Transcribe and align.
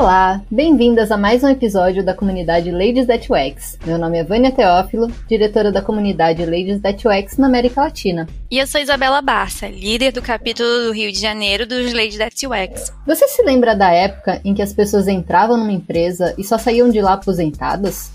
Olá, 0.00 0.40
bem-vindas 0.50 1.12
a 1.12 1.16
mais 1.18 1.44
um 1.44 1.48
episódio 1.50 2.02
da 2.02 2.14
comunidade 2.14 2.70
Ladies 2.70 3.06
That 3.06 3.30
UX. 3.30 3.78
Meu 3.84 3.98
nome 3.98 4.16
é 4.16 4.24
Vânia 4.24 4.50
Teófilo, 4.50 5.12
diretora 5.28 5.70
da 5.70 5.82
comunidade 5.82 6.42
Ladies 6.42 6.80
That 6.80 7.06
UX 7.06 7.36
na 7.36 7.48
América 7.48 7.82
Latina. 7.82 8.26
E 8.50 8.56
eu 8.56 8.66
sou 8.66 8.80
Isabela 8.80 9.20
Barça, 9.20 9.68
líder 9.68 10.10
do 10.12 10.22
capítulo 10.22 10.86
do 10.86 10.92
Rio 10.92 11.12
de 11.12 11.20
Janeiro 11.20 11.66
dos 11.66 11.92
Ladies 11.92 12.16
That 12.16 12.46
UX. 12.46 12.90
Você 13.06 13.28
se 13.28 13.42
lembra 13.42 13.76
da 13.76 13.92
época 13.92 14.40
em 14.42 14.54
que 14.54 14.62
as 14.62 14.72
pessoas 14.72 15.06
entravam 15.06 15.58
numa 15.58 15.70
empresa 15.70 16.34
e 16.38 16.42
só 16.42 16.56
saíam 16.56 16.88
de 16.88 17.02
lá 17.02 17.12
aposentadas? 17.12 18.10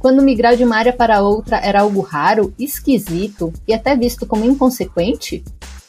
Quando 0.00 0.22
migrar 0.22 0.56
de 0.56 0.64
uma 0.64 0.76
área 0.76 0.92
para 0.92 1.22
outra 1.22 1.58
era 1.58 1.82
algo 1.82 2.00
raro, 2.00 2.52
esquisito 2.58 3.52
e 3.66 3.72
até 3.72 3.94
visto 3.94 4.26
como 4.26 4.44
inconsequente? 4.44 5.44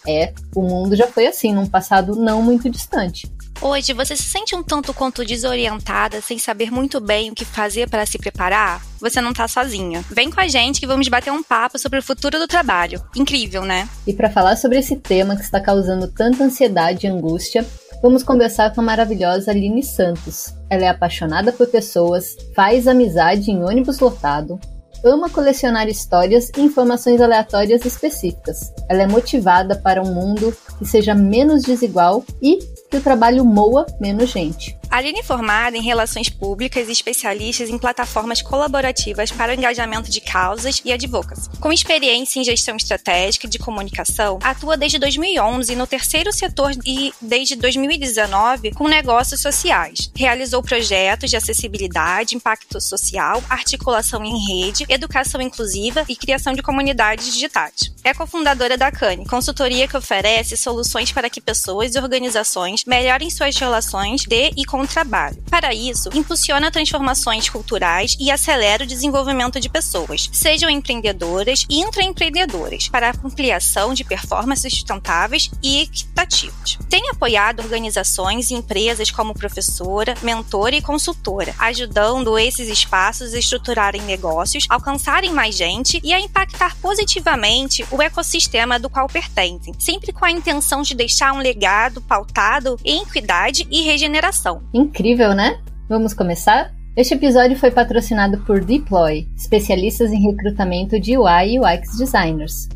É, 0.09 0.33
o 0.55 0.63
mundo 0.63 0.95
já 0.95 1.05
foi 1.05 1.27
assim 1.27 1.53
num 1.53 1.67
passado 1.67 2.15
não 2.15 2.41
muito 2.41 2.67
distante. 2.67 3.31
Hoje, 3.61 3.93
você 3.93 4.15
se 4.15 4.23
sente 4.23 4.55
um 4.55 4.63
tanto 4.63 4.91
quanto 4.91 5.23
desorientada, 5.23 6.19
sem 6.19 6.39
saber 6.39 6.71
muito 6.71 6.99
bem 6.99 7.29
o 7.29 7.35
que 7.35 7.45
fazer 7.45 7.87
para 7.89 8.05
se 8.07 8.17
preparar? 8.17 8.81
Você 8.99 9.21
não 9.21 9.33
tá 9.33 9.47
sozinha. 9.47 10.03
Vem 10.09 10.31
com 10.31 10.39
a 10.39 10.47
gente 10.47 10.79
que 10.79 10.87
vamos 10.87 11.07
bater 11.09 11.31
um 11.31 11.43
papo 11.43 11.77
sobre 11.77 11.99
o 11.99 12.03
futuro 12.03 12.39
do 12.39 12.47
trabalho. 12.47 13.03
Incrível, 13.15 13.63
né? 13.63 13.87
E 14.07 14.13
para 14.13 14.31
falar 14.31 14.55
sobre 14.55 14.79
esse 14.79 14.95
tema 14.95 15.35
que 15.35 15.43
está 15.43 15.59
causando 15.59 16.07
tanta 16.07 16.43
ansiedade 16.43 17.05
e 17.05 17.09
angústia, 17.09 17.63
vamos 18.01 18.23
conversar 18.23 18.73
com 18.73 18.81
a 18.81 18.83
maravilhosa 18.83 19.51
Aline 19.51 19.83
Santos. 19.83 20.53
Ela 20.69 20.85
é 20.85 20.87
apaixonada 20.87 21.51
por 21.51 21.67
pessoas, 21.67 22.35
faz 22.55 22.87
amizade 22.87 23.51
em 23.51 23.61
ônibus 23.61 23.99
lotado, 23.99 24.57
ama 25.03 25.29
colecionar 25.29 25.87
histórias 25.87 26.51
e 26.57 26.61
informações 26.61 27.19
aleatórias 27.21 27.85
específicas. 27.85 28.73
Ela 28.87 29.03
é 29.03 29.07
motivada 29.07 29.75
para 29.75 30.01
um 30.01 30.13
mundo 30.13 30.55
que 30.77 30.85
seja 30.85 31.13
menos 31.13 31.63
desigual 31.63 32.23
e 32.41 32.57
que 32.89 32.97
o 32.97 33.01
trabalho 33.01 33.43
moa 33.43 33.85
menos 33.99 34.29
gente. 34.29 34.78
Aline 34.91 35.19
é 35.19 35.23
formada 35.23 35.77
em 35.77 35.83
Relações 35.83 36.29
Públicas 36.29 36.89
e 36.89 36.91
especialistas 36.91 37.69
em 37.69 37.77
plataformas 37.77 38.41
colaborativas 38.41 39.31
para 39.31 39.51
o 39.51 39.55
engajamento 39.55 40.09
de 40.09 40.19
causas 40.19 40.81
e 40.83 40.91
advocacy. 40.91 41.47
Com 41.59 41.71
experiência 41.71 42.39
em 42.39 42.43
gestão 42.43 42.75
estratégica 42.75 43.47
de 43.47 43.59
comunicação, 43.59 44.39
atua 44.41 44.75
desde 44.75 44.97
2011 44.97 45.75
no 45.75 45.85
terceiro 45.85 46.33
setor 46.33 46.71
e 46.83 47.13
desde 47.21 47.55
2019 47.55 48.71
com 48.71 48.87
negócios 48.87 49.41
sociais. 49.41 50.11
Realizou 50.15 50.63
projetos 50.63 51.29
de 51.29 51.37
acessibilidade, 51.37 52.35
impacto 52.35 52.81
social, 52.81 53.43
articulação 53.47 54.25
em 54.25 54.37
rede, 54.47 54.87
educação 54.89 55.39
inclusiva 55.39 56.03
e 56.09 56.15
criação 56.15 56.53
de 56.53 56.63
comunidades 56.63 57.31
digitais. 57.31 57.93
É 58.03 58.13
cofundadora 58.13 58.75
da 58.75 58.91
CANE, 58.91 59.27
consultoria 59.27 59.87
que 59.87 59.97
oferece 59.97 60.57
soluções 60.57 61.11
para 61.11 61.29
que 61.29 61.39
pessoas 61.39 61.93
e 61.93 61.99
organizações 61.99 62.85
melhorem 62.85 63.29
suas 63.29 63.55
relações 63.55 64.21
de 64.21 64.51
e 64.57 64.65
com 64.65 64.78
com 64.79 64.83
o 64.83 64.87
trabalho. 64.87 65.43
Para 65.49 65.73
isso, 65.73 66.09
impulsiona 66.13 66.71
transformações 66.71 67.49
culturais 67.49 68.15
e 68.17 68.31
acelera 68.31 68.83
o 68.83 68.87
desenvolvimento 68.87 69.59
de 69.59 69.67
pessoas, 69.67 70.29
sejam 70.31 70.69
empreendedoras 70.69 71.65
e 71.69 71.81
intraempreendedoras, 71.81 72.87
para 72.87 73.09
a 73.09 73.13
ampliação 73.25 73.93
de 73.93 74.05
performances 74.05 74.73
sustentáveis 74.73 75.51
e 75.61 75.81
equitativas. 75.81 76.77
Tem 76.89 77.09
apoiado 77.09 77.59
organizações 77.59 78.51
e 78.51 78.53
empresas 78.53 79.11
como 79.11 79.33
professora, 79.33 80.15
mentora 80.21 80.75
e 80.75 80.81
consultora, 80.81 81.53
ajudando 81.59 82.39
esses 82.39 82.69
espaços 82.69 83.33
a 83.33 83.39
estruturarem 83.39 84.01
negócios, 84.03 84.65
alcançarem 84.69 85.33
mais 85.33 85.55
gente 85.55 85.99
e 86.03 86.13
a 86.13 86.21
impactar 86.21 86.77
positivamente 86.77 87.85
o 87.91 88.01
ecossistema 88.01 88.79
do 88.79 88.89
qual 88.89 89.07
pertencem, 89.07 89.73
sempre 89.77 90.13
com 90.13 90.23
a 90.23 90.31
intenção 90.31 90.83
de 90.83 90.95
deixar 90.95 91.33
um 91.33 91.39
legado 91.39 92.01
pautado 92.01 92.77
em 92.85 93.01
equidade 93.01 93.67
e 93.69 93.81
regeneração. 93.81 94.68
Incrível, 94.73 95.33
né? 95.33 95.59
Vamos 95.87 96.13
começar? 96.13 96.71
Este 96.95 97.15
episódio 97.15 97.57
foi 97.57 97.71
patrocinado 97.71 98.37
por 98.45 98.63
Deploy, 98.63 99.27
especialistas 99.35 100.11
em 100.11 100.21
recrutamento 100.21 100.99
de 100.99 101.17
UI 101.17 101.55
e 101.55 101.59
UX 101.59 101.97
designers. 101.97 102.69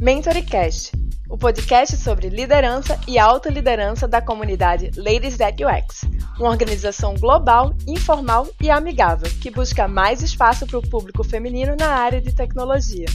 MentoryCast, 0.00 0.92
o 1.28 1.36
podcast 1.36 1.96
sobre 1.96 2.28
liderança 2.28 3.00
e 3.08 3.18
autoliderança 3.18 4.06
da 4.06 4.22
comunidade 4.22 4.92
Ladies 4.96 5.36
That 5.36 5.60
UX, 5.64 6.02
uma 6.38 6.50
organização 6.50 7.14
global, 7.14 7.74
informal 7.84 8.46
e 8.60 8.70
amigável 8.70 9.28
que 9.42 9.50
busca 9.50 9.88
mais 9.88 10.22
espaço 10.22 10.68
para 10.68 10.78
o 10.78 10.88
público 10.88 11.24
feminino 11.24 11.74
na 11.76 11.88
área 11.88 12.20
de 12.20 12.32
tecnologia. 12.32 13.06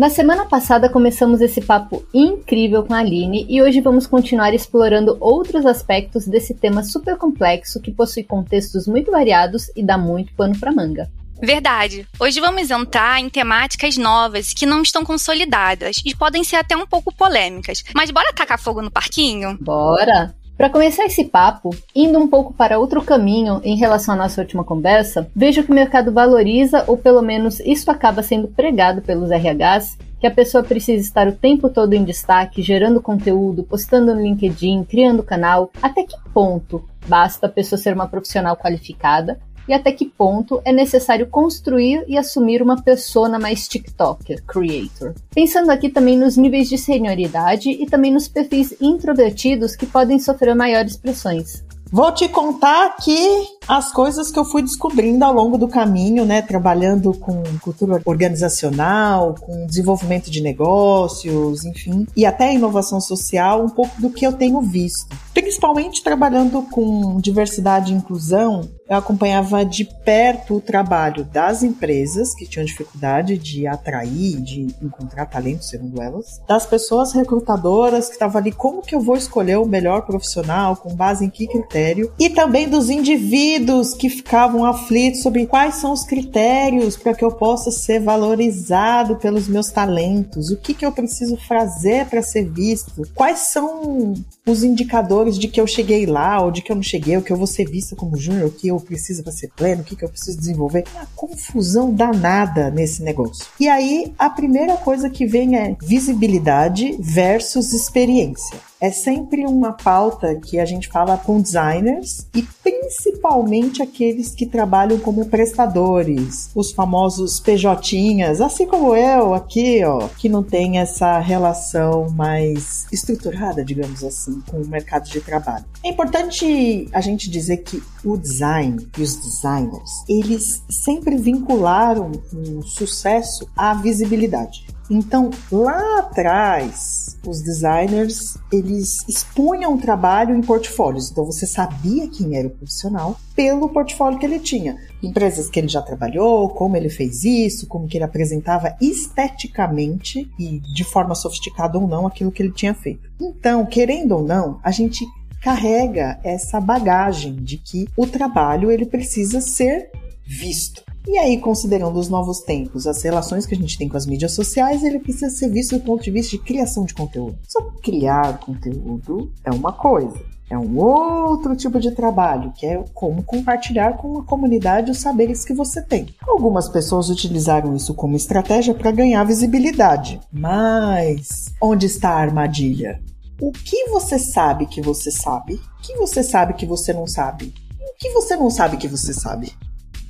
Na 0.00 0.08
semana 0.08 0.46
passada 0.46 0.88
começamos 0.88 1.42
esse 1.42 1.60
papo 1.60 2.02
incrível 2.14 2.82
com 2.82 2.94
a 2.94 3.00
Aline 3.00 3.44
e 3.46 3.60
hoje 3.60 3.82
vamos 3.82 4.06
continuar 4.06 4.54
explorando 4.54 5.14
outros 5.20 5.66
aspectos 5.66 6.26
desse 6.26 6.54
tema 6.54 6.82
super 6.82 7.18
complexo 7.18 7.78
que 7.82 7.90
possui 7.90 8.24
contextos 8.24 8.86
muito 8.86 9.10
variados 9.10 9.70
e 9.76 9.82
dá 9.82 9.98
muito 9.98 10.32
pano 10.32 10.58
para 10.58 10.72
manga. 10.72 11.06
Verdade. 11.42 12.08
Hoje 12.18 12.40
vamos 12.40 12.70
entrar 12.70 13.20
em 13.20 13.28
temáticas 13.28 13.98
novas 13.98 14.54
que 14.54 14.64
não 14.64 14.80
estão 14.80 15.04
consolidadas 15.04 15.98
e 16.02 16.16
podem 16.16 16.42
ser 16.42 16.56
até 16.56 16.74
um 16.74 16.86
pouco 16.86 17.14
polêmicas. 17.14 17.84
Mas 17.94 18.10
bora 18.10 18.32
tacar 18.32 18.58
fogo 18.58 18.80
no 18.80 18.90
parquinho? 18.90 19.58
Bora! 19.60 20.34
Para 20.60 20.68
começar 20.68 21.06
esse 21.06 21.24
papo, 21.24 21.70
indo 21.96 22.18
um 22.18 22.28
pouco 22.28 22.52
para 22.52 22.78
outro 22.78 23.00
caminho 23.00 23.62
em 23.64 23.78
relação 23.78 24.12
à 24.12 24.16
nossa 24.18 24.42
última 24.42 24.62
conversa, 24.62 25.26
vejo 25.34 25.64
que 25.64 25.72
o 25.72 25.74
mercado 25.74 26.12
valoriza, 26.12 26.84
ou 26.86 26.98
pelo 26.98 27.22
menos 27.22 27.60
isso 27.60 27.90
acaba 27.90 28.22
sendo 28.22 28.46
pregado 28.46 29.00
pelos 29.00 29.30
RHs, 29.30 29.96
que 30.20 30.26
a 30.26 30.30
pessoa 30.30 30.62
precisa 30.62 31.02
estar 31.02 31.26
o 31.26 31.32
tempo 31.32 31.70
todo 31.70 31.94
em 31.94 32.04
destaque, 32.04 32.60
gerando 32.60 33.00
conteúdo, 33.00 33.62
postando 33.62 34.14
no 34.14 34.20
LinkedIn, 34.20 34.84
criando 34.84 35.22
canal. 35.22 35.70
Até 35.80 36.02
que 36.02 36.14
ponto 36.34 36.84
basta 37.06 37.46
a 37.46 37.50
pessoa 37.50 37.78
ser 37.78 37.94
uma 37.94 38.06
profissional 38.06 38.54
qualificada 38.54 39.40
e 39.70 39.72
até 39.72 39.92
que 39.92 40.04
ponto 40.04 40.60
é 40.64 40.72
necessário 40.72 41.28
construir 41.28 42.04
e 42.08 42.18
assumir 42.18 42.60
uma 42.60 42.82
persona 42.82 43.38
mais 43.38 43.68
TikToker, 43.68 44.42
creator. 44.44 45.14
Pensando 45.32 45.70
aqui 45.70 45.88
também 45.88 46.18
nos 46.18 46.36
níveis 46.36 46.68
de 46.68 46.76
senioridade 46.76 47.70
e 47.70 47.86
também 47.86 48.12
nos 48.12 48.26
perfis 48.26 48.74
introvertidos 48.80 49.76
que 49.76 49.86
podem 49.86 50.18
sofrer 50.18 50.56
maiores 50.56 50.96
pressões. 50.96 51.62
Vou 51.92 52.12
te 52.12 52.28
contar 52.28 52.86
aqui 52.86 53.44
as 53.68 53.92
coisas 53.92 54.30
que 54.30 54.38
eu 54.38 54.44
fui 54.44 54.62
descobrindo 54.62 55.24
ao 55.24 55.32
longo 55.32 55.56
do 55.56 55.68
caminho, 55.68 56.24
né? 56.24 56.42
Trabalhando 56.42 57.12
com 57.14 57.42
cultura 57.60 58.00
organizacional, 58.04 59.34
com 59.40 59.66
desenvolvimento 59.66 60.30
de 60.30 60.40
negócios, 60.40 61.64
enfim, 61.64 62.06
e 62.16 62.26
até 62.26 62.52
inovação 62.54 63.00
social, 63.00 63.64
um 63.64 63.68
pouco 63.68 64.00
do 64.00 64.10
que 64.10 64.26
eu 64.26 64.32
tenho 64.32 64.60
visto. 64.60 65.16
Principalmente 65.32 66.02
trabalhando 66.02 66.62
com 66.62 67.20
diversidade 67.20 67.92
e 67.92 67.96
inclusão, 67.96 68.68
eu 68.88 68.96
acompanhava 68.96 69.64
de 69.64 69.84
perto 69.84 70.56
o 70.56 70.60
trabalho 70.60 71.24
das 71.24 71.62
empresas 71.62 72.34
que 72.34 72.46
tinham 72.46 72.64
dificuldade 72.64 73.38
de 73.38 73.66
atrair, 73.66 74.40
de 74.40 74.74
encontrar 74.82 75.26
talento, 75.26 75.64
segundo 75.64 76.02
elas, 76.02 76.40
das 76.48 76.66
pessoas 76.66 77.12
recrutadoras 77.12 78.08
que 78.08 78.14
estavam 78.14 78.40
ali, 78.40 78.50
como 78.50 78.82
que 78.82 78.94
eu 78.94 79.00
vou 79.00 79.16
escolher 79.16 79.58
o 79.58 79.64
melhor 79.64 80.04
profissional, 80.04 80.74
com 80.74 80.92
base 80.94 81.24
em 81.24 81.30
que 81.30 81.46
critério, 81.46 82.12
e 82.18 82.28
também 82.28 82.68
dos 82.68 82.90
indivíduos 82.90 83.49
que 83.98 84.08
ficavam 84.08 84.64
aflitos 84.64 85.22
sobre 85.22 85.46
quais 85.46 85.76
são 85.76 85.92
os 85.92 86.04
critérios 86.04 86.96
para 86.96 87.14
que 87.14 87.24
eu 87.24 87.32
possa 87.32 87.70
ser 87.70 88.00
valorizado 88.00 89.16
pelos 89.16 89.48
meus 89.48 89.70
talentos, 89.70 90.50
o 90.50 90.56
que 90.56 90.74
que 90.74 90.84
eu 90.84 90.92
preciso 90.92 91.36
fazer 91.36 92.06
para 92.06 92.22
ser 92.22 92.44
visto, 92.48 93.02
quais 93.14 93.38
são 93.38 94.14
os 94.46 94.62
indicadores 94.62 95.38
de 95.38 95.48
que 95.48 95.60
eu 95.60 95.66
cheguei 95.66 96.06
lá 96.06 96.42
ou 96.42 96.50
de 96.50 96.62
que 96.62 96.70
eu 96.70 96.76
não 96.76 96.82
cheguei, 96.82 97.16
ou 97.16 97.22
que 97.22 97.32
eu 97.32 97.36
vou 97.36 97.46
ser 97.46 97.68
vista 97.68 97.96
como 97.96 98.16
júnior, 98.16 98.48
o 98.48 98.52
que 98.52 98.68
eu 98.68 98.78
preciso 98.78 99.22
para 99.22 99.32
ser 99.32 99.50
pleno, 99.56 99.82
o 99.82 99.84
que, 99.84 99.96
que 99.96 100.04
eu 100.04 100.08
preciso 100.08 100.38
desenvolver. 100.38 100.84
Uma 100.94 101.06
confusão 101.16 101.92
danada 101.92 102.70
nesse 102.70 103.02
negócio. 103.02 103.46
E 103.58 103.68
aí, 103.68 104.12
a 104.18 104.30
primeira 104.30 104.76
coisa 104.76 105.08
que 105.10 105.26
vem 105.26 105.56
é 105.56 105.76
visibilidade 105.80 106.96
versus 106.98 107.72
experiência 107.72 108.69
é 108.80 108.90
sempre 108.90 109.44
uma 109.46 109.72
pauta 109.72 110.34
que 110.36 110.58
a 110.58 110.64
gente 110.64 110.88
fala 110.88 111.16
com 111.18 111.40
designers 111.40 112.26
e 112.34 112.42
principalmente 112.62 113.82
aqueles 113.82 114.34
que 114.34 114.46
trabalham 114.46 114.98
como 114.98 115.26
prestadores, 115.26 116.50
os 116.54 116.72
famosos 116.72 117.38
PJinhas, 117.40 118.40
assim 118.40 118.66
como 118.66 118.96
eu 118.96 119.34
aqui, 119.34 119.84
ó, 119.84 120.08
que 120.08 120.28
não 120.28 120.42
tem 120.42 120.78
essa 120.78 121.18
relação 121.18 122.08
mais 122.10 122.86
estruturada, 122.90 123.64
digamos 123.64 124.02
assim, 124.02 124.40
com 124.50 124.62
o 124.62 124.66
mercado 124.66 125.08
de 125.08 125.20
trabalho. 125.20 125.64
É 125.84 125.88
importante 125.88 126.88
a 126.92 127.00
gente 127.00 127.30
dizer 127.30 127.58
que 127.58 127.82
o 128.04 128.16
design 128.16 128.88
e 128.96 129.02
os 129.02 129.16
designers, 129.16 130.04
eles 130.08 130.62
sempre 130.68 131.16
vincularam 131.16 132.12
o 132.32 132.62
sucesso 132.62 133.46
à 133.56 133.74
visibilidade. 133.74 134.66
Então, 134.90 135.30
lá 135.52 136.00
atrás, 136.00 137.16
os 137.24 137.40
designers, 137.40 138.36
eles 138.52 139.06
expunham 139.08 139.74
o 139.74 139.78
trabalho 139.78 140.34
em 140.34 140.40
portfólios. 140.40 141.10
Então, 141.10 141.24
você 141.24 141.46
sabia 141.46 142.08
quem 142.08 142.36
era 142.36 142.48
o 142.48 142.50
profissional 142.50 143.16
pelo 143.36 143.68
portfólio 143.68 144.18
que 144.18 144.26
ele 144.26 144.40
tinha. 144.40 144.76
Empresas 145.00 145.48
que 145.48 145.60
ele 145.60 145.68
já 145.68 145.80
trabalhou, 145.80 146.48
como 146.48 146.76
ele 146.76 146.88
fez 146.88 147.22
isso, 147.22 147.68
como 147.68 147.86
que 147.86 147.96
ele 147.96 148.04
apresentava 148.04 148.76
esteticamente 148.80 150.28
e 150.36 150.58
de 150.58 150.82
forma 150.82 151.14
sofisticada 151.14 151.78
ou 151.78 151.86
não 151.86 152.06
aquilo 152.06 152.32
que 152.32 152.42
ele 152.42 152.52
tinha 152.52 152.74
feito. 152.74 153.08
Então, 153.20 153.64
querendo 153.64 154.16
ou 154.16 154.24
não, 154.24 154.58
a 154.62 154.72
gente 154.72 155.06
carrega 155.40 156.18
essa 156.22 156.60
bagagem 156.60 157.36
de 157.36 157.56
que 157.56 157.88
o 157.96 158.06
trabalho 158.06 158.70
ele 158.70 158.84
precisa 158.84 159.40
ser 159.40 159.90
visto. 160.26 160.89
E 161.06 161.16
aí, 161.16 161.38
considerando 161.38 161.98
os 161.98 162.08
novos 162.08 162.40
tempos, 162.40 162.86
as 162.86 163.02
relações 163.02 163.46
que 163.46 163.54
a 163.54 163.58
gente 163.58 163.78
tem 163.78 163.88
com 163.88 163.96
as 163.96 164.06
mídias 164.06 164.32
sociais, 164.32 164.84
ele 164.84 164.98
precisa 164.98 165.30
ser 165.30 165.48
visto 165.48 165.76
do 165.78 165.84
ponto 165.84 166.02
de 166.02 166.10
vista 166.10 166.36
de 166.36 166.42
criação 166.42 166.84
de 166.84 166.94
conteúdo. 166.94 167.38
Só 167.48 167.62
que 167.62 167.80
criar 167.82 168.38
conteúdo 168.38 169.32
é 169.44 169.50
uma 169.50 169.72
coisa. 169.72 170.20
É 170.50 170.58
um 170.58 170.78
outro 170.78 171.54
tipo 171.54 171.78
de 171.78 171.92
trabalho, 171.92 172.52
que 172.56 172.66
é 172.66 172.82
como 172.92 173.22
compartilhar 173.22 173.96
com 173.96 174.18
a 174.18 174.24
comunidade 174.24 174.90
os 174.90 174.98
saberes 174.98 175.44
que 175.44 175.54
você 175.54 175.80
tem. 175.80 176.08
Algumas 176.26 176.68
pessoas 176.68 177.08
utilizaram 177.08 177.74
isso 177.76 177.94
como 177.94 178.16
estratégia 178.16 178.74
para 178.74 178.90
ganhar 178.90 179.22
visibilidade. 179.22 180.20
Mas 180.32 181.54
onde 181.62 181.86
está 181.86 182.10
a 182.10 182.20
armadilha? 182.20 183.00
O 183.40 183.52
que 183.52 183.88
você 183.90 184.18
sabe 184.18 184.66
que 184.66 184.82
você 184.82 185.10
sabe? 185.10 185.54
O 185.54 185.82
que 185.82 185.96
você 185.96 186.22
sabe 186.22 186.54
que 186.54 186.66
você 186.66 186.92
não 186.92 187.06
sabe? 187.06 187.54
O 187.80 187.96
que 187.96 188.10
você 188.10 188.34
não 188.34 188.50
sabe 188.50 188.76
que 188.76 188.88
você 188.88 189.14
sabe? 189.14 189.52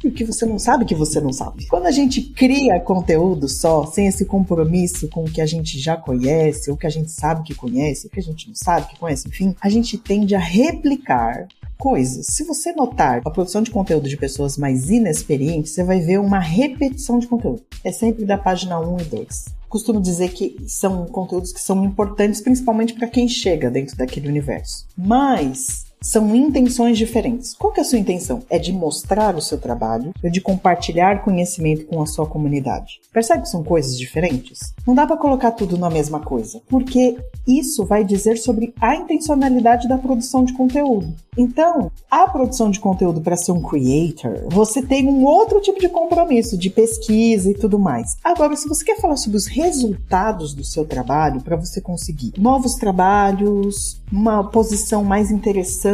E 0.03 0.09
o 0.09 0.13
que 0.13 0.25
você 0.25 0.47
não 0.47 0.59
sabe 0.59 0.85
que 0.85 0.95
você 0.95 1.21
não 1.21 1.33
sabe. 1.33 1.67
Quando 1.67 1.87
a 1.87 1.91
gente 1.91 2.23
cria 2.23 2.81
conteúdo 2.81 3.49
só, 3.49 3.85
sem 3.87 4.07
esse 4.07 4.25
compromisso 4.25 5.09
com 5.09 5.25
o 5.25 5.31
que 5.31 5.41
a 5.41 5.47
gente 5.47 5.79
já 5.79 5.97
conhece, 5.97 6.71
ou 6.71 6.77
que 6.77 6.87
a 6.87 6.91
gente 6.91 7.11
sabe 7.11 7.43
que 7.43 7.55
conhece, 7.55 8.07
ou 8.07 8.11
que 8.11 8.21
a 8.21 8.23
gente 8.23 8.49
não 8.49 8.55
sabe 8.55 8.89
que 8.89 8.99
conhece, 8.99 9.29
enfim, 9.29 9.55
a 9.61 9.69
gente 9.69 9.99
tende 9.99 10.35
a 10.35 10.39
replicar 10.39 11.47
coisas. 11.79 12.27
Se 12.27 12.45
você 12.45 12.73
notar 12.73 13.21
a 13.25 13.31
produção 13.31 13.63
de 13.63 13.71
conteúdo 13.71 14.09
de 14.09 14.17
pessoas 14.17 14.57
mais 14.57 14.91
inexperientes, 14.91 15.73
você 15.73 15.83
vai 15.85 16.01
ver 16.01 16.19
uma 16.19 16.39
repetição 16.39 17.19
de 17.19 17.27
conteúdo. 17.27 17.63
É 17.85 17.93
sempre 17.93 18.25
da 18.25 18.39
página 18.39 18.79
1 18.79 19.01
e 19.01 19.05
2 19.05 19.61
costumo 19.71 20.01
dizer 20.01 20.31
que 20.33 20.57
são 20.67 21.07
conteúdos 21.07 21.53
que 21.53 21.61
são 21.61 21.85
importantes 21.85 22.41
principalmente 22.41 22.93
para 22.93 23.07
quem 23.07 23.29
chega 23.29 23.71
dentro 23.71 23.97
daquele 23.97 24.27
universo. 24.27 24.85
Mas 24.99 25.87
são 26.03 26.35
intenções 26.35 26.97
diferentes. 26.97 27.55
Qual 27.55 27.73
que 27.73 27.81
é 27.81 27.83
a 27.83 27.87
sua 27.87 27.99
intenção? 27.99 28.43
É 28.49 28.59
de 28.59 28.73
mostrar 28.73 29.37
o 29.37 29.43
seu 29.43 29.59
trabalho, 29.59 30.13
é 30.23 30.31
de 30.31 30.41
compartilhar 30.41 31.23
conhecimento 31.23 31.85
com 31.87 32.01
a 32.01 32.07
sua 32.07 32.27
comunidade. 32.27 33.01
Percebe 33.13 33.43
que 33.43 33.49
são 33.49 33.63
coisas 33.63 33.99
diferentes? 33.99 34.73
Não 34.87 34.95
dá 34.95 35.07
para 35.07 35.17
colocar 35.17 35.51
tudo 35.51 35.77
na 35.77 35.91
mesma 35.91 36.21
coisa, 36.21 36.61
porque 36.69 37.19
isso 37.47 37.85
vai 37.85 38.03
dizer 38.03 38.39
sobre 38.39 38.73
a 38.81 38.97
intencionalidade 38.97 39.89
da 39.89 39.99
produção 39.99 40.45
de 40.45 40.55
conteúdo. 40.55 41.15
Então, 41.37 41.91
a 42.11 42.27
produção 42.29 42.71
de 42.71 42.81
conteúdo 42.81 43.21
para 43.21 43.37
ser 43.37 43.53
um 43.53 43.63
creator, 43.63 44.47
você 44.51 44.83
tem 44.83 45.09
um 45.09 45.25
outro 45.25 45.61
tipo 45.61 45.79
de 45.79 45.89
compromisso 45.89 46.57
de 46.57 46.71
pesquisa 46.71 47.51
e 47.51 47.55
tudo 47.55 47.79
mais. 47.79 48.17
Agora, 48.25 48.57
se 48.57 48.69
você 48.69 48.85
quer 48.85 49.01
falar 49.01 49.17
sobre 49.17 49.37
os 49.37 49.47
resultados 49.47 50.55
do 50.55 50.65
seu 50.65 50.85
trabalho 50.85 51.41
para 51.41 51.57
você 51.57 51.81
conseguir 51.81 52.33
novos 52.39 52.75
trabalhos, 52.75 54.01
uma 54.11 54.45
posição 54.51 55.05
mais 55.05 55.31
interessante 55.31 55.90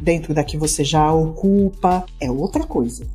dentro 0.00 0.34
da 0.34 0.44
que 0.44 0.56
você 0.56 0.84
já 0.84 1.12
ocupa, 1.12 2.04
é 2.20 2.30
outra 2.30 2.64
coisa. 2.64 3.06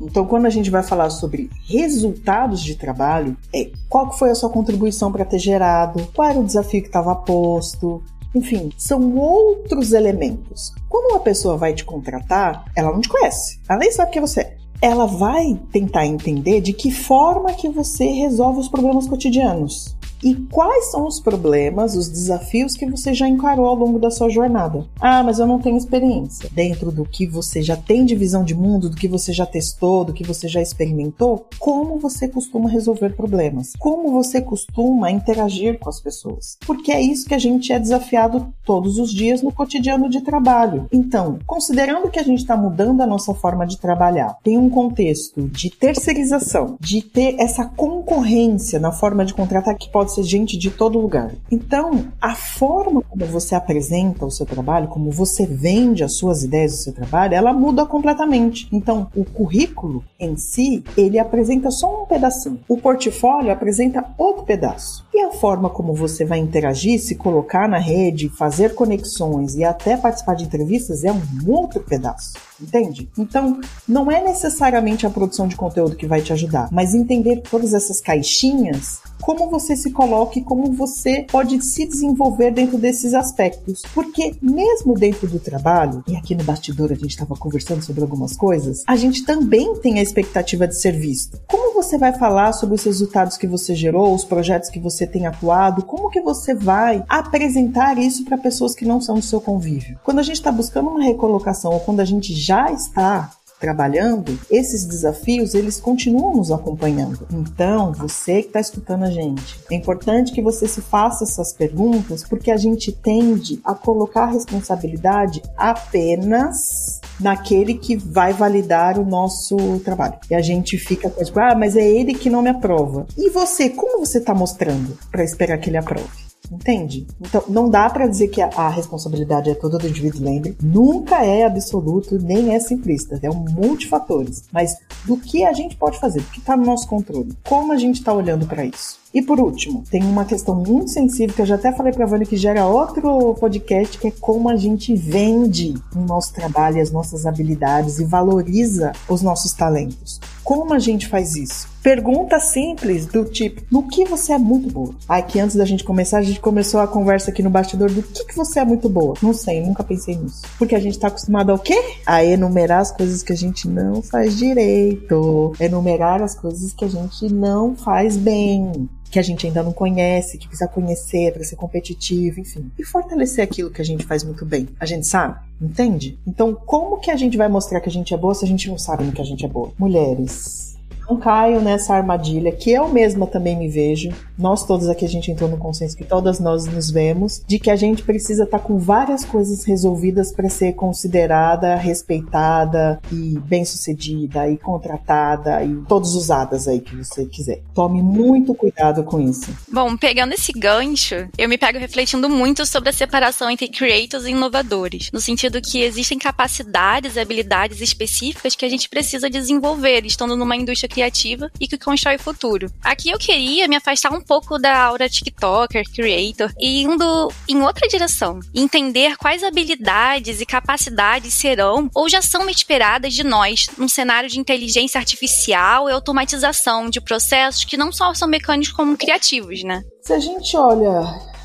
Então, 0.00 0.26
quando 0.26 0.46
a 0.46 0.50
gente 0.50 0.70
vai 0.70 0.82
falar 0.82 1.10
sobre 1.10 1.50
resultados 1.66 2.62
de 2.62 2.74
trabalho, 2.74 3.36
é 3.54 3.70
qual 3.88 4.12
foi 4.12 4.30
a 4.30 4.34
sua 4.34 4.50
contribuição 4.50 5.10
para 5.10 5.24
ter 5.24 5.38
gerado, 5.38 6.06
qual 6.14 6.28
era 6.28 6.38
o 6.38 6.44
desafio 6.44 6.82
que 6.82 6.88
estava 6.88 7.14
posto, 7.14 8.02
enfim, 8.34 8.70
são 8.76 9.16
outros 9.16 9.92
elementos. 9.92 10.74
Quando 10.88 11.12
uma 11.12 11.20
pessoa 11.20 11.56
vai 11.56 11.72
te 11.72 11.84
contratar, 11.84 12.66
ela 12.76 12.92
não 12.92 13.00
te 13.00 13.08
conhece, 13.08 13.58
ela 13.68 13.78
nem 13.78 13.90
sabe 13.90 14.12
quem 14.12 14.20
você 14.20 14.40
é. 14.40 14.56
Ela 14.82 15.06
vai 15.06 15.58
tentar 15.72 16.04
entender 16.04 16.60
de 16.60 16.74
que 16.74 16.90
forma 16.90 17.54
que 17.54 17.66
você 17.66 18.04
resolve 18.04 18.60
os 18.60 18.68
problemas 18.68 19.08
cotidianos 19.08 19.95
e 20.22 20.34
quais 20.34 20.90
são 20.90 21.06
os 21.06 21.20
problemas, 21.20 21.94
os 21.94 22.08
desafios 22.08 22.74
que 22.74 22.86
você 22.86 23.12
já 23.14 23.28
encarou 23.28 23.66
ao 23.66 23.74
longo 23.74 23.98
da 23.98 24.10
sua 24.10 24.28
jornada. 24.28 24.84
Ah, 25.00 25.22
mas 25.22 25.38
eu 25.38 25.46
não 25.46 25.58
tenho 25.58 25.76
experiência. 25.76 26.48
Dentro 26.52 26.90
do 26.90 27.04
que 27.04 27.26
você 27.26 27.62
já 27.62 27.76
tem 27.76 28.04
de 28.04 28.14
visão 28.14 28.44
de 28.44 28.54
mundo, 28.54 28.90
do 28.90 28.96
que 28.96 29.08
você 29.08 29.32
já 29.32 29.46
testou, 29.46 30.04
do 30.04 30.12
que 30.12 30.24
você 30.24 30.48
já 30.48 30.60
experimentou, 30.60 31.46
como 31.58 31.98
você 31.98 32.28
costuma 32.28 32.68
resolver 32.68 33.16
problemas? 33.16 33.72
Como 33.78 34.10
você 34.10 34.40
costuma 34.40 35.10
interagir 35.10 35.78
com 35.78 35.88
as 35.88 36.00
pessoas? 36.00 36.56
Porque 36.66 36.92
é 36.92 37.00
isso 37.00 37.26
que 37.26 37.34
a 37.34 37.38
gente 37.38 37.72
é 37.72 37.78
desafiado 37.78 38.52
todos 38.64 38.98
os 38.98 39.12
dias 39.12 39.42
no 39.42 39.52
cotidiano 39.52 40.08
de 40.08 40.20
trabalho. 40.20 40.86
Então, 40.92 41.38
considerando 41.46 42.10
que 42.10 42.18
a 42.18 42.22
gente 42.22 42.40
está 42.40 42.56
mudando 42.56 43.00
a 43.00 43.06
nossa 43.06 43.34
forma 43.34 43.66
de 43.66 43.78
trabalhar, 43.78 44.38
tem 44.42 44.58
um 44.58 44.68
contexto 44.68 45.48
de 45.48 45.70
terceirização, 45.70 46.76
de 46.80 47.02
ter 47.02 47.36
essa 47.38 47.64
concorrência 47.64 48.78
na 48.78 48.92
forma 48.92 49.24
de 49.24 49.34
contratar 49.34 49.76
que 49.76 49.90
pode 49.90 50.05
pode 50.06 50.12
ser 50.12 50.22
gente 50.22 50.56
de 50.56 50.70
todo 50.70 51.00
lugar. 51.00 51.32
Então, 51.50 52.12
a 52.20 52.34
forma 52.34 53.02
como 53.02 53.26
você 53.26 53.54
apresenta 53.54 54.24
o 54.24 54.30
seu 54.30 54.46
trabalho, 54.46 54.88
como 54.88 55.10
você 55.10 55.44
vende 55.44 56.04
as 56.04 56.12
suas 56.12 56.44
ideias 56.44 56.72
do 56.72 56.78
seu 56.78 56.92
trabalho, 56.92 57.34
ela 57.34 57.52
muda 57.52 57.84
completamente. 57.84 58.68
Então, 58.72 59.08
o 59.16 59.24
currículo 59.24 60.04
em 60.18 60.36
si, 60.36 60.84
ele 60.96 61.18
apresenta 61.18 61.70
só 61.70 62.02
um 62.02 62.06
pedacinho. 62.06 62.60
O 62.68 62.78
portfólio 62.78 63.52
apresenta 63.52 64.04
outro 64.16 64.44
pedaço. 64.44 65.04
E 65.12 65.20
a 65.20 65.32
forma 65.32 65.68
como 65.68 65.92
você 65.92 66.24
vai 66.24 66.38
interagir, 66.38 67.00
se 67.00 67.16
colocar 67.16 67.68
na 67.68 67.78
rede, 67.78 68.28
fazer 68.28 68.74
conexões 68.74 69.56
e 69.56 69.64
até 69.64 69.96
participar 69.96 70.34
de 70.34 70.44
entrevistas 70.44 71.04
é 71.04 71.12
um 71.12 71.20
outro 71.48 71.80
pedaço. 71.80 72.34
Entende? 72.60 73.08
Então, 73.18 73.60
não 73.86 74.10
é 74.10 74.22
necessariamente 74.22 75.06
a 75.06 75.10
produção 75.10 75.46
de 75.46 75.56
conteúdo 75.56 75.96
que 75.96 76.06
vai 76.06 76.22
te 76.22 76.32
ajudar, 76.32 76.68
mas 76.72 76.94
entender 76.94 77.42
todas 77.42 77.74
essas 77.74 78.00
caixinhas 78.00 79.00
como 79.22 79.50
você 79.50 79.76
se 79.76 79.90
coloca 79.90 80.38
e 80.38 80.42
como 80.42 80.72
você 80.72 81.26
pode 81.30 81.60
se 81.64 81.86
desenvolver 81.86 82.50
dentro 82.50 82.78
desses 82.78 83.14
aspectos. 83.14 83.82
Porque 83.94 84.36
mesmo 84.40 84.94
dentro 84.94 85.26
do 85.26 85.38
trabalho, 85.38 86.04
e 86.06 86.16
aqui 86.16 86.34
no 86.34 86.44
bastidor 86.44 86.92
a 86.92 86.94
gente 86.94 87.10
estava 87.10 87.34
conversando 87.34 87.82
sobre 87.82 88.02
algumas 88.02 88.36
coisas, 88.36 88.82
a 88.86 88.96
gente 88.96 89.24
também 89.24 89.74
tem 89.76 89.98
a 89.98 90.02
expectativa 90.02 90.66
de 90.66 90.78
ser 90.78 90.92
visto. 90.92 91.40
Como 91.48 91.74
você 91.74 91.98
vai 91.98 92.12
falar 92.12 92.52
sobre 92.52 92.74
os 92.74 92.84
resultados 92.84 93.36
que 93.36 93.46
você 93.46 93.74
gerou, 93.74 94.14
os 94.14 94.24
projetos 94.24 94.70
que 94.70 94.78
você 94.78 95.06
tem 95.06 95.26
atuado? 95.26 95.82
Como 95.82 96.10
que 96.10 96.20
você 96.20 96.54
vai 96.54 97.04
apresentar 97.08 97.98
isso 97.98 98.24
para 98.24 98.38
pessoas 98.38 98.74
que 98.74 98.84
não 98.84 99.00
são 99.00 99.16
do 99.16 99.22
seu 99.22 99.40
convívio? 99.40 99.98
Quando 100.04 100.18
a 100.18 100.22
gente 100.22 100.36
está 100.36 100.52
buscando 100.52 100.88
uma 100.88 101.02
recolocação 101.02 101.72
ou 101.72 101.80
quando 101.80 102.00
a 102.00 102.04
gente 102.04 102.34
já 102.46 102.70
está 102.70 103.32
trabalhando, 103.58 104.38
esses 104.50 104.84
desafios 104.84 105.54
eles 105.54 105.80
continuam 105.80 106.36
nos 106.36 106.52
acompanhando. 106.52 107.26
Então, 107.32 107.92
você 107.92 108.42
que 108.42 108.48
está 108.48 108.60
escutando 108.60 109.04
a 109.04 109.10
gente, 109.10 109.58
é 109.70 109.74
importante 109.74 110.32
que 110.32 110.42
você 110.42 110.68
se 110.68 110.80
faça 110.80 111.24
essas 111.24 111.52
perguntas, 111.52 112.22
porque 112.22 112.50
a 112.50 112.56
gente 112.56 112.92
tende 112.92 113.58
a 113.64 113.74
colocar 113.74 114.24
a 114.24 114.30
responsabilidade 114.30 115.42
apenas 115.56 117.00
naquele 117.18 117.74
que 117.74 117.96
vai 117.96 118.32
validar 118.32 118.98
o 118.98 119.04
nosso 119.04 119.56
trabalho. 119.84 120.18
E 120.30 120.34
a 120.34 120.42
gente 120.42 120.76
fica 120.76 121.08
com 121.08 121.24
tipo, 121.24 121.40
ah, 121.40 121.54
mas 121.54 121.76
é 121.76 121.88
ele 121.88 122.14
que 122.14 122.28
não 122.28 122.42
me 122.42 122.50
aprova. 122.50 123.06
E 123.16 123.30
você, 123.30 123.70
como 123.70 123.98
você 123.98 124.18
está 124.18 124.34
mostrando 124.34 124.98
para 125.10 125.24
esperar 125.24 125.58
que 125.58 125.70
ele 125.70 125.78
aprove? 125.78 126.25
Entende? 126.50 127.06
Então, 127.20 127.42
não 127.48 127.68
dá 127.68 127.88
para 127.90 128.06
dizer 128.06 128.28
que 128.28 128.40
a, 128.40 128.48
a, 128.56 128.68
responsabilidade 128.68 129.50
é 129.50 129.54
toda 129.54 129.78
do 129.78 129.88
indivíduo, 129.88 130.22
lembre. 130.22 130.56
Nunca 130.62 131.24
é 131.24 131.44
absoluto, 131.44 132.18
nem 132.18 132.54
é 132.54 132.60
simplista. 132.60 133.18
É 133.22 133.30
um 133.30 133.44
multifatores. 133.50 134.44
Mas 134.52 134.76
do 135.04 135.16
que 135.16 135.44
a 135.44 135.52
gente 135.52 135.76
pode 135.76 135.98
fazer, 135.98 136.20
do 136.20 136.30
que 136.30 136.38
está 136.38 136.56
no 136.56 136.64
nosso 136.64 136.88
controle, 136.88 137.36
como 137.44 137.72
a 137.72 137.76
gente 137.76 137.96
está 137.96 138.12
olhando 138.12 138.46
para 138.46 138.64
isso. 138.64 138.98
E 139.12 139.22
por 139.22 139.40
último, 139.40 139.82
tem 139.90 140.02
uma 140.04 140.24
questão 140.24 140.54
muito 140.54 140.90
sensível 140.90 141.34
que 141.34 141.40
eu 141.40 141.46
já 141.46 141.54
até 141.54 141.72
falei 141.72 141.92
para 141.92 142.04
a 142.04 142.08
Vânia 142.08 142.26
que 142.26 142.36
gera 142.36 142.66
outro 142.66 143.34
podcast, 143.34 143.98
que 143.98 144.08
é 144.08 144.10
como 144.10 144.48
a 144.48 144.56
gente 144.56 144.94
vende 144.94 145.74
o 145.94 146.00
nosso 146.00 146.34
trabalho, 146.34 146.82
as 146.82 146.90
nossas 146.90 147.24
habilidades 147.24 147.98
e 147.98 148.04
valoriza 148.04 148.92
os 149.08 149.22
nossos 149.22 149.52
talentos. 149.52 150.20
Como 150.46 150.72
a 150.72 150.78
gente 150.78 151.08
faz 151.08 151.34
isso? 151.34 151.68
Pergunta 151.82 152.38
simples 152.38 153.04
do 153.04 153.24
tipo: 153.24 153.62
no 153.68 153.88
que 153.88 154.04
você 154.04 154.32
é 154.32 154.38
muito 154.38 154.72
boa? 154.72 154.94
Aqui 155.08 155.40
antes 155.40 155.56
da 155.56 155.64
gente 155.64 155.82
começar, 155.82 156.18
a 156.18 156.22
gente 156.22 156.38
começou 156.38 156.78
a 156.78 156.86
conversa 156.86 157.32
aqui 157.32 157.42
no 157.42 157.50
bastidor 157.50 157.90
do 157.90 158.00
que, 158.00 158.24
que 158.24 158.36
você 158.36 158.60
é 158.60 158.64
muito 158.64 158.88
boa. 158.88 159.14
Não 159.20 159.34
sei, 159.34 159.60
nunca 159.60 159.82
pensei 159.82 160.14
nisso. 160.14 160.42
Porque 160.56 160.76
a 160.76 160.78
gente 160.78 161.00
tá 161.00 161.08
acostumado 161.08 161.50
ao 161.50 161.58
quê? 161.58 161.76
A 162.06 162.24
enumerar 162.24 162.78
as 162.78 162.92
coisas 162.92 163.24
que 163.24 163.32
a 163.32 163.36
gente 163.36 163.66
não 163.66 164.00
faz 164.00 164.38
direito, 164.38 165.52
enumerar 165.58 166.22
as 166.22 166.36
coisas 166.36 166.72
que 166.72 166.84
a 166.84 166.88
gente 166.88 167.28
não 167.28 167.74
faz 167.74 168.16
bem 168.16 168.88
que 169.10 169.18
a 169.18 169.22
gente 169.22 169.46
ainda 169.46 169.62
não 169.62 169.72
conhece, 169.72 170.38
que 170.38 170.48
precisa 170.48 170.68
conhecer 170.68 171.32
para 171.32 171.44
ser 171.44 171.56
competitivo, 171.56 172.40
enfim. 172.40 172.70
E 172.78 172.84
fortalecer 172.84 173.44
aquilo 173.44 173.70
que 173.70 173.80
a 173.80 173.84
gente 173.84 174.04
faz 174.04 174.22
muito 174.24 174.44
bem. 174.44 174.68
A 174.78 174.86
gente 174.86 175.06
sabe? 175.06 175.38
Entende? 175.60 176.18
Então, 176.26 176.54
como 176.54 176.98
que 176.98 177.10
a 177.10 177.16
gente 177.16 177.36
vai 177.36 177.48
mostrar 177.48 177.80
que 177.80 177.88
a 177.88 177.92
gente 177.92 178.12
é 178.12 178.16
boa 178.16 178.34
se 178.34 178.44
a 178.44 178.48
gente 178.48 178.68
não 178.68 178.78
sabe 178.78 179.04
no 179.04 179.12
que 179.12 179.20
a 179.20 179.24
gente 179.24 179.44
é 179.44 179.48
boa? 179.48 179.72
Mulheres, 179.78 180.75
não 181.08 181.16
caiam 181.16 181.60
nessa 181.60 181.94
armadilha, 181.94 182.52
que 182.52 182.70
eu 182.70 182.88
mesma 182.88 183.26
também 183.26 183.56
me 183.56 183.68
vejo. 183.68 184.10
Nós 184.38 184.66
todos 184.66 184.88
aqui 184.88 185.04
a 185.04 185.08
gente 185.08 185.30
entrou 185.30 185.48
no 185.48 185.56
consenso 185.56 185.96
que 185.96 186.04
todas 186.04 186.38
nós 186.38 186.66
nos 186.66 186.90
vemos, 186.90 187.42
de 187.46 187.58
que 187.58 187.70
a 187.70 187.76
gente 187.76 188.02
precisa 188.02 188.44
estar 188.44 188.58
tá 188.58 188.64
com 188.64 188.78
várias 188.78 189.24
coisas 189.24 189.64
resolvidas 189.64 190.32
para 190.32 190.48
ser 190.48 190.74
considerada, 190.74 191.74
respeitada 191.76 193.00
e 193.10 193.38
bem-sucedida 193.40 194.48
e 194.50 194.58
contratada 194.58 195.64
e 195.64 195.74
todos 195.88 196.14
usadas 196.14 196.68
aí 196.68 196.80
que 196.80 196.96
você 196.96 197.24
quiser. 197.24 197.62
Tome 197.74 198.02
muito 198.02 198.54
cuidado 198.54 199.04
com 199.04 199.20
isso. 199.20 199.50
Bom, 199.72 199.96
pegando 199.96 200.34
esse 200.34 200.52
gancho, 200.52 201.28
eu 201.38 201.48
me 201.48 201.56
pego 201.56 201.78
refletindo 201.78 202.28
muito 202.28 202.66
sobre 202.66 202.90
a 202.90 202.92
separação 202.92 203.48
entre 203.50 203.68
creators 203.68 204.24
e 204.24 204.30
inovadores, 204.30 205.10
no 205.12 205.20
sentido 205.20 205.60
que 205.60 205.82
existem 205.82 206.18
capacidades 206.18 207.16
e 207.16 207.20
habilidades 207.20 207.80
específicas 207.80 208.54
que 208.54 208.64
a 208.64 208.68
gente 208.68 208.88
precisa 208.88 209.30
desenvolver 209.30 210.04
estando 210.04 210.36
numa 210.36 210.56
indústria 210.56 210.88
criativa 210.96 211.50
e 211.60 211.68
que 211.68 211.76
constrói 211.76 212.16
o 212.16 212.18
futuro. 212.18 212.72
Aqui 212.82 213.10
eu 213.10 213.18
queria 213.18 213.68
me 213.68 213.76
afastar 213.76 214.12
um 214.12 214.20
pouco 214.20 214.58
da 214.58 214.78
aura 214.78 215.08
TikToker, 215.08 215.84
creator 215.92 216.50
e 216.58 216.82
indo 216.82 217.30
em 217.46 217.60
outra 217.60 217.86
direção, 217.86 218.40
entender 218.54 219.16
quais 219.18 219.44
habilidades 219.44 220.40
e 220.40 220.46
capacidades 220.46 221.34
serão 221.34 221.90
ou 221.94 222.08
já 222.08 222.22
são 222.22 222.48
esperadas 222.48 223.12
de 223.12 223.22
nós 223.22 223.66
num 223.76 223.88
cenário 223.88 224.30
de 224.30 224.40
inteligência 224.40 224.98
artificial 224.98 225.88
e 225.88 225.92
automatização 225.92 226.88
de 226.88 227.00
processos 227.00 227.64
que 227.64 227.76
não 227.76 227.92
só 227.92 228.14
são 228.14 228.26
mecânicos 228.26 228.72
como 228.72 228.96
criativos, 228.96 229.62
né? 229.62 229.82
Se 230.02 230.14
a 230.14 230.18
gente 230.18 230.56
olha 230.56 231.35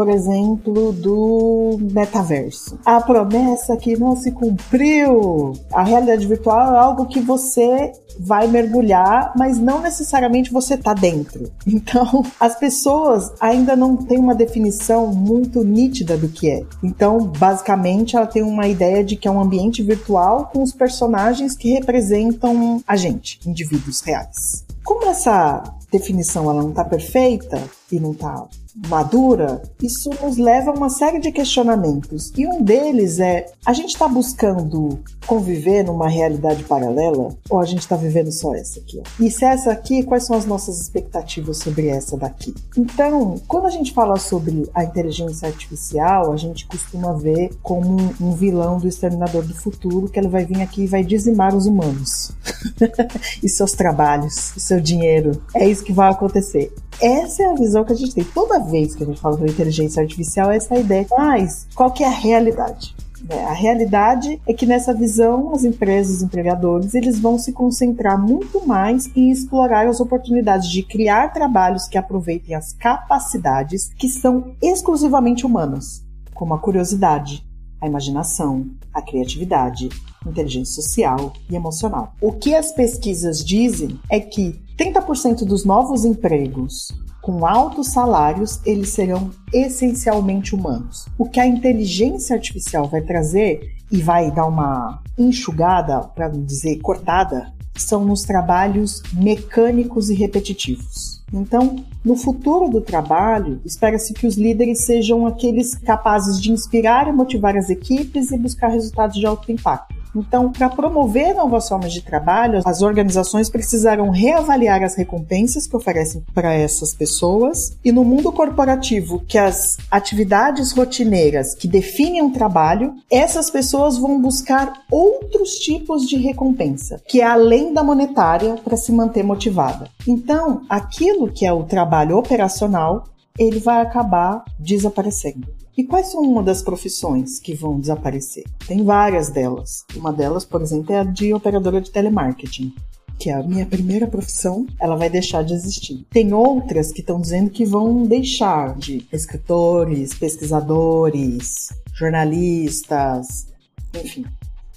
por 0.00 0.08
exemplo, 0.08 0.92
do 0.92 1.76
metaverso. 1.92 2.78
A 2.86 3.02
promessa 3.02 3.76
que 3.76 3.98
não 3.98 4.16
se 4.16 4.32
cumpriu. 4.32 5.52
A 5.70 5.82
realidade 5.82 6.26
virtual 6.26 6.74
é 6.74 6.78
algo 6.78 7.04
que 7.04 7.20
você 7.20 7.92
vai 8.18 8.46
mergulhar, 8.46 9.34
mas 9.36 9.58
não 9.58 9.82
necessariamente 9.82 10.50
você 10.50 10.78
tá 10.78 10.94
dentro. 10.94 11.52
Então, 11.80 12.24
as 12.38 12.56
pessoas 12.56 13.30
ainda 13.40 13.76
não 13.76 13.96
têm 13.96 14.18
uma 14.18 14.34
definição 14.34 15.08
muito 15.08 15.62
nítida 15.62 16.16
do 16.16 16.28
que 16.28 16.50
é. 16.50 16.62
Então, 16.82 17.18
basicamente, 17.18 18.16
ela 18.16 18.26
tem 18.26 18.42
uma 18.42 18.66
ideia 18.66 19.04
de 19.04 19.16
que 19.16 19.28
é 19.28 19.30
um 19.30 19.40
ambiente 19.40 19.82
virtual 19.82 20.50
com 20.52 20.62
os 20.62 20.72
personagens 20.72 21.56
que 21.56 21.72
representam 21.72 22.82
a 22.86 22.96
gente, 22.96 23.38
indivíduos 23.46 24.00
reais. 24.00 24.64
Como 24.82 25.06
essa 25.06 25.62
definição 25.90 26.50
ela 26.50 26.62
não 26.62 26.70
está 26.70 26.84
perfeita 26.84 27.62
e 27.90 27.98
não 27.98 28.12
está 28.12 28.46
madura, 28.88 29.62
isso 29.82 30.10
nos 30.22 30.36
leva 30.36 30.70
a 30.70 30.74
uma 30.74 30.88
série 30.88 31.18
de 31.18 31.30
questionamentos. 31.30 32.32
E 32.36 32.46
um 32.46 32.62
deles 32.62 33.18
é: 33.18 33.46
a 33.64 33.72
gente 33.72 33.90
está 33.90 34.08
buscando 34.08 35.00
conviver 35.26 35.84
numa 35.84 36.08
realidade 36.08 36.64
paralela 36.64 37.28
ou 37.48 37.60
a 37.60 37.64
gente 37.64 37.80
está 37.80 37.96
vivendo 37.96 38.32
só 38.32 38.54
essa 38.54 38.80
aqui? 38.80 39.00
Ó? 39.00 39.24
E 39.24 39.30
se 39.30 39.44
essa 39.44 39.70
aqui, 39.70 40.02
quais 40.02 40.26
são 40.26 40.36
as 40.36 40.44
nossas 40.44 40.80
expectativas 40.80 41.58
sobre 41.58 41.88
essa 41.88 42.16
daqui? 42.16 42.54
Então, 42.76 43.40
quando 43.46 43.66
a 43.66 43.70
gente 43.70 43.92
fala 43.92 44.16
sobre 44.16 44.68
a 44.74 44.82
inteligência 44.82 45.48
artificial, 45.48 46.32
a 46.32 46.36
gente 46.36 46.66
costuma 46.66 47.12
ver 47.12 47.50
como 47.62 48.14
um 48.20 48.32
vilão 48.32 48.78
do 48.78 48.88
exterminador 48.88 49.42
do 49.44 49.54
futuro 49.54 50.08
que 50.08 50.18
ele 50.18 50.28
vai 50.28 50.44
vir 50.44 50.60
aqui 50.62 50.82
e 50.82 50.86
vai 50.86 51.04
dizimar 51.04 51.54
os 51.54 51.66
humanos 51.66 52.32
e 53.42 53.48
seus 53.48 53.72
trabalhos, 53.72 54.56
e 54.56 54.60
seu 54.60 54.80
dinheiro. 54.80 55.40
É 55.54 55.68
isso 55.68 55.84
que 55.84 55.92
vai 55.92 56.10
acontecer. 56.10 56.72
Essa 57.00 57.44
é 57.44 57.46
a 57.46 57.54
visão 57.54 57.82
que 57.82 57.92
a 57.92 57.96
gente 57.96 58.14
tem. 58.14 58.24
Toda 58.24 58.58
vez 58.70 58.94
que 58.94 59.02
a 59.02 59.06
gente 59.06 59.20
fala 59.20 59.36
sobre 59.36 59.50
inteligência 59.50 60.02
artificial, 60.02 60.50
é 60.50 60.56
essa 60.56 60.78
ideia. 60.78 61.06
Mas 61.10 61.66
qual 61.74 61.90
que 61.90 62.04
é 62.04 62.06
a 62.06 62.10
realidade? 62.10 62.94
É, 63.28 63.44
a 63.44 63.52
realidade 63.52 64.40
é 64.46 64.54
que 64.54 64.64
nessa 64.64 64.94
visão, 64.94 65.52
as 65.52 65.64
empresas, 65.64 66.16
os 66.16 66.22
empregadores, 66.22 66.94
eles 66.94 67.18
vão 67.18 67.38
se 67.38 67.52
concentrar 67.52 68.18
muito 68.18 68.66
mais 68.66 69.14
em 69.14 69.30
explorar 69.30 69.86
as 69.86 70.00
oportunidades 70.00 70.68
de 70.70 70.82
criar 70.82 71.32
trabalhos 71.32 71.86
que 71.86 71.98
aproveitem 71.98 72.54
as 72.54 72.72
capacidades 72.72 73.92
que 73.98 74.08
são 74.08 74.54
exclusivamente 74.62 75.44
humanas, 75.44 76.02
como 76.34 76.54
a 76.54 76.58
curiosidade, 76.58 77.44
a 77.80 77.86
imaginação, 77.86 78.66
a 78.92 79.02
criatividade, 79.02 79.88
inteligência 80.26 80.82
social 80.82 81.32
e 81.48 81.54
emocional. 81.54 82.14
O 82.20 82.32
que 82.32 82.54
as 82.54 82.72
pesquisas 82.72 83.44
dizem 83.44 83.98
é 84.10 84.20
que 84.20 84.60
30% 84.78 85.44
dos 85.44 85.64
novos 85.64 86.04
empregos 86.04 86.88
com 87.22 87.46
altos 87.46 87.88
salários, 87.88 88.60
eles 88.64 88.90
serão 88.90 89.30
essencialmente 89.52 90.54
humanos. 90.54 91.06
O 91.18 91.28
que 91.28 91.38
a 91.40 91.46
inteligência 91.46 92.34
artificial 92.34 92.88
vai 92.88 93.02
trazer 93.02 93.76
e 93.90 94.00
vai 94.00 94.30
dar 94.30 94.46
uma 94.46 95.02
enxugada, 95.18 96.00
para 96.00 96.28
não 96.28 96.42
dizer 96.44 96.78
cortada, 96.80 97.52
são 97.76 98.04
nos 98.04 98.22
trabalhos 98.22 99.02
mecânicos 99.12 100.10
e 100.10 100.14
repetitivos. 100.14 101.24
Então, 101.32 101.84
no 102.04 102.16
futuro 102.16 102.68
do 102.68 102.80
trabalho, 102.80 103.60
espera-se 103.64 104.12
que 104.12 104.26
os 104.26 104.36
líderes 104.36 104.84
sejam 104.84 105.26
aqueles 105.26 105.74
capazes 105.74 106.40
de 106.40 106.50
inspirar 106.50 107.08
e 107.08 107.12
motivar 107.12 107.56
as 107.56 107.70
equipes 107.70 108.32
e 108.32 108.38
buscar 108.38 108.68
resultados 108.68 109.16
de 109.16 109.26
alto 109.26 109.50
impacto. 109.52 109.99
Então, 110.14 110.50
para 110.50 110.68
promover 110.68 111.34
novas 111.34 111.68
formas 111.68 111.92
de 111.92 112.02
trabalho, 112.02 112.60
as 112.64 112.82
organizações 112.82 113.48
precisaram 113.48 114.10
reavaliar 114.10 114.82
as 114.82 114.96
recompensas 114.96 115.66
que 115.66 115.76
oferecem 115.76 116.22
para 116.34 116.52
essas 116.52 116.94
pessoas. 116.94 117.76
E 117.84 117.92
no 117.92 118.04
mundo 118.04 118.32
corporativo, 118.32 119.20
que 119.26 119.38
as 119.38 119.76
atividades 119.90 120.72
rotineiras 120.72 121.54
que 121.54 121.68
definem 121.68 122.22
o 122.22 122.30
trabalho, 122.30 122.94
essas 123.10 123.50
pessoas 123.50 123.96
vão 123.96 124.20
buscar 124.20 124.72
outros 124.90 125.54
tipos 125.56 126.08
de 126.08 126.16
recompensa, 126.16 127.00
que 127.06 127.20
é 127.20 127.24
além 127.24 127.72
da 127.72 127.82
monetária 127.82 128.56
para 128.56 128.76
se 128.76 128.92
manter 128.92 129.22
motivada. 129.22 129.88
Então, 130.06 130.62
aquilo 130.68 131.30
que 131.30 131.46
é 131.46 131.52
o 131.52 131.64
trabalho 131.64 132.16
operacional, 132.16 133.04
ele 133.38 133.60
vai 133.60 133.80
acabar 133.80 134.44
desaparecendo. 134.58 135.59
E 135.80 135.84
quais 135.84 136.08
são 136.08 136.20
uma 136.20 136.42
das 136.42 136.60
profissões 136.60 137.38
que 137.38 137.54
vão 137.54 137.80
desaparecer? 137.80 138.44
Tem 138.68 138.84
várias 138.84 139.30
delas. 139.30 139.86
Uma 139.96 140.12
delas, 140.12 140.44
por 140.44 140.60
exemplo, 140.60 140.92
é 140.92 141.00
a 141.00 141.04
de 141.04 141.32
operadora 141.32 141.80
de 141.80 141.90
telemarketing 141.90 142.74
que 143.18 143.28
é 143.28 143.34
a 143.34 143.42
minha 143.42 143.66
primeira 143.66 144.06
profissão, 144.06 144.66
ela 144.80 144.96
vai 144.96 145.10
deixar 145.10 145.44
de 145.44 145.52
existir. 145.52 146.06
Tem 146.10 146.32
outras 146.32 146.90
que 146.90 147.00
estão 147.00 147.20
dizendo 147.20 147.50
que 147.50 147.66
vão 147.66 148.04
deixar 148.04 148.74
de 148.78 149.06
escritores, 149.12 150.14
pesquisadores, 150.14 151.68
jornalistas, 151.92 153.46
enfim. 153.94 154.24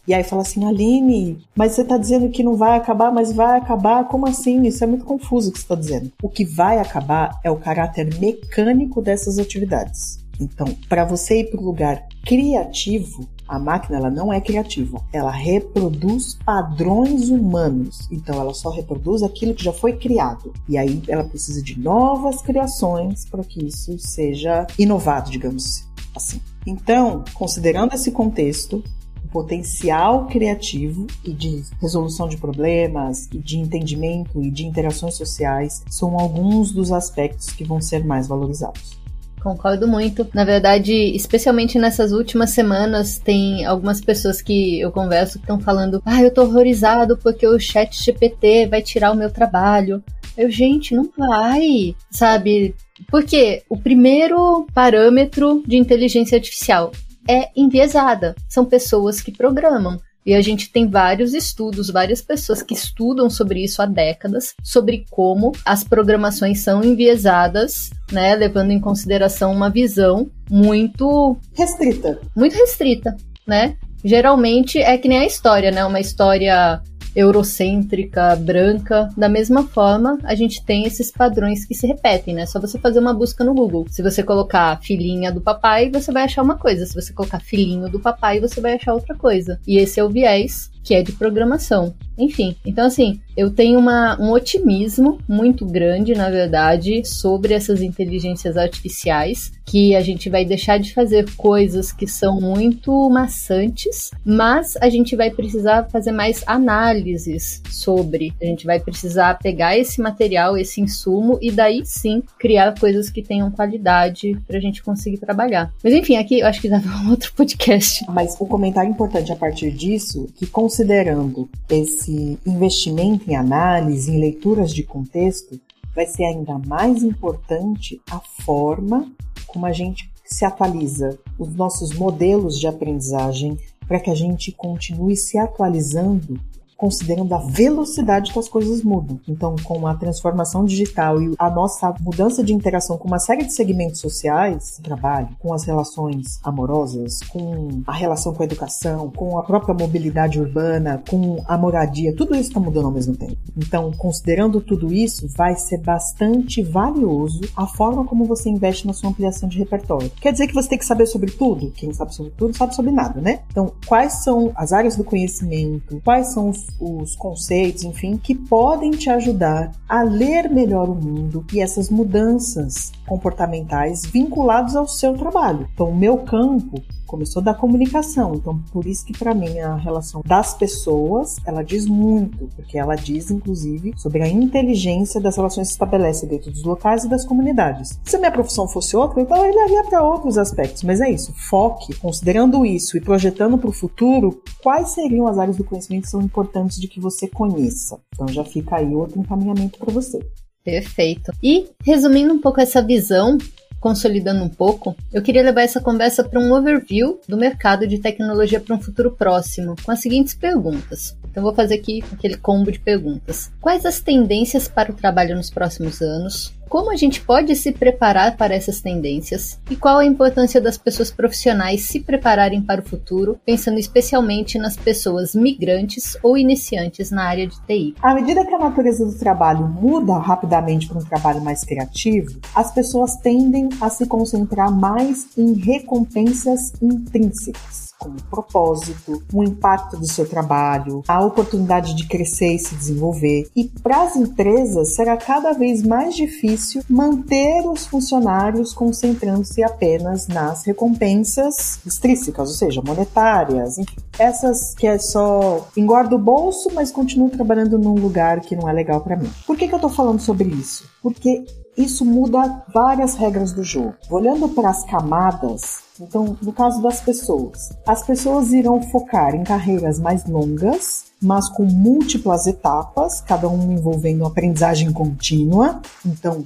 E 0.05 0.13
aí 0.13 0.25
fala 0.25 0.41
assim, 0.41 0.65
Aline, 0.65 1.45
mas 1.55 1.71
você 1.71 1.83
está 1.83 1.97
dizendo 1.97 2.29
que 2.29 2.43
não 2.43 2.57
vai 2.57 2.77
acabar, 2.77 3.13
mas 3.13 3.31
vai 3.31 3.57
acabar? 3.57 4.09
Como 4.09 4.27
assim? 4.27 4.63
Isso 4.63 4.83
é 4.83 4.87
muito 4.87 5.05
confuso 5.05 5.49
o 5.49 5.53
que 5.53 5.59
você 5.59 5.63
está 5.63 5.75
dizendo. 5.75 6.11
O 6.21 6.27
que 6.27 6.43
vai 6.43 6.79
acabar 6.79 7.39
é 7.45 7.51
o 7.51 7.57
caráter 7.57 8.19
mecânico 8.19 9.01
dessas 9.01 9.39
atividades. 9.39 10.22
Então, 10.39 10.67
para 10.89 11.05
você 11.05 11.41
ir 11.41 11.51
para 11.51 11.59
o 11.59 11.63
lugar 11.63 12.07
criativo, 12.25 13.27
a 13.47 13.59
máquina 13.59 13.97
ela 13.97 14.09
não 14.09 14.31
é 14.31 14.39
criativa, 14.39 15.01
ela 15.11 15.31
reproduz 15.31 16.37
padrões 16.45 17.29
humanos. 17.29 18.07
Então, 18.11 18.39
ela 18.39 18.53
só 18.53 18.69
reproduz 18.69 19.21
aquilo 19.21 19.53
que 19.53 19.63
já 19.63 19.73
foi 19.73 19.93
criado. 19.93 20.53
E 20.67 20.77
aí, 20.77 21.01
ela 21.07 21.23
precisa 21.23 21.61
de 21.61 21.79
novas 21.79 22.41
criações 22.41 23.25
para 23.25 23.43
que 23.43 23.65
isso 23.65 23.97
seja 23.99 24.65
inovado, 24.77 25.29
digamos 25.29 25.87
assim. 26.15 26.39
Então, 26.65 27.23
considerando 27.33 27.93
esse 27.93 28.11
contexto, 28.11 28.83
o 29.23 29.27
potencial 29.27 30.27
criativo 30.27 31.07
e 31.23 31.33
de 31.33 31.63
resolução 31.81 32.27
de 32.27 32.37
problemas, 32.37 33.27
e 33.31 33.37
de 33.37 33.57
entendimento 33.57 34.41
e 34.41 34.49
de 34.49 34.65
interações 34.65 35.15
sociais 35.15 35.83
são 35.89 36.17
alguns 36.19 36.71
dos 36.71 36.91
aspectos 36.91 37.49
que 37.51 37.63
vão 37.63 37.81
ser 37.81 38.05
mais 38.05 38.27
valorizados. 38.27 39.02
Concordo 39.43 39.85
muito. 39.85 40.25
Na 40.33 40.45
verdade, 40.45 40.93
especialmente 40.93 41.77
nessas 41.77 42.13
últimas 42.13 42.51
semanas, 42.51 43.19
tem 43.19 43.65
algumas 43.65 43.99
pessoas 43.99 44.41
que 44.41 44.79
eu 44.79 44.89
converso 44.89 45.33
que 45.33 45.43
estão 45.43 45.59
falando: 45.59 46.01
ah, 46.05 46.23
eu 46.23 46.33
tô 46.33 46.43
horrorizado 46.43 47.17
porque 47.17 47.45
o 47.45 47.59
chat 47.59 48.01
GPT 48.01 48.67
vai 48.67 48.81
tirar 48.81 49.11
o 49.11 49.15
meu 49.15 49.29
trabalho. 49.29 50.01
Eu, 50.37 50.49
gente, 50.49 50.95
não 50.95 51.09
vai, 51.17 51.93
sabe? 52.09 52.73
Porque 53.09 53.63
o 53.69 53.77
primeiro 53.77 54.65
parâmetro 54.73 55.61
de 55.67 55.75
inteligência 55.75 56.37
artificial 56.37 56.93
é 57.29 57.49
enviesada. 57.53 58.35
São 58.47 58.63
pessoas 58.63 59.19
que 59.19 59.31
programam. 59.31 59.99
E 60.25 60.33
a 60.33 60.41
gente 60.41 60.71
tem 60.71 60.87
vários 60.87 61.33
estudos, 61.33 61.89
várias 61.89 62.21
pessoas 62.21 62.61
que 62.61 62.73
estudam 62.73 63.29
sobre 63.29 63.63
isso 63.63 63.81
há 63.81 63.85
décadas, 63.85 64.53
sobre 64.63 65.05
como 65.09 65.51
as 65.65 65.83
programações 65.83 66.59
são 66.59 66.83
enviesadas, 66.83 67.89
né, 68.11 68.35
levando 68.35 68.71
em 68.71 68.79
consideração 68.79 69.51
uma 69.51 69.69
visão 69.69 70.29
muito 70.49 71.37
restrita. 71.53 72.19
Muito 72.35 72.55
restrita, 72.55 73.15
né? 73.45 73.75
Geralmente 74.03 74.79
é 74.79 74.97
que 74.97 75.07
nem 75.07 75.19
a 75.19 75.25
história, 75.25 75.71
né? 75.71 75.85
Uma 75.85 75.99
história 75.99 76.81
eurocêntrica, 77.15 78.35
branca. 78.35 79.09
Da 79.15 79.29
mesma 79.29 79.63
forma, 79.63 80.17
a 80.23 80.35
gente 80.35 80.63
tem 80.63 80.85
esses 80.85 81.11
padrões 81.11 81.65
que 81.65 81.75
se 81.75 81.87
repetem, 81.87 82.33
né? 82.33 82.45
Só 82.45 82.59
você 82.59 82.77
fazer 82.79 82.99
uma 82.99 83.13
busca 83.13 83.43
no 83.43 83.53
Google. 83.53 83.85
Se 83.89 84.01
você 84.01 84.23
colocar 84.23 84.79
filhinha 84.81 85.31
do 85.31 85.41
papai, 85.41 85.89
você 85.89 86.11
vai 86.11 86.23
achar 86.23 86.41
uma 86.41 86.57
coisa. 86.57 86.85
Se 86.85 86.93
você 86.93 87.13
colocar 87.13 87.39
filhinho 87.39 87.89
do 87.89 87.99
papai, 87.99 88.39
você 88.39 88.59
vai 88.59 88.73
achar 88.73 88.93
outra 88.93 89.15
coisa. 89.15 89.59
E 89.67 89.77
esse 89.77 89.99
é 89.99 90.03
o 90.03 90.09
viés 90.09 90.71
que 90.83 90.93
é 90.93 91.01
de 91.01 91.13
programação. 91.13 91.95
Enfim. 92.17 92.55
Então, 92.65 92.85
assim, 92.85 93.19
eu 93.35 93.49
tenho 93.49 93.79
uma, 93.79 94.19
um 94.21 94.31
otimismo 94.31 95.19
muito 95.27 95.65
grande, 95.65 96.13
na 96.13 96.29
verdade, 96.29 97.03
sobre 97.05 97.53
essas 97.53 97.81
inteligências 97.81 98.57
artificiais, 98.57 99.51
que 99.65 99.95
a 99.95 100.01
gente 100.01 100.29
vai 100.29 100.45
deixar 100.45 100.77
de 100.77 100.93
fazer 100.93 101.25
coisas 101.35 101.91
que 101.91 102.05
são 102.05 102.39
muito 102.39 103.09
maçantes, 103.09 104.11
mas 104.23 104.77
a 104.77 104.89
gente 104.89 105.15
vai 105.15 105.31
precisar 105.31 105.89
fazer 105.89 106.11
mais 106.11 106.43
análises 106.45 107.61
sobre. 107.69 108.33
A 108.41 108.45
gente 108.45 108.65
vai 108.65 108.79
precisar 108.79 109.39
pegar 109.39 109.77
esse 109.77 110.01
material, 110.01 110.57
esse 110.57 110.81
insumo, 110.81 111.39
e 111.41 111.51
daí 111.51 111.81
sim 111.85 112.21
criar 112.37 112.77
coisas 112.77 113.09
que 113.09 113.23
tenham 113.23 113.49
qualidade 113.49 114.37
para 114.47 114.57
a 114.57 114.61
gente 114.61 114.83
conseguir 114.83 115.17
trabalhar. 115.17 115.73
Mas 115.83 115.93
enfim, 115.93 116.17
aqui 116.17 116.39
eu 116.39 116.47
acho 116.47 116.61
que 116.61 116.69
dá 116.69 116.77
um 116.77 117.09
outro 117.09 117.33
podcast. 117.33 118.05
Mas 118.09 118.39
um 118.39 118.45
comentário 118.45 118.91
importante 118.91 119.31
a 119.31 119.35
partir 119.35 119.71
disso, 119.71 120.27
que 120.35 120.45
considerando 120.45 121.49
esse 121.69 122.02
investimento 122.45 123.29
em 123.29 123.35
análise, 123.35 124.11
em 124.11 124.19
leituras 124.19 124.73
de 124.73 124.83
contexto, 124.83 125.59
vai 125.95 126.05
ser 126.05 126.25
ainda 126.25 126.59
mais 126.67 127.03
importante 127.03 128.01
a 128.09 128.19
forma 128.43 129.11
como 129.47 129.65
a 129.65 129.71
gente 129.71 130.11
se 130.25 130.45
atualiza, 130.45 131.19
os 131.37 131.53
nossos 131.53 131.93
modelos 131.93 132.59
de 132.59 132.67
aprendizagem, 132.67 133.57
para 133.87 133.99
que 133.99 134.09
a 134.09 134.15
gente 134.15 134.51
continue 134.51 135.15
se 135.15 135.37
atualizando 135.37 136.39
considerando 136.83 137.33
a 137.33 137.37
velocidade 137.37 138.33
que 138.33 138.37
as 138.37 138.49
coisas 138.49 138.83
mudam. 138.83 139.17
Então, 139.25 139.55
com 139.63 139.87
a 139.87 139.95
transformação 139.95 140.65
digital 140.65 141.21
e 141.21 141.33
a 141.39 141.49
nossa 141.49 141.95
mudança 142.01 142.43
de 142.43 142.53
interação 142.53 142.97
com 142.97 143.07
uma 143.07 143.19
série 143.19 143.45
de 143.45 143.53
segmentos 143.53 144.01
sociais, 144.01 144.81
trabalho, 144.83 145.29
com 145.39 145.53
as 145.53 145.63
relações 145.63 146.41
amorosas, 146.43 147.19
com 147.29 147.81
a 147.87 147.93
relação 147.93 148.33
com 148.33 148.43
a 148.43 148.45
educação, 148.45 149.09
com 149.11 149.39
a 149.39 149.43
própria 149.43 149.73
mobilidade 149.73 150.41
urbana, 150.41 151.01
com 151.09 151.41
a 151.47 151.57
moradia, 151.57 152.13
tudo 152.13 152.35
isso 152.35 152.49
está 152.49 152.59
mudando 152.59 152.87
ao 152.87 152.91
mesmo 152.91 153.15
tempo. 153.15 153.37
Então, 153.55 153.89
considerando 153.93 154.59
tudo 154.59 154.93
isso, 154.93 155.25
vai 155.37 155.55
ser 155.55 155.77
bastante 155.77 156.61
valioso 156.61 157.39
a 157.55 157.65
forma 157.65 158.03
como 158.03 158.25
você 158.25 158.49
investe 158.49 158.85
na 158.85 158.91
sua 158.91 159.09
ampliação 159.09 159.47
de 159.47 159.57
repertório. 159.57 160.11
Quer 160.19 160.33
dizer 160.33 160.47
que 160.47 160.53
você 160.53 160.67
tem 160.67 160.77
que 160.77 160.85
saber 160.85 161.05
sobre 161.05 161.31
tudo? 161.31 161.71
Quem 161.71 161.93
sabe 161.93 162.13
sobre 162.13 162.33
tudo 162.35 162.57
sabe 162.57 162.75
sobre 162.75 162.91
nada, 162.91 163.21
né? 163.21 163.39
Então, 163.49 163.71
quais 163.87 164.21
são 164.21 164.51
as 164.53 164.73
áreas 164.73 164.97
do 164.97 165.05
conhecimento? 165.05 166.01
Quais 166.03 166.33
são 166.33 166.49
os 166.49 166.72
os 166.79 167.15
conceitos, 167.15 167.83
enfim, 167.83 168.17
que 168.17 168.35
podem 168.35 168.91
te 168.91 169.09
ajudar 169.09 169.71
a 169.87 170.01
ler 170.01 170.49
melhor 170.49 170.89
o 170.89 170.95
mundo 170.95 171.45
e 171.53 171.59
essas 171.59 171.89
mudanças 171.89 172.91
comportamentais 173.07 174.05
vinculados 174.05 174.75
ao 174.75 174.87
seu 174.87 175.13
trabalho. 175.13 175.67
Então, 175.73 175.89
o 175.89 175.95
meu 175.95 176.19
campo 176.19 176.81
começou 177.13 177.43
da 177.43 177.53
comunicação. 177.53 178.33
Então, 178.33 178.57
por 178.71 178.87
isso 178.87 179.05
que 179.05 179.15
para 179.15 179.35
mim 179.35 179.59
a 179.59 179.75
relação 179.75 180.23
das 180.25 180.55
pessoas, 180.55 181.35
ela 181.45 181.61
diz 181.61 181.85
muito, 181.85 182.49
porque 182.55 182.75
ela 182.75 182.95
diz 182.95 183.29
inclusive 183.29 183.93
sobre 183.97 184.23
a 184.23 184.27
inteligência 184.27 185.21
das 185.21 185.37
relações 185.37 185.67
que 185.67 185.73
se 185.73 185.75
estabelece 185.75 186.25
dentro 186.25 186.49
dos 186.49 186.63
locais 186.63 187.03
e 187.03 187.07
das 187.07 187.23
comunidades. 187.23 187.99
Se 188.03 188.15
a 188.15 188.19
minha 188.19 188.31
profissão 188.31 188.67
fosse 188.67 188.97
outra, 188.97 189.21
então 189.21 189.37
eu 189.37 189.53
olharia 189.53 189.83
para 189.83 190.01
outros 190.01 190.39
aspectos, 190.39 190.81
mas 190.81 191.01
é 191.01 191.11
isso, 191.11 191.31
foque, 191.49 191.93
considerando 191.97 192.65
isso 192.65 192.97
e 192.97 193.01
projetando 193.01 193.59
para 193.59 193.69
o 193.69 193.73
futuro, 193.73 194.41
quais 194.63 194.89
seriam 194.89 195.27
as 195.27 195.37
áreas 195.37 195.57
do 195.57 195.63
conhecimento 195.63 196.05
que 196.05 196.09
são 196.09 196.21
importantes 196.21 196.81
de 196.81 196.87
que 196.87 196.99
você 196.99 197.27
conheça. 197.27 197.99
Então 198.15 198.27
já 198.27 198.43
fica 198.43 198.77
aí 198.77 198.95
outro 198.95 199.19
encaminhamento 199.19 199.77
para 199.77 199.93
você. 199.93 200.19
Perfeito. 200.63 201.31
E 201.43 201.67
resumindo 201.83 202.33
um 202.33 202.39
pouco 202.39 202.61
essa 202.61 202.81
visão, 202.81 203.37
consolidando 203.83 204.45
um 204.45 204.47
pouco, 204.47 204.95
eu 205.11 205.21
queria 205.21 205.43
levar 205.43 205.63
essa 205.63 205.81
conversa 205.81 206.23
para 206.23 206.39
um 206.39 206.53
overview 206.53 207.19
do 207.27 207.35
mercado 207.35 207.85
de 207.85 207.99
tecnologia 207.99 208.61
para 208.61 208.73
um 208.73 208.79
futuro 208.79 209.11
próximo, 209.11 209.75
com 209.83 209.91
as 209.91 209.99
seguintes 209.99 210.33
perguntas. 210.33 211.17
Então 211.33 211.41
vou 211.41 211.55
fazer 211.55 211.73
aqui 211.73 212.03
aquele 212.13 212.37
combo 212.37 212.71
de 212.71 212.77
perguntas. 212.77 213.51
Quais 213.59 213.87
as 213.87 213.99
tendências 213.99 214.67
para 214.67 214.91
o 214.91 214.95
trabalho 214.95 215.35
nos 215.35 215.49
próximos 215.49 215.99
anos? 215.99 216.53
Como 216.69 216.91
a 216.91 216.95
gente 216.95 217.21
pode 217.21 217.55
se 217.55 217.71
preparar 217.71 218.37
para 218.37 218.53
essas 218.53 218.81
tendências? 218.81 219.59
E 219.69 219.75
qual 219.75 219.97
a 219.97 220.05
importância 220.05 220.61
das 220.61 220.77
pessoas 220.77 221.09
profissionais 221.09 221.81
se 221.83 221.99
prepararem 221.99 222.61
para 222.61 222.81
o 222.81 222.83
futuro, 222.83 223.39
pensando 223.43 223.79
especialmente 223.79 224.59
nas 224.59 224.77
pessoas 224.77 225.33
migrantes 225.33 226.15
ou 226.21 226.37
iniciantes 226.37 227.09
na 227.09 227.23
área 227.25 227.47
de 227.47 227.59
TI? 227.65 227.95
À 227.99 228.13
medida 228.13 228.45
que 228.45 228.53
a 228.53 228.59
natureza 228.59 229.03
do 229.03 229.17
trabalho 229.17 229.67
muda 229.67 230.17
rapidamente 230.19 230.87
para 230.87 230.99
um 230.99 231.05
trabalho 231.05 231.41
mais 231.41 231.63
criativo, 231.63 232.39
as 232.53 232.71
pessoas 232.71 233.17
tendem 233.17 233.69
a 233.81 233.89
se 233.89 234.05
concentrar 234.05 234.71
mais 234.71 235.27
em 235.35 235.53
recompensas 235.53 236.73
intrínsecas 236.79 237.82
como 238.03 238.21
propósito, 238.29 239.23
o 239.33 239.43
impacto 239.43 239.97
do 239.97 240.05
seu 240.05 240.27
trabalho, 240.27 241.03
a 241.07 241.23
oportunidade 241.23 241.95
de 241.95 242.07
crescer 242.07 242.53
e 242.53 242.59
se 242.59 242.75
desenvolver. 242.75 243.49
E 243.55 243.69
para 243.81 244.03
as 244.03 244.15
empresas 244.15 244.95
será 244.95 245.15
cada 245.15 245.53
vez 245.53 245.81
mais 245.81 246.15
difícil 246.15 246.83
manter 246.89 247.67
os 247.67 247.85
funcionários 247.85 248.73
concentrando-se 248.73 249.63
apenas 249.63 250.27
nas 250.27 250.65
recompensas 250.65 251.79
extrínsecas, 251.85 252.49
ou 252.49 252.55
seja, 252.55 252.81
monetárias, 252.81 253.77
enfim, 253.77 253.95
essas 254.19 254.75
que 254.75 254.85
é 254.85 254.97
só 254.97 255.67
engorda 255.75 256.15
o 256.15 256.19
bolso, 256.19 256.69
mas 256.73 256.91
continuo 256.91 257.29
trabalhando 257.29 257.77
num 257.79 257.95
lugar 257.95 258.41
que 258.41 258.55
não 258.55 258.69
é 258.69 258.73
legal 258.73 259.01
para 259.01 259.15
mim. 259.15 259.31
Por 259.45 259.57
que, 259.57 259.67
que 259.67 259.75
eu 259.75 259.79
tô 259.79 259.89
falando 259.89 260.19
sobre 260.19 260.49
isso? 260.49 260.85
Porque 261.01 261.45
isso 261.77 262.05
muda 262.05 262.63
várias 262.73 263.15
regras 263.15 263.51
do 263.51 263.63
jogo. 263.63 263.95
Olhando 264.09 264.49
para 264.49 264.69
as 264.69 264.83
camadas, 264.85 265.79
então, 265.99 266.37
no 266.41 266.51
caso 266.51 266.81
das 266.81 267.01
pessoas, 267.01 267.71
as 267.85 268.03
pessoas 268.03 268.51
irão 268.51 268.81
focar 268.81 269.35
em 269.35 269.43
carreiras 269.43 269.99
mais 269.99 270.25
longas, 270.25 271.05
mas 271.21 271.47
com 271.49 271.63
múltiplas 271.63 272.47
etapas, 272.47 273.21
cada 273.21 273.47
um 273.47 273.71
envolvendo 273.71 274.21
uma 274.21 274.29
aprendizagem 274.29 274.91
contínua. 274.91 275.81
Então, 276.05 276.43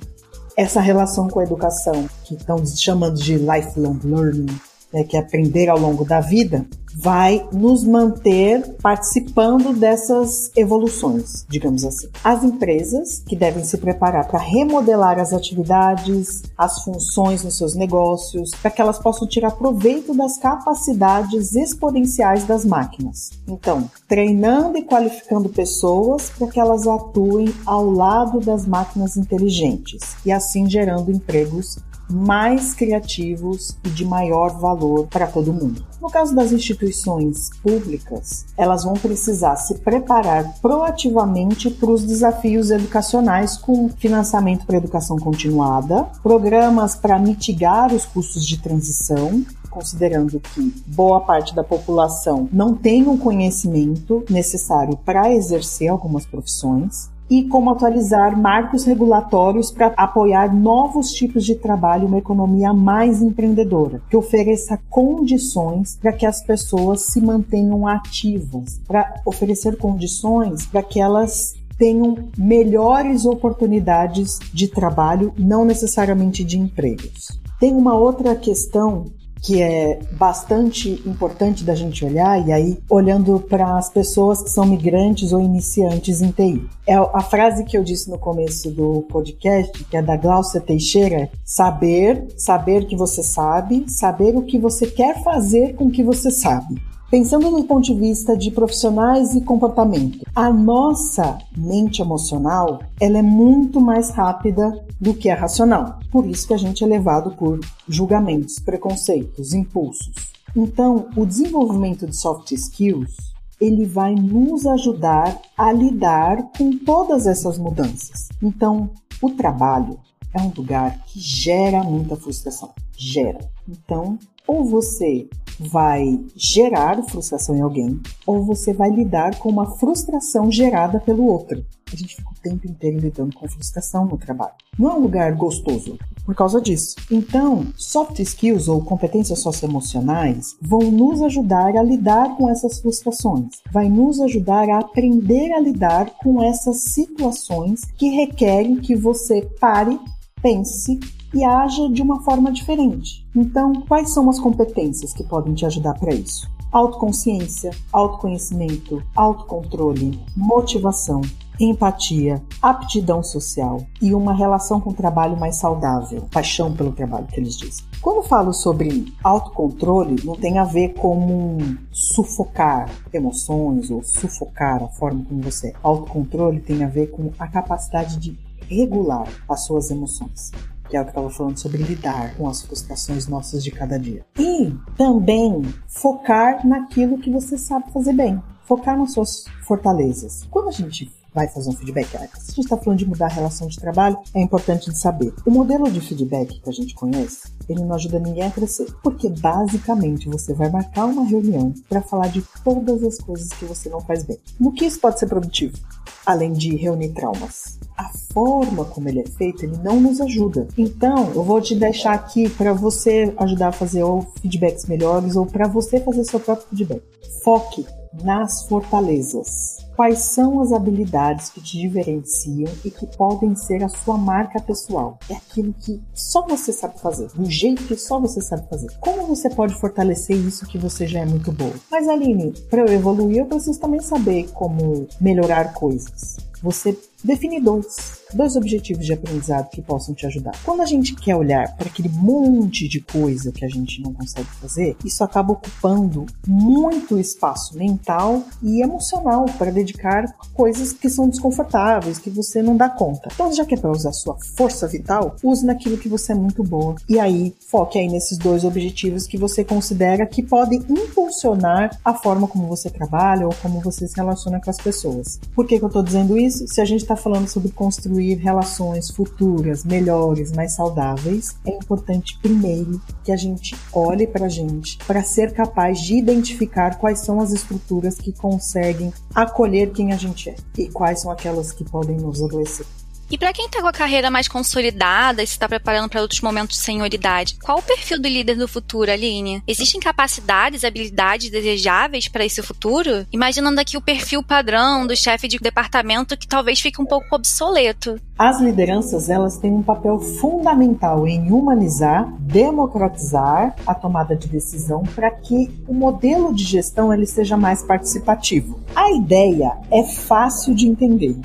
essa 0.55 0.81
relação 0.81 1.27
com 1.27 1.39
a 1.39 1.43
educação, 1.43 2.07
que 2.23 2.35
estão 2.35 2.65
chamando 2.65 3.15
de 3.15 3.37
lifelong 3.37 3.99
learning, 4.03 4.47
né, 4.93 5.03
que 5.03 5.17
é 5.17 5.19
aprender 5.19 5.69
ao 5.69 5.79
longo 5.79 6.05
da 6.05 6.19
vida, 6.19 6.65
vai 6.99 7.47
nos 7.53 7.83
manter 7.83 8.75
participando 8.81 9.71
dessas 9.77 10.51
evoluções, 10.55 11.45
digamos 11.47 11.85
assim. 11.85 12.07
As 12.23 12.43
empresas 12.43 13.19
que 13.19 13.35
devem 13.35 13.63
se 13.63 13.77
preparar 13.77 14.27
para 14.27 14.39
remodelar 14.39 15.19
as 15.19 15.31
atividades, 15.31 16.41
as 16.57 16.83
funções 16.83 17.43
nos 17.43 17.55
seus 17.55 17.75
negócios, 17.75 18.49
para 18.61 18.71
que 18.71 18.81
elas 18.81 18.97
possam 18.97 19.27
tirar 19.27 19.51
proveito 19.51 20.13
das 20.15 20.39
capacidades 20.39 21.55
exponenciais 21.55 22.45
das 22.45 22.65
máquinas. 22.65 23.29
Então, 23.47 23.89
treinando 24.07 24.79
e 24.79 24.83
qualificando 24.83 25.49
pessoas 25.49 26.31
para 26.31 26.47
que 26.47 26.59
elas 26.59 26.87
atuem 26.87 27.53
ao 27.63 27.91
lado 27.91 28.39
das 28.39 28.65
máquinas 28.65 29.17
inteligentes 29.17 30.15
e 30.25 30.31
assim 30.31 30.67
gerando 30.67 31.11
empregos 31.11 31.77
mais 32.09 32.73
criativos 32.73 33.77
e 33.83 33.89
de 33.89 34.05
maior 34.05 34.59
valor 34.59 35.07
para 35.07 35.27
todo 35.27 35.53
mundo. 35.53 35.85
No 36.01 36.09
caso 36.09 36.35
das 36.35 36.51
instituições 36.51 37.49
públicas, 37.61 38.45
elas 38.55 38.83
vão 38.83 38.93
precisar 38.93 39.55
se 39.55 39.75
preparar 39.75 40.59
proativamente 40.61 41.69
para 41.69 41.91
os 41.91 42.03
desafios 42.03 42.71
educacionais 42.71 43.57
com 43.57 43.89
financiamento 43.89 44.65
para 44.65 44.77
educação 44.77 45.17
continuada, 45.17 46.03
programas 46.21 46.95
para 46.95 47.19
mitigar 47.19 47.93
os 47.93 48.05
custos 48.05 48.45
de 48.45 48.57
transição, 48.59 49.43
considerando 49.69 50.39
que 50.39 50.73
boa 50.87 51.21
parte 51.21 51.53
da 51.53 51.63
população 51.63 52.47
não 52.51 52.73
tem 52.75 53.07
o 53.07 53.17
conhecimento 53.17 54.23
necessário 54.29 54.97
para 54.97 55.31
exercer 55.31 55.89
algumas 55.89 56.25
profissões, 56.25 57.09
e 57.29 57.43
como 57.43 57.69
atualizar 57.69 58.39
marcos 58.39 58.85
regulatórios 58.85 59.71
para 59.71 59.87
apoiar 59.97 60.53
novos 60.53 61.11
tipos 61.11 61.45
de 61.45 61.55
trabalho 61.55 62.07
uma 62.07 62.17
economia 62.17 62.73
mais 62.73 63.21
empreendedora, 63.21 64.01
que 64.09 64.17
ofereça 64.17 64.79
condições 64.89 65.97
para 66.01 66.13
que 66.13 66.25
as 66.25 66.41
pessoas 66.41 67.01
se 67.01 67.21
mantenham 67.21 67.87
ativas, 67.87 68.79
para 68.87 69.21
oferecer 69.25 69.77
condições 69.77 70.65
para 70.65 70.83
que 70.83 70.99
elas 70.99 71.55
tenham 71.77 72.29
melhores 72.37 73.25
oportunidades 73.25 74.39
de 74.51 74.67
trabalho, 74.67 75.33
não 75.37 75.63
necessariamente 75.63 76.43
de 76.43 76.57
empregos. 76.57 77.39
Tem 77.59 77.73
uma 77.73 77.95
outra 77.95 78.35
questão 78.35 79.05
que 79.41 79.61
é 79.61 79.99
bastante 80.13 81.01
importante 81.05 81.63
da 81.63 81.75
gente 81.75 82.03
olhar, 82.03 82.45
e 82.45 82.51
aí 82.51 82.77
olhando 82.89 83.39
para 83.39 83.77
as 83.77 83.89
pessoas 83.89 84.41
que 84.41 84.49
são 84.49 84.65
migrantes 84.65 85.31
ou 85.31 85.41
iniciantes 85.41 86.21
em 86.21 86.31
TI. 86.31 86.67
É 86.85 86.95
a 86.95 87.21
frase 87.21 87.63
que 87.65 87.77
eu 87.77 87.83
disse 87.83 88.09
no 88.09 88.17
começo 88.17 88.71
do 88.71 89.03
podcast, 89.09 89.83
que 89.85 89.97
é 89.97 90.01
da 90.01 90.15
Glaucia 90.15 90.61
Teixeira: 90.61 91.29
saber, 91.45 92.27
saber 92.37 92.85
que 92.85 92.95
você 92.95 93.23
sabe, 93.23 93.85
saber 93.87 94.35
o 94.35 94.43
que 94.43 94.57
você 94.57 94.87
quer 94.87 95.23
fazer 95.23 95.75
com 95.75 95.85
o 95.85 95.91
que 95.91 96.03
você 96.03 96.31
sabe. 96.31 96.81
Pensando 97.09 97.49
do 97.49 97.63
ponto 97.63 97.85
de 97.85 97.93
vista 97.93 98.35
de 98.35 98.51
profissionais 98.51 99.33
e 99.33 99.39
comportamento, 99.39 100.25
a 100.35 100.51
nossa 100.51 101.37
mente 101.55 102.01
emocional 102.01 102.81
ela 102.99 103.19
é 103.19 103.21
muito 103.21 103.79
mais 103.79 104.09
rápida 104.09 104.85
do 104.99 105.13
que 105.13 105.29
a 105.29 105.35
racional. 105.35 105.99
Por 106.11 106.27
isso 106.27 106.45
que 106.45 106.53
a 106.53 106.57
gente 106.57 106.83
é 106.83 106.87
levado 106.87 107.31
por 107.31 107.61
julgamentos, 107.87 108.59
preconceitos, 108.59 109.53
impulsos. 109.53 110.33
Então, 110.53 111.07
o 111.15 111.25
desenvolvimento 111.25 112.05
de 112.05 112.15
soft 112.15 112.51
skills 112.51 113.15
ele 113.59 113.85
vai 113.85 114.13
nos 114.13 114.65
ajudar 114.67 115.39
a 115.57 115.71
lidar 115.71 116.51
com 116.57 116.77
todas 116.77 117.25
essas 117.25 117.57
mudanças. 117.57 118.27
Então, 118.43 118.89
o 119.21 119.31
trabalho 119.31 119.97
é 120.33 120.41
um 120.41 120.51
lugar 120.55 121.05
que 121.05 121.21
gera 121.21 121.81
muita 121.85 122.17
frustração. 122.17 122.71
Gera. 122.97 123.39
Então, 123.65 124.19
ou 124.45 124.65
você 124.65 125.29
vai 125.59 126.19
gerar 126.35 127.01
frustração 127.03 127.55
em 127.55 127.61
alguém, 127.61 127.99
ou 128.25 128.43
você 128.43 128.73
vai 128.73 128.89
lidar 128.89 129.37
com 129.39 129.49
uma 129.49 129.71
frustração 129.77 130.51
gerada 130.51 130.99
pelo 130.99 131.25
outro. 131.25 131.65
A 131.91 131.95
gente 131.95 132.15
fica 132.15 132.29
o 132.29 132.41
tempo 132.41 132.67
inteiro 132.67 132.99
lidando 132.99 133.35
com 133.35 133.47
frustração 133.47 134.05
no 134.05 134.17
trabalho. 134.17 134.53
Não 134.77 134.89
é 134.89 134.93
um 134.93 134.99
lugar 134.99 135.33
gostoso 135.33 135.97
por 136.25 136.35
causa 136.35 136.59
disso. 136.59 136.95
Então, 137.09 137.67
soft 137.77 138.19
skills 138.19 138.67
ou 138.67 138.81
competências 138.81 139.39
socioemocionais 139.39 140.57
vão 140.61 140.91
nos 140.91 141.21
ajudar 141.21 141.77
a 141.77 141.81
lidar 141.81 142.35
com 142.35 142.49
essas 142.49 142.79
frustrações, 142.79 143.61
vai 143.71 143.87
nos 143.87 144.19
ajudar 144.19 144.69
a 144.69 144.79
aprender 144.79 145.53
a 145.53 145.59
lidar 145.59 146.17
com 146.17 146.43
essas 146.43 146.83
situações 146.83 147.85
que 147.97 148.09
requerem 148.09 148.75
que 148.75 148.95
você 148.95 149.41
pare, 149.59 149.97
pense 150.41 150.99
e 151.33 151.43
haja 151.43 151.89
de 151.89 152.01
uma 152.01 152.21
forma 152.21 152.51
diferente. 152.51 153.25
Então, 153.35 153.73
quais 153.87 154.13
são 154.13 154.29
as 154.29 154.39
competências 154.39 155.13
que 155.13 155.23
podem 155.23 155.53
te 155.53 155.65
ajudar 155.65 155.93
para 155.95 156.13
isso? 156.13 156.49
Autoconsciência, 156.71 157.71
autoconhecimento, 157.91 159.01
autocontrole, 159.15 160.19
motivação, 160.35 161.21
empatia, 161.59 162.41
aptidão 162.61 163.23
social 163.23 163.81
e 164.01 164.13
uma 164.13 164.33
relação 164.33 164.79
com 164.79 164.91
o 164.91 164.93
trabalho 164.93 165.37
mais 165.37 165.55
saudável, 165.55 166.27
paixão 166.31 166.73
pelo 166.73 166.91
trabalho 166.91 167.25
que 167.27 167.39
eles 167.39 167.57
dizem. 167.57 167.85
Quando 168.01 168.27
falo 168.27 168.53
sobre 168.53 169.13
autocontrole, 169.23 170.23
não 170.23 170.35
tem 170.35 170.59
a 170.59 170.63
ver 170.63 170.89
com 170.93 171.57
sufocar 171.91 172.89
emoções 173.11 173.89
ou 173.89 174.03
sufocar 174.03 174.83
a 174.83 174.87
forma 174.87 175.25
como 175.27 175.41
você 175.41 175.69
é. 175.69 175.73
Autocontrole 175.81 176.59
tem 176.59 176.83
a 176.83 176.87
ver 176.87 177.07
com 177.07 177.31
a 177.39 177.47
capacidade 177.47 178.17
de 178.17 178.37
regular 178.69 179.27
as 179.49 179.65
suas 179.65 179.89
emoções 179.89 180.51
que 180.87 180.97
eu 180.97 181.01
estava 181.03 181.29
falando 181.29 181.57
sobre 181.57 181.81
lidar 181.81 182.35
com 182.35 182.47
as 182.47 182.61
frustrações 182.61 183.27
nossas 183.27 183.63
de 183.63 183.71
cada 183.71 183.97
dia. 183.97 184.25
E 184.37 184.73
também 184.95 185.61
focar 185.87 186.65
naquilo 186.65 187.17
que 187.17 187.29
você 187.29 187.57
sabe 187.57 187.91
fazer 187.91 188.13
bem. 188.13 188.41
Focar 188.65 188.97
nas 188.97 189.13
suas 189.13 189.45
fortalezas. 189.63 190.45
Quando 190.49 190.69
a 190.69 190.71
gente 190.71 191.09
vai 191.33 191.47
fazer 191.47 191.69
um 191.69 191.73
feedback. 191.73 192.07
Se 192.09 192.17
a 192.17 192.55
gente 192.55 192.59
está 192.59 192.77
falando 192.77 192.99
de 192.99 193.07
mudar 193.07 193.27
a 193.27 193.33
relação 193.33 193.67
de 193.67 193.79
trabalho, 193.79 194.17
é 194.33 194.41
importante 194.41 194.89
de 194.89 194.97
saber. 194.97 195.33
O 195.45 195.51
modelo 195.51 195.89
de 195.91 196.01
feedback 196.01 196.59
que 196.59 196.69
a 196.69 196.73
gente 196.73 196.95
conhece, 196.95 197.49
ele 197.69 197.83
não 197.83 197.95
ajuda 197.95 198.19
ninguém 198.19 198.43
a 198.43 198.51
crescer, 198.51 198.87
porque 199.03 199.29
basicamente 199.29 200.27
você 200.27 200.53
vai 200.53 200.69
marcar 200.69 201.05
uma 201.05 201.25
reunião 201.25 201.73
para 201.87 202.01
falar 202.01 202.27
de 202.27 202.43
todas 202.63 203.03
as 203.03 203.17
coisas 203.17 203.49
que 203.49 203.65
você 203.65 203.89
não 203.89 204.01
faz 204.01 204.23
bem. 204.23 204.37
No 204.59 204.71
que 204.71 204.85
isso 204.85 204.99
pode 204.99 205.19
ser 205.19 205.27
produtivo? 205.27 205.77
Além 206.25 206.53
de 206.53 206.75
reunir 206.75 207.09
traumas. 207.09 207.79
A 207.97 208.09
forma 208.33 208.85
como 208.85 209.09
ele 209.09 209.21
é 209.21 209.25
feito, 209.25 209.63
ele 209.63 209.77
não 209.77 209.99
nos 209.99 210.21
ajuda. 210.21 210.67
Então, 210.77 211.31
eu 211.33 211.43
vou 211.43 211.59
te 211.61 211.73
deixar 211.75 212.13
aqui 212.13 212.49
para 212.49 212.73
você 212.73 213.33
ajudar 213.37 213.69
a 213.69 213.71
fazer 213.71 214.03
ou 214.03 214.21
feedbacks 214.41 214.85
melhores 214.85 215.35
ou 215.35 215.45
para 215.45 215.67
você 215.67 215.99
fazer 215.99 216.23
seu 216.23 216.39
próprio 216.39 216.67
feedback. 216.69 217.01
Foque 217.43 217.85
nas 218.23 218.63
fortalezas. 218.67 219.86
Quais 219.97 220.19
são 220.19 220.61
as 220.61 220.71
habilidades 220.71 221.49
que 221.49 221.59
te 221.59 221.75
diferenciam 221.75 222.71
e 222.85 222.91
que 222.91 223.07
podem 223.17 223.55
ser 223.55 223.83
a 223.83 223.89
sua 223.89 224.15
marca 224.15 224.61
pessoal? 224.61 225.17
É 225.27 225.33
aquilo 225.33 225.73
que 225.73 225.99
só 226.13 226.45
você 226.45 226.71
sabe 226.71 226.99
fazer, 226.99 227.29
do 227.33 227.49
jeito 227.49 227.81
que 227.83 227.97
só 227.97 228.19
você 228.19 228.39
sabe 228.39 228.69
fazer. 228.69 228.91
Como 228.99 229.25
você 229.25 229.49
pode 229.49 229.73
fortalecer 229.73 230.37
isso 230.37 230.67
que 230.67 230.77
você 230.77 231.07
já 231.07 231.21
é 231.21 231.25
muito 231.25 231.51
boa? 231.51 231.73
Mas 231.89 232.07
Aline, 232.07 232.53
para 232.69 232.81
eu 232.81 232.93
evoluir, 232.93 233.37
eu 233.37 233.47
preciso 233.47 233.79
também 233.79 233.99
saber 233.99 234.47
como 234.53 235.07
melhorar 235.19 235.73
coisas. 235.73 236.37
Você 236.61 236.95
define 237.23 237.59
dois 237.59 238.17
dois 238.33 238.55
objetivos 238.55 239.05
de 239.05 239.13
aprendizado 239.13 239.69
que 239.69 239.81
possam 239.81 240.13
te 240.13 240.25
ajudar. 240.25 240.53
Quando 240.63 240.81
a 240.81 240.85
gente 240.85 241.15
quer 241.15 241.35
olhar 241.35 241.75
para 241.75 241.87
aquele 241.87 242.09
monte 242.09 242.87
de 242.87 242.99
coisa 242.99 243.51
que 243.51 243.63
a 243.63 243.69
gente 243.69 244.01
não 244.01 244.13
consegue 244.13 244.49
fazer, 244.61 244.97
isso 245.03 245.23
acaba 245.23 245.53
ocupando 245.53 246.25
muito 246.45 247.19
espaço 247.19 247.77
mental 247.77 248.43
e 248.61 248.81
emocional 248.81 249.45
para 249.57 249.71
dedicar 249.71 250.25
coisas 250.53 250.91
que 250.91 251.09
são 251.09 251.29
desconfortáveis, 251.29 252.17
que 252.17 252.29
você 252.29 252.61
não 252.61 252.75
dá 252.75 252.89
conta. 252.89 253.29
Então, 253.33 253.53
já 253.53 253.65
que 253.65 253.75
é 253.75 253.77
para 253.77 253.91
usar 253.91 254.11
sua 254.11 254.37
força 254.55 254.87
vital, 254.87 255.35
use 255.43 255.65
naquilo 255.65 255.97
que 255.97 256.09
você 256.09 256.31
é 256.31 256.35
muito 256.35 256.63
boa. 256.63 256.95
E 257.07 257.19
aí, 257.19 257.53
foque 257.67 257.99
aí 257.99 258.07
nesses 258.07 258.37
dois 258.37 258.63
objetivos 258.63 259.27
que 259.27 259.37
você 259.37 259.63
considera 259.63 260.25
que 260.25 260.43
podem 260.43 260.83
impulsionar 260.89 261.97
a 262.03 262.13
forma 262.13 262.47
como 262.47 262.67
você 262.67 262.89
trabalha 262.89 263.45
ou 263.45 263.53
como 263.61 263.79
você 263.79 264.07
se 264.07 264.15
relaciona 264.15 264.59
com 264.59 264.69
as 264.69 264.77
pessoas. 264.77 265.39
Por 265.55 265.65
que, 265.65 265.77
que 265.77 265.83
eu 265.83 265.87
estou 265.87 266.03
dizendo 266.03 266.37
isso? 266.37 266.67
Se 266.67 266.81
a 266.81 266.85
gente 266.85 267.05
está 267.07 267.15
falando 267.15 267.47
sobre 267.47 267.71
construir 267.71 268.35
relações 268.35 269.09
futuras 269.09 269.85
melhores, 269.85 270.51
mais 270.51 270.73
saudáveis, 270.73 271.55
é 271.65 271.71
importante 271.71 272.37
primeiro 272.41 273.01
que 273.23 273.31
a 273.31 273.37
gente 273.37 273.75
olhe 273.93 274.27
para 274.27 274.47
a 274.47 274.49
gente 274.49 274.97
para 275.07 275.23
ser 275.23 275.53
capaz 275.53 276.01
de 276.01 276.15
identificar 276.15 276.97
quais 276.97 277.19
são 277.19 277.39
as 277.39 277.53
estruturas 277.53 278.15
que 278.15 278.33
conseguem 278.33 279.13
acolher 279.33 279.91
quem 279.91 280.11
a 280.11 280.17
gente 280.17 280.49
é 280.49 280.55
e 280.77 280.89
quais 280.89 281.21
são 281.21 281.31
aquelas 281.31 281.71
que 281.71 281.85
podem 281.85 282.17
nos 282.17 282.43
adoecer. 282.43 282.85
E 283.29 283.37
para 283.37 283.51
quem 283.51 283.65
está 283.65 283.81
com 283.81 283.87
a 283.87 283.91
carreira 283.91 284.31
mais 284.31 284.47
consolidada 284.47 285.43
e 285.43 285.47
se 285.47 285.51
está 285.51 285.67
preparando 285.67 286.09
para 286.09 286.21
outros 286.21 286.39
momentos 286.39 286.77
de 286.77 286.83
senioridade, 286.83 287.57
qual 287.61 287.79
o 287.79 287.83
perfil 287.83 288.21
do 288.21 288.27
líder 288.27 288.55
do 288.55 288.69
futuro, 288.69 289.11
Aline? 289.11 289.61
Existem 289.67 289.99
capacidades, 289.99 290.85
habilidades 290.85 291.49
desejáveis 291.49 292.29
para 292.29 292.45
esse 292.45 292.63
futuro? 292.63 293.27
Imaginando 293.29 293.81
aqui 293.81 293.97
o 293.97 294.01
perfil 294.01 294.41
padrão 294.41 295.05
do 295.05 295.13
chefe 295.13 295.49
de 295.49 295.59
departamento 295.59 296.37
que 296.37 296.47
talvez 296.47 296.79
fique 296.79 297.01
um 297.01 297.05
pouco 297.05 297.35
obsoleto. 297.35 298.17
As 298.39 298.61
lideranças, 298.61 299.29
elas 299.29 299.57
têm 299.57 299.73
um 299.73 299.83
papel 299.83 300.19
fundamental 300.19 301.27
em 301.27 301.51
humanizar, 301.51 302.31
democratizar 302.39 303.75
a 303.85 303.93
tomada 303.93 304.37
de 304.37 304.47
decisão 304.47 305.03
para 305.15 305.31
que 305.31 305.69
o 305.85 305.93
modelo 305.93 306.55
de 306.55 306.63
gestão 306.63 307.13
ele 307.13 307.25
seja 307.25 307.57
mais 307.57 307.83
participativo. 307.83 308.79
A 308.95 309.11
ideia 309.11 309.73
é 309.91 310.03
fácil 310.03 310.73
de 310.73 310.87
entender 310.87 311.35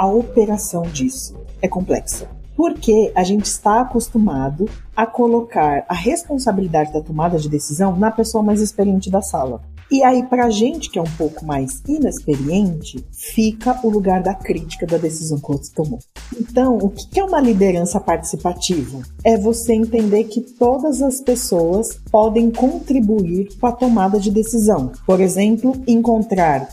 a 0.00 0.06
operação 0.06 0.80
disso 0.84 1.36
é 1.60 1.68
complexa. 1.68 2.26
Porque 2.56 3.12
a 3.14 3.22
gente 3.22 3.44
está 3.44 3.82
acostumado 3.82 4.66
a 4.96 5.04
colocar 5.06 5.84
a 5.86 5.94
responsabilidade 5.94 6.90
da 6.90 7.02
tomada 7.02 7.38
de 7.38 7.50
decisão 7.50 7.94
na 7.94 8.10
pessoa 8.10 8.42
mais 8.42 8.62
experiente 8.62 9.10
da 9.10 9.20
sala. 9.20 9.60
E 9.90 10.02
aí, 10.02 10.22
para 10.22 10.46
a 10.46 10.50
gente 10.50 10.88
que 10.88 10.98
é 10.98 11.02
um 11.02 11.16
pouco 11.18 11.44
mais 11.44 11.82
inexperiente, 11.86 13.04
fica 13.12 13.78
o 13.84 13.90
lugar 13.90 14.22
da 14.22 14.32
crítica 14.32 14.86
da 14.86 14.96
decisão 14.96 15.38
que 15.38 15.48
você 15.48 15.74
tomou. 15.74 15.98
Então, 16.34 16.78
o 16.78 16.88
que 16.88 17.20
é 17.20 17.24
uma 17.24 17.40
liderança 17.40 18.00
participativa? 18.00 19.02
É 19.22 19.36
você 19.36 19.74
entender 19.74 20.24
que 20.24 20.40
todas 20.40 21.02
as 21.02 21.20
pessoas 21.20 22.00
podem 22.10 22.50
contribuir 22.50 23.50
com 23.58 23.66
a 23.66 23.72
tomada 23.72 24.18
de 24.18 24.30
decisão. 24.30 24.92
Por 25.04 25.20
exemplo, 25.20 25.74
encontrar 25.86 26.68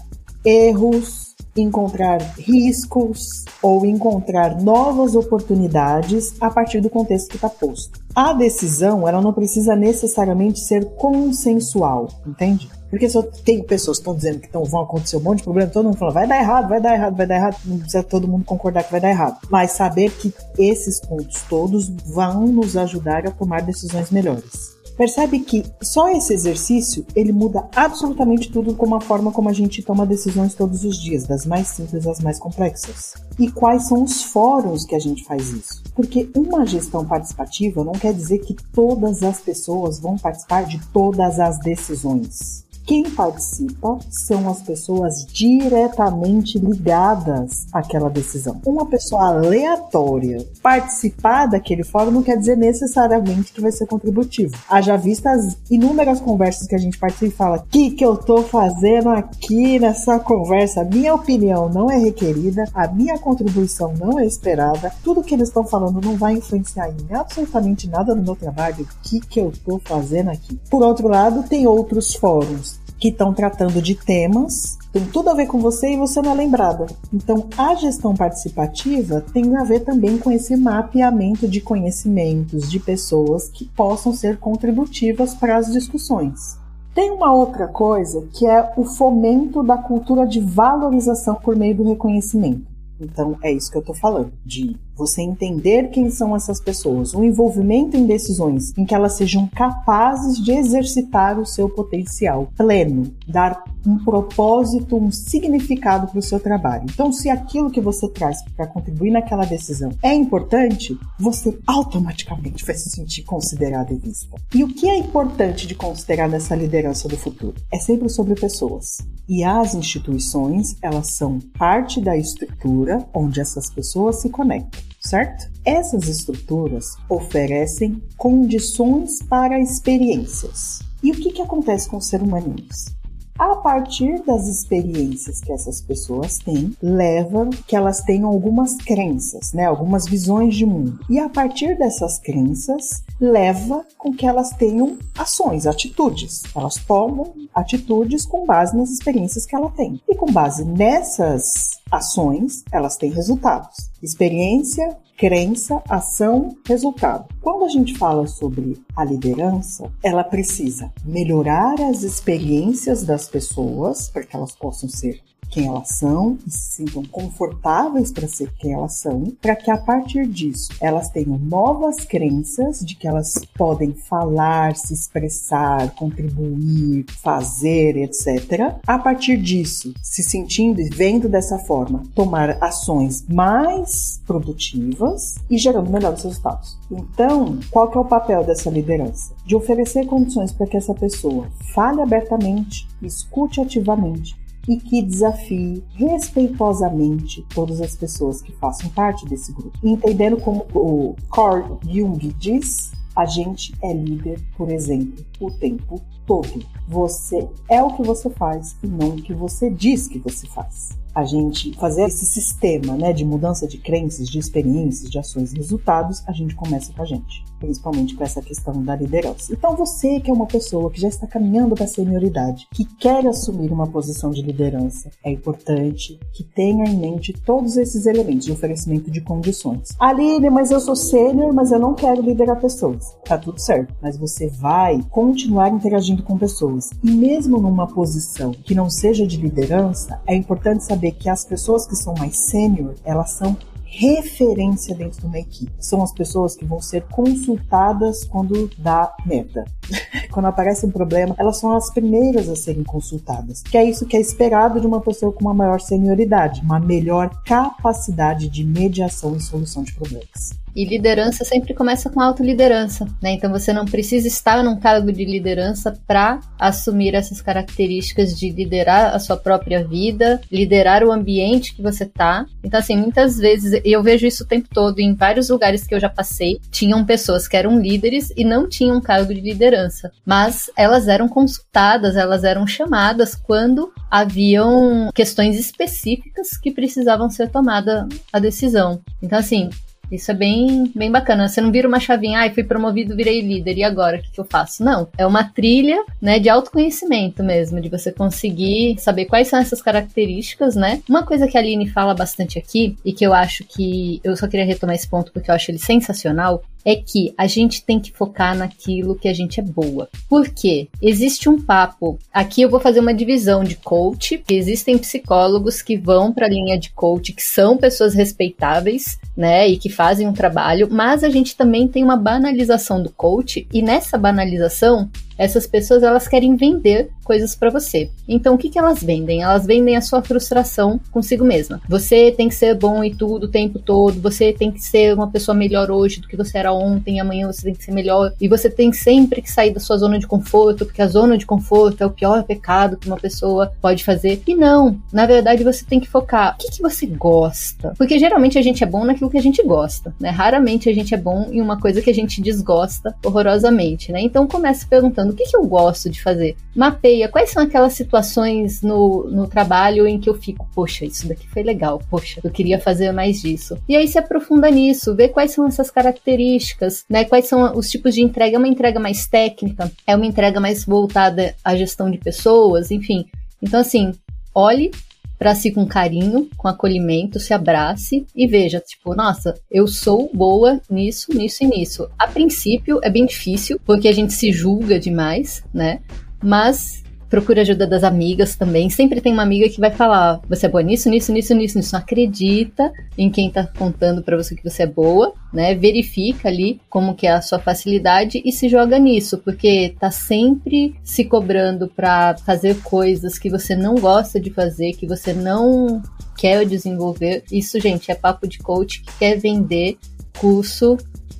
erros, 0.46 1.27
encontrar 1.62 2.22
riscos 2.38 3.46
ou 3.62 3.86
encontrar 3.86 4.62
novas 4.62 5.16
oportunidades 5.16 6.34
a 6.40 6.50
partir 6.50 6.82
do 6.82 6.90
contexto 6.90 7.30
que 7.30 7.36
está 7.36 7.50
posto. 7.50 8.00
A 8.16 8.34
decisão, 8.34 9.08
ela 9.08 9.22
não 9.22 9.32
precisa 9.32 9.76
necessariamente 9.76 10.60
ser 10.60 10.86
consensual, 10.96 12.08
entende? 12.26 12.70
Porque 12.90 13.10
só 13.10 13.22
tem 13.22 13.64
pessoas 13.64 13.98
que 13.98 14.02
estão 14.02 14.16
dizendo 14.16 14.40
que 14.40 14.50
tão, 14.50 14.64
vão 14.64 14.82
acontecer 14.82 15.18
um 15.18 15.22
monte 15.22 15.40
de 15.40 15.44
problema, 15.44 15.70
todo 15.70 15.86
mundo 15.86 15.98
fala, 15.98 16.12
vai 16.12 16.28
dar 16.28 16.40
errado, 16.40 16.70
vai 16.70 16.82
dar 16.82 16.94
errado, 16.94 17.16
vai 17.16 17.28
dar 17.28 17.36
errado, 17.36 17.58
não 17.66 17.78
precisa 17.78 18.02
todo 18.02 18.28
mundo 18.28 18.46
concordar 18.46 18.84
que 18.84 18.92
vai 18.92 19.02
dar 19.02 19.10
errado. 19.10 19.38
Mas 19.50 19.72
saber 19.72 20.10
que 20.12 20.34
esses 20.58 21.00
pontos 21.00 21.42
todos 21.50 21.90
vão 22.06 22.48
nos 22.48 22.78
ajudar 22.78 23.28
a 23.28 23.32
tomar 23.32 23.62
decisões 23.62 24.10
melhores. 24.10 24.77
Percebe 24.98 25.40
que 25.42 25.64
só 25.82 26.10
esse 26.10 26.34
exercício 26.34 27.06
ele 27.16 27.32
muda 27.32 27.70
absolutamente 27.76 28.52
tudo 28.52 28.74
com 28.74 28.96
a 28.96 29.00
forma 29.00 29.32
como 29.32 29.48
a 29.48 29.54
gente 29.54 29.84
toma 29.84 30.08
decisões 30.08 30.56
todos 30.56 30.84
os 30.84 31.00
dias, 31.00 31.26
das 31.26 31.46
mais 31.46 31.68
simples 31.68 32.08
às 32.08 32.20
mais 32.20 32.40
complexas. 32.40 33.14
E 33.38 33.52
quais 33.52 33.88
são 33.88 34.04
os 34.04 34.24
fóruns 34.24 34.86
que 34.86 34.96
a 34.96 35.00
gente 35.00 35.24
faz 35.24 35.50
isso? 35.50 35.84
Porque 35.96 36.28
uma 36.36 36.66
gestão 36.66 37.06
participativa 37.06 37.84
não 37.84 37.94
quer 37.94 38.14
dizer 38.14 38.40
que 38.40 38.56
todas 38.74 39.22
as 39.22 39.40
pessoas 39.40 40.00
vão 40.00 40.18
participar 40.18 40.66
de 40.66 40.80
todas 40.92 41.40
as 41.40 41.60
decisões. 41.60 42.67
Quem 42.88 43.04
participa 43.04 44.00
são 44.10 44.50
as 44.50 44.62
pessoas 44.62 45.26
diretamente 45.26 46.58
ligadas 46.58 47.68
àquela 47.74 48.10
decisão. 48.10 48.62
Uma 48.66 48.86
pessoa 48.86 49.28
aleatória 49.28 50.48
participar 50.64 51.48
daquele 51.48 51.84
fórum 51.84 52.12
não 52.12 52.24
quer 52.24 52.38
dizer 52.38 52.56
necessariamente 52.56 53.52
que 53.52 53.60
vai 53.60 53.74
ser 53.74 53.88
contributivo. 53.88 54.56
Haja 54.70 54.96
vista 54.96 55.32
as 55.32 55.58
inúmeras 55.70 56.22
conversas 56.22 56.66
que 56.66 56.76
a 56.76 56.78
gente 56.78 56.98
participa 56.98 57.26
e 57.26 57.36
fala: 57.36 57.58
o 57.58 57.64
que, 57.64 57.92
que 57.92 58.06
eu 58.06 58.16
tô 58.16 58.42
fazendo 58.42 59.10
aqui 59.10 59.78
nessa 59.80 60.18
conversa? 60.18 60.86
Minha 60.86 61.14
opinião 61.14 61.68
não 61.68 61.92
é 61.92 61.98
requerida, 61.98 62.64
a 62.74 62.88
minha 62.88 63.20
contribuição 63.20 63.94
não 64.00 64.18
é 64.18 64.26
esperada, 64.26 64.94
tudo 65.04 65.22
que 65.22 65.34
eles 65.34 65.50
estão 65.50 65.66
falando 65.66 66.00
não 66.00 66.16
vai 66.16 66.36
influenciar 66.36 66.90
em 66.90 67.14
absolutamente 67.14 67.90
nada 67.90 68.16
no 68.16 68.24
meu 68.24 68.36
trabalho. 68.38 68.86
O 68.86 69.10
que, 69.10 69.20
que 69.20 69.42
eu 69.42 69.52
tô 69.66 69.78
fazendo 69.84 70.30
aqui? 70.30 70.58
Por 70.70 70.82
outro 70.82 71.10
lado, 71.10 71.44
tem 71.44 71.68
outros 71.68 72.16
fóruns 72.16 72.77
que 73.00 73.10
estão 73.10 73.34
tratando 73.34 73.82
de 73.82 73.96
temas 73.96 74.78
tem 74.98 75.06
tudo 75.06 75.30
a 75.30 75.34
ver 75.34 75.46
com 75.46 75.60
você 75.60 75.94
e 75.94 75.98
você 75.98 76.22
não 76.22 76.32
é 76.32 76.34
lembrada. 76.34 76.88
Então, 77.14 77.48
a 77.56 77.76
gestão 77.76 78.16
participativa 78.16 79.24
tem 79.32 79.56
a 79.56 79.64
ver 79.64 79.82
também 79.82 80.18
com 80.18 80.32
esse 80.32 80.56
mapeamento 80.56 81.48
de 81.48 81.62
conhecimentos 81.62 82.70
de 82.70 82.80
pessoas 82.80 83.48
que 83.48 83.66
possam 83.66 84.12
ser 84.12 84.38
contributivas 84.38 85.36
para 85.36 85.58
as 85.58 85.72
discussões. 85.72 86.58
Tem 86.96 87.12
uma 87.12 87.32
outra 87.32 87.68
coisa 87.68 88.28
que 88.34 88.48
é 88.48 88.74
o 88.76 88.86
fomento 88.86 89.62
da 89.62 89.78
cultura 89.78 90.26
de 90.26 90.40
valorização 90.40 91.36
por 91.36 91.56
meio 91.56 91.76
do 91.76 91.84
reconhecimento. 91.84 92.77
Então, 93.00 93.38
é 93.44 93.52
isso 93.52 93.72
que 93.72 93.78
eu 93.78 93.82
estou 93.82 93.96
falando, 93.96 94.32
de 94.46 94.76
você 94.96 95.22
entender 95.22 95.90
quem 95.90 96.10
são 96.10 96.36
essas 96.36 96.60
pessoas, 96.60 97.14
o 97.14 97.24
envolvimento 97.24 97.96
em 97.96 98.06
decisões 98.06 98.74
em 98.76 98.84
que 98.84 98.96
elas 98.96 99.14
sejam 99.14 99.48
capazes 99.48 100.44
de 100.44 100.52
exercitar 100.52 101.40
o 101.40 101.46
seu 101.46 101.70
potencial 101.70 102.52
pleno, 102.58 103.14
dar 103.28 103.64
um 103.86 103.98
propósito, 104.04 104.98
um 104.98 105.12
significado 105.12 106.08
para 106.08 106.20
o 106.20 106.22
seu 106.22 106.40
trabalho. 106.40 106.86
Então, 106.92 107.12
se 107.14 107.30
aquilo 107.30 107.70
que 107.70 107.80
você 107.80 108.10
traz 108.10 108.44
para 108.56 108.68
contribuir 108.68 109.12
naquela 109.12 109.46
decisão 109.46 109.92
é 110.02 110.14
importante, 110.14 110.98
você 111.20 111.58
automaticamente 111.66 112.66
vai 112.66 112.76
se 112.76 112.90
sentir 112.90 113.24
considerado 113.24 113.94
e 113.94 113.98
vista. 113.98 114.36
E 114.54 114.64
o 114.64 114.68
que 114.68 114.90
é 114.90 114.98
importante 114.98 115.68
de 115.68 115.76
considerar 115.76 116.28
nessa 116.28 116.56
liderança 116.56 117.08
do 117.08 117.16
futuro? 117.16 117.56
É 117.72 117.78
sempre 117.78 118.10
sobre 118.10 118.36
pessoas. 118.36 118.98
E 119.30 119.44
as 119.44 119.76
instituições, 119.76 120.76
elas 120.82 121.16
são 121.16 121.40
parte 121.58 122.02
da 122.02 122.18
estrutura 122.18 122.87
onde 123.14 123.42
essas 123.42 123.70
pessoas 123.70 124.22
se 124.22 124.30
conectam 124.30 124.88
certo? 125.08 125.50
Essas 125.66 126.08
estruturas 126.08 126.96
oferecem 127.10 128.02
condições 128.18 129.22
para 129.24 129.60
experiências. 129.60 130.80
E 131.02 131.12
o 131.12 131.16
que, 131.16 131.32
que 131.32 131.42
acontece 131.42 131.90
com 131.90 131.98
os 131.98 132.08
seres 132.08 132.28
humanos? 132.28 132.98
a 133.40 133.56
partir 133.58 134.24
das 134.26 134.48
experiências 134.48 135.40
que 135.40 135.52
essas 135.52 135.80
pessoas 135.80 136.40
têm, 136.40 136.76
leva 136.82 137.48
que 137.68 137.76
elas 137.76 138.02
tenham 138.02 138.30
algumas 138.30 138.76
crenças, 138.78 139.54
né, 139.54 139.66
algumas 139.66 140.08
visões 140.08 140.56
de 140.56 140.66
mundo. 140.66 141.00
E 141.08 141.20
a 141.20 141.30
partir 141.30 141.78
dessas 141.78 142.18
crenças, 142.18 143.04
leva 143.22 143.86
com 143.96 144.12
que 144.12 144.26
elas 144.26 144.50
tenham 144.52 144.98
ações, 145.16 145.68
atitudes. 145.68 146.42
Elas 146.56 146.78
tomam 146.78 147.32
atitudes 147.54 148.26
com 148.26 148.44
base 148.44 148.76
nas 148.76 148.90
experiências 148.90 149.46
que 149.46 149.56
ela 149.56 149.70
tem. 149.70 150.02
E 150.08 150.16
com 150.16 150.32
base 150.32 150.66
nessas 150.66 151.77
ações, 151.92 152.64
elas 152.72 152.98
têm 152.98 153.12
resultados. 153.12 153.90
Experiência 154.02 154.98
crença, 155.18 155.82
ação, 155.90 156.56
resultado. 156.68 157.26
Quando 157.42 157.66
a 157.66 157.70
gente 157.70 157.98
fala 157.98 158.28
sobre 158.28 158.80
a 158.96 159.04
liderança, 159.04 159.92
ela 160.04 160.24
precisa 160.24 160.94
melhorar 161.04 161.82
as 161.82 162.04
experiências 162.04 163.04
das 163.04 163.28
pessoas 163.28 164.10
para 164.10 164.24
que 164.24 164.36
elas 164.36 164.56
possam 164.56 164.88
ser 164.88 165.20
quem 165.50 165.68
elas 165.68 165.90
são 165.90 166.38
e 166.46 166.52
se 166.52 166.78
sintam 166.78 167.04
confortáveis 167.06 168.12
para 168.12 168.28
ser 168.28 168.52
quem 168.58 168.74
elas 168.74 169.00
são, 169.00 169.34
para 169.42 169.56
que 169.56 169.72
a 169.72 169.78
partir 169.78 170.28
disso 170.28 170.70
elas 170.80 171.10
tenham 171.10 171.38
novas 171.38 171.98
crenças 172.06 172.80
de 172.80 172.96
que 172.96 173.08
elas 173.08 173.34
podem 173.58 173.94
falar, 173.94 174.76
se 174.76 174.94
expressar, 174.94 175.94
contribuir, 175.96 177.06
fazer, 177.22 177.98
etc. 177.98 178.76
A 178.86 179.00
partir 179.00 179.38
disso, 179.38 179.94
se 180.02 180.24
sentindo 180.24 180.82
e 180.82 180.90
vendo 180.90 181.28
dessa 181.30 181.58
forma, 181.60 182.04
tomar 182.14 182.58
ações 182.62 183.26
mais 183.28 184.22
produtivas 184.26 185.36
e 185.50 185.58
gerando 185.58 185.90
melhores 185.90 186.24
resultados. 186.24 186.78
Então, 186.92 187.60
qual 187.70 187.90
que 187.90 187.98
é 187.98 188.02
o 188.02 188.06
papel 188.06 188.44
dessa 188.44 188.70
liderança? 188.70 189.34
De 189.46 189.56
oferecer 189.56 190.06
condições 190.06 190.52
para 190.52 190.68
que 190.68 190.78
essa 190.78 190.94
pessoa 190.94 191.48
fale 191.74 192.02
abertamente, 192.02 192.88
escute 193.02 193.62
ativamente, 193.62 194.36
e 194.68 194.78
que 194.78 195.02
desafie 195.02 195.84
respeitosamente 195.94 197.46
todas 197.54 197.82
as 197.82 197.96
pessoas 197.96 198.42
que 198.42 198.52
façam 198.54 198.90
parte 198.90 199.26
desse 199.26 199.52
grupo. 199.54 199.78
Entendendo 199.84 200.38
como 200.38 200.66
o 200.74 201.16
Carl 201.32 201.80
Jung 201.86 202.20
diz, 202.38 202.92
a 203.16 203.26
gente 203.26 203.74
é 203.82 203.94
líder, 203.94 204.40
por 204.58 204.70
exemplo, 204.70 205.26
o 205.40 205.50
tempo 205.50 206.02
todo. 206.26 206.66
Você 206.88 207.48
é 207.70 207.82
o 207.82 207.96
que 207.96 208.04
você 208.04 208.30
faz 208.30 208.76
e 208.84 208.88
não 208.88 209.10
o 209.10 209.16
que 209.16 209.34
você 209.34 209.70
diz 209.70 210.08
que 210.08 210.20
você 210.20 210.46
faz 210.48 210.98
a 211.18 211.26
gente 211.26 211.74
fazer 211.80 212.04
esse 212.04 212.28
sistema 212.28 212.96
né, 212.96 213.12
de 213.12 213.26
mudança 213.26 213.68
de 213.68 213.80
crenças, 213.80 214.30
de 214.30 214.38
experiências, 214.38 215.10
de 215.10 215.18
ações 215.18 215.52
e 215.52 215.58
resultados, 215.58 216.24
a 216.28 216.32
gente 216.32 216.54
começa 216.54 216.94
com 216.94 217.02
a 217.02 217.06
gente, 217.06 217.44
principalmente 217.60 218.16
com 218.16 218.24
essa 218.24 218.40
questão 218.40 218.84
da 218.84 218.96
liderança. 218.96 219.52
Então, 219.52 219.76
você 219.76 220.20
que 220.20 220.30
é 220.30 220.34
uma 220.34 220.46
pessoa 220.46 220.92
que 220.92 221.02
já 221.02 221.08
está 221.08 221.26
caminhando 221.26 221.74
para 221.74 221.86
a 221.86 221.88
senioridade, 221.88 222.68
que 222.72 222.86
quer 222.86 223.26
assumir 223.26 223.72
uma 223.72 223.88
posição 223.88 224.30
de 224.30 224.44
liderança, 224.44 225.10
é 225.26 225.32
importante 225.32 226.20
que 226.32 226.44
tenha 226.44 226.86
em 226.86 226.96
mente 226.96 227.34
todos 227.34 227.78
esses 227.78 228.06
elementos 228.06 228.46
de 228.46 228.52
oferecimento 228.52 229.10
de 229.10 229.22
condições. 229.22 229.90
Aline, 230.00 230.52
mas 230.52 230.70
eu 230.70 230.80
sou 230.80 230.96
sênior, 230.96 231.52
mas 231.52 231.72
eu 231.72 231.80
não 231.80 231.96
quero 231.96 232.22
liderar 232.22 232.62
pessoas. 232.62 233.18
Tá 233.26 233.40
tudo 233.40 233.60
certo, 233.60 233.92
mas 234.04 234.20
você 234.20 234.50
vai 234.50 235.02
continuar 235.10 235.70
interagindo 235.70 236.22
com 236.22 236.38
pessoas. 236.38 236.92
E 237.04 237.10
mesmo 237.10 237.60
numa 237.60 237.88
posição 237.88 238.52
que 238.52 238.76
não 238.76 238.88
seja 238.88 239.26
de 239.26 239.38
liderança, 239.38 240.22
é 240.28 240.36
importante 240.36 240.84
saber 240.84 241.07
que 241.12 241.30
as 241.30 241.46
pessoas 241.46 241.86
que 241.86 241.96
são 241.96 242.14
mais 242.16 242.38
sênior, 242.38 242.96
elas 243.04 243.32
são 243.32 243.58
referência 243.90 244.94
dentro 244.94 245.22
de 245.22 245.26
uma 245.26 245.40
equipe. 245.40 245.72
São 245.80 246.04
as 246.04 246.12
pessoas 246.12 246.56
que 246.56 246.66
vão 246.66 246.82
ser 246.82 247.04
consultadas 247.04 248.24
quando 248.26 248.70
dá 248.78 249.16
merda. 249.26 249.66
quando 250.32 250.46
aparece 250.46 250.86
um 250.86 250.92
problema, 250.92 251.36
elas 251.40 251.58
são 251.58 251.76
as 251.76 251.90
primeiras 251.92 252.50
a 252.50 252.56
serem 252.56 252.84
consultadas. 252.84 253.64
Que 253.64 253.78
é 253.78 253.84
isso 253.84 254.06
que 254.06 254.18
é 254.18 254.20
esperado 254.20 254.80
de 254.80 254.86
uma 254.86 255.02
pessoa 255.02 255.32
com 255.32 255.42
uma 255.42 255.54
maior 255.54 255.80
senioridade, 255.80 256.62
uma 256.62 256.80
melhor 256.80 257.42
capacidade 257.44 258.50
de 258.50 258.64
mediação 258.64 259.36
e 259.36 259.40
solução 259.40 259.84
de 259.84 259.94
problemas. 259.94 260.52
E 260.78 260.86
liderança 260.86 261.44
sempre 261.44 261.74
começa 261.74 262.08
com 262.08 262.22
autoliderança, 262.22 263.08
né? 263.20 263.32
Então 263.32 263.50
você 263.50 263.74
não 263.74 263.84
precisa 263.84 264.28
estar 264.28 264.64
num 264.64 264.80
cargo 264.80 265.12
de 265.12 265.26
liderança 265.26 266.00
para 266.06 266.40
assumir 266.60 267.16
essas 267.16 267.42
características 267.42 268.38
de 268.38 268.52
liderar 268.52 269.16
a 269.16 269.18
sua 269.18 269.36
própria 269.36 269.84
vida, 269.84 270.40
liderar 270.52 271.04
o 271.04 271.12
ambiente 271.12 271.74
que 271.74 271.82
você 271.82 272.06
tá. 272.06 272.46
Então 272.64 272.80
assim, 272.80 272.96
muitas 272.96 273.40
vezes 273.40 273.82
eu 273.84 274.04
vejo 274.04 274.28
isso 274.28 274.44
o 274.44 274.48
tempo 274.48 274.68
todo 274.72 275.00
em 275.00 275.16
vários 275.16 275.50
lugares 275.50 275.84
que 275.84 275.96
eu 275.96 276.00
já 276.00 276.10
passei, 276.10 276.62
tinham 276.70 277.04
pessoas 277.04 277.48
que 277.48 277.58
eram 277.58 277.80
líderes 277.80 278.32
e 278.38 278.46
não 278.46 278.70
tinham 278.70 279.02
cargo 279.02 279.34
de 279.34 279.42
liderança, 279.42 280.12
mas 280.24 280.70
elas 280.78 281.08
eram 281.08 281.28
consultadas, 281.28 282.16
elas 282.16 282.44
eram 282.44 282.68
chamadas 282.68 283.34
quando 283.34 283.92
haviam 284.12 285.10
questões 285.16 285.58
específicas 285.58 286.56
que 286.56 286.70
precisavam 286.70 287.32
ser 287.32 287.50
tomada 287.50 288.08
a 288.32 288.38
decisão. 288.38 289.02
Então 289.24 289.40
assim, 289.40 289.72
isso 290.12 290.32
é 290.32 290.34
bem, 290.34 290.92
bem 290.96 291.12
bacana. 291.12 291.48
Você 291.48 291.62
não 291.62 291.72
vira 291.72 291.88
uma 291.88 292.00
chavinha, 292.00 292.40
ai, 292.40 292.50
ah, 292.50 292.54
fui 292.54 292.64
promovido, 292.64 293.16
virei 293.16 293.42
líder, 293.42 293.78
e 293.78 293.84
agora 293.84 294.18
o 294.18 294.22
que, 294.22 294.32
que 294.32 294.40
eu 294.40 294.46
faço? 294.46 294.84
Não. 294.84 295.08
É 295.18 295.26
uma 295.26 295.44
trilha, 295.44 296.04
né, 296.22 296.40
de 296.40 296.50
autoconhecimento 296.50 297.44
mesmo, 297.44 297.82
de 297.82 297.90
você 297.90 298.12
conseguir 298.12 298.98
saber 299.00 299.26
quais 299.26 299.48
são 299.48 299.60
essas 299.60 299.82
características, 299.82 300.76
né? 300.76 301.02
Uma 301.08 301.24
coisa 301.24 301.48
que 301.48 301.58
a 301.58 301.62
Aline 301.62 301.90
fala 301.90 302.14
bastante 302.14 302.58
aqui, 302.58 302.96
e 303.04 303.14
que 303.14 303.26
eu 303.26 303.34
acho 303.34 303.64
que 303.64 304.20
eu 304.24 304.36
só 304.36 304.48
queria 304.48 304.66
retomar 304.66 304.96
esse 304.96 305.08
ponto 305.08 305.32
porque 305.32 305.50
eu 305.50 305.56
acho 305.56 305.72
ele 305.72 305.80
sensacional, 305.80 306.64
é 306.88 306.96
que 306.96 307.34
a 307.38 307.46
gente 307.48 307.84
tem 307.84 308.00
que 308.00 308.14
focar 308.14 308.56
naquilo 308.56 309.18
que 309.18 309.28
a 309.28 309.34
gente 309.34 309.60
é 309.60 309.64
boa. 309.64 310.08
Por 310.30 310.48
quê? 310.48 310.88
Existe 311.02 311.50
um 311.50 311.62
papo. 311.62 312.18
Aqui 312.34 312.62
eu 312.62 312.70
vou 312.70 312.80
fazer 312.80 313.02
uma 313.02 313.14
divisão 313.14 313.62
de 313.62 313.76
coach. 313.76 314.42
Existem 314.50 314.98
psicólogos 314.98 315.82
que 315.82 315.98
vão 315.98 316.32
para 316.32 316.46
a 316.46 316.50
linha 316.50 316.80
de 316.80 316.92
coach, 316.92 317.34
que 317.34 317.44
são 317.44 317.76
pessoas 317.76 318.14
respeitáveis, 318.14 319.20
né, 319.36 319.68
e 319.68 319.76
que 319.76 319.90
fazem 319.90 320.30
um 320.30 320.34
trabalho, 320.34 320.88
mas 320.90 321.26
a 321.26 321.30
gente 321.30 321.58
também 321.58 321.90
tem 321.90 322.06
uma 322.06 322.16
banalização 322.16 323.04
do 323.04 323.10
coach 323.10 323.68
e 323.74 323.82
nessa 323.82 324.18
banalização 324.18 325.10
essas 325.38 325.68
pessoas 325.68 326.04
elas 326.04 326.28
querem 326.28 326.56
vender 326.56 327.10
coisas 327.24 327.56
para 327.56 327.70
você. 327.70 328.10
Então 328.28 328.56
o 328.56 328.58
que, 328.58 328.70
que 328.70 328.80
elas 328.80 329.04
vendem? 329.04 329.44
Elas 329.44 329.66
vendem 329.66 329.96
a 329.96 330.02
sua 330.02 330.22
frustração 330.22 331.00
consigo 331.12 331.44
mesma. 331.44 331.82
Você 331.88 332.32
tem 332.32 332.48
que 332.50 332.56
ser 332.56 332.76
bom 332.76 333.04
e 333.04 333.14
tudo 333.14 333.46
o 333.46 333.50
tempo 333.50 333.80
todo, 333.80 334.22
você 334.22 334.54
tem 334.54 334.72
que 334.72 334.82
ser 334.82 335.14
uma 335.14 335.30
pessoa 335.30 335.56
melhor 335.56 335.92
hoje 335.92 336.22
do 336.22 336.28
que 336.28 336.38
você 336.38 336.58
era 336.58 336.74
ontem, 336.74 337.20
amanhã 337.20 337.48
você 337.48 337.64
tem 337.64 337.74
que 337.74 337.84
ser 337.84 337.92
melhor, 337.92 338.34
e 338.40 338.48
você 338.48 338.70
tem 338.70 338.92
sempre 338.94 339.42
que 339.42 339.52
sair 339.52 339.74
da 339.74 339.80
sua 339.80 339.98
zona 339.98 340.18
de 340.18 340.28
conforto, 340.28 340.86
porque 340.86 341.02
a 341.02 341.08
zona 341.08 341.38
de 341.38 341.46
conforto 341.46 342.02
é 342.02 342.06
o 342.06 342.12
pior 342.12 342.44
pecado 342.44 342.98
que 342.98 343.08
uma 343.08 343.18
pessoa 343.18 343.72
pode 343.82 344.04
fazer. 344.04 344.42
E 344.48 344.56
não, 344.56 345.00
na 345.12 345.26
verdade 345.26 345.64
você 345.64 345.86
tem 345.86 346.00
que 346.00 346.08
focar 346.08 346.56
o 346.56 346.58
que, 346.58 346.72
que 346.72 346.82
você 346.82 347.06
gosta. 347.06 347.94
Porque 347.98 348.18
geralmente 348.18 348.58
a 348.58 348.62
gente 348.62 348.84
é 348.84 348.88
bom 348.88 349.04
naquilo 349.04 349.30
que 349.30 349.38
a 349.38 349.42
gente 349.42 349.62
gosta, 349.64 350.14
né? 350.20 350.30
Raramente 350.30 350.90
a 350.90 350.94
gente 350.94 351.14
é 351.14 351.18
bom 351.18 351.50
em 351.52 351.62
uma 351.62 351.80
coisa 351.80 352.02
que 352.02 352.10
a 352.10 352.14
gente 352.14 352.42
desgosta 352.42 353.16
horrorosamente, 353.24 354.12
né? 354.12 354.22
Então 354.22 354.48
comece 354.48 354.86
perguntando 354.86 355.27
pensando, 355.28 355.32
o 355.32 355.36
que, 355.36 355.44
que 355.46 355.56
eu 355.56 355.66
gosto 355.66 356.10
de 356.10 356.22
fazer? 356.22 356.56
Mapeia 356.76 357.28
quais 357.28 357.50
são 357.50 357.64
aquelas 357.64 357.94
situações 357.94 358.82
no, 358.82 359.30
no 359.30 359.48
trabalho 359.48 360.08
em 360.08 360.20
que 360.20 360.30
eu 360.30 360.34
fico, 360.34 360.68
poxa, 360.74 361.06
isso 361.06 361.28
daqui 361.28 361.48
foi 361.48 361.64
legal, 361.64 362.02
poxa, 362.10 362.40
eu 362.44 362.50
queria 362.50 362.80
fazer 362.80 363.12
mais 363.12 363.42
disso. 363.42 363.78
E 363.88 363.96
aí 363.96 364.08
se 364.08 364.18
aprofunda 364.18 364.70
nisso, 364.70 365.16
vê 365.16 365.28
quais 365.28 365.52
são 365.52 365.68
essas 365.68 365.92
características, 365.92 367.04
né? 367.10 367.26
Quais 367.26 367.48
são 367.48 367.76
os 367.76 367.90
tipos 367.90 368.14
de 368.14 368.22
entrega, 368.22 368.56
é 368.56 368.60
uma 368.60 368.68
entrega 368.68 369.00
mais 369.00 369.28
técnica, 369.28 369.92
é 370.06 370.16
uma 370.16 370.26
entrega 370.26 370.60
mais 370.60 370.86
voltada 370.86 371.56
à 371.64 371.76
gestão 371.76 372.10
de 372.10 372.18
pessoas, 372.18 372.92
enfim. 372.92 373.26
Então, 373.62 373.80
assim, 373.80 374.12
olhe 374.54 374.92
para 375.38 375.56
si 375.56 375.72
com 375.72 375.86
carinho, 375.86 376.50
com 376.58 376.68
acolhimento, 376.68 377.40
se 377.40 377.54
abrace 377.54 378.26
e 378.36 378.48
veja, 378.48 378.80
tipo, 378.80 379.16
nossa, 379.16 379.54
eu 379.70 379.88
sou 379.88 380.30
boa 380.34 380.82
nisso, 380.90 381.32
nisso 381.34 381.64
e 381.64 381.68
nisso. 381.68 382.10
A 382.18 382.28
princípio 382.28 383.00
é 383.04 383.10
bem 383.10 383.26
difícil, 383.26 383.80
porque 383.86 384.08
a 384.08 384.14
gente 384.14 384.34
se 384.34 384.52
julga 384.52 385.00
demais, 385.00 385.64
né? 385.74 386.00
Mas 386.44 387.04
procura 387.30 387.62
ajuda 387.62 387.86
das 387.86 388.04
amigas 388.04 388.56
também. 388.56 388.90
Sempre 388.90 389.22
tem 389.22 389.34
uma 389.34 389.44
amiga 389.44 389.70
que 389.70 389.80
vai 389.80 389.92
falar: 389.92 390.40
você 390.48 390.66
é 390.66 390.70
boa 390.70 390.84
nisso, 390.84 391.10
nisso, 391.10 391.32
nisso, 391.32 391.54
nisso, 391.54 391.78
nisso. 391.78 391.96
Acredita 391.96 392.92
em 393.18 393.30
quem 393.30 393.50
tá 393.50 393.68
contando 393.78 394.22
para 394.22 394.38
você 394.38 394.56
que 394.56 394.64
você 394.64 394.84
é 394.84 394.88
boa, 394.88 395.34
né? 395.54 395.76
Verifica 395.76 396.48
ali 396.48 396.80
como 396.90 397.16
que 397.16 397.28
é 397.28 397.32
a 397.32 397.42
sua 397.42 397.60
facilidade 397.60 398.42
e 398.44 398.52
se 398.52 398.70
joga 398.70 398.98
nisso, 398.98 399.38
porque 399.40 399.96
tá 400.00 400.12
sempre 400.12 400.96
se 401.04 401.26
cobrando 401.26 401.88
para 401.88 402.36
fazer 402.38 402.82
coisas 402.82 403.38
que 403.38 403.50
você 403.50 403.76
não 403.76 403.96
gosta 403.96 404.40
de 404.40 404.50
fazer, 404.50 404.94
que 404.94 405.08
você 405.08 405.34
não 405.34 406.02
quer 406.38 406.66
desenvolver. 406.66 407.44
Isso, 407.52 407.80
gente, 407.80 408.12
é 408.12 408.16
papo 408.16 408.48
de 408.48 408.60
coach 408.60 409.02
que 409.02 409.18
quer 409.18 409.38
vender 409.38 409.98
curso 410.40 410.98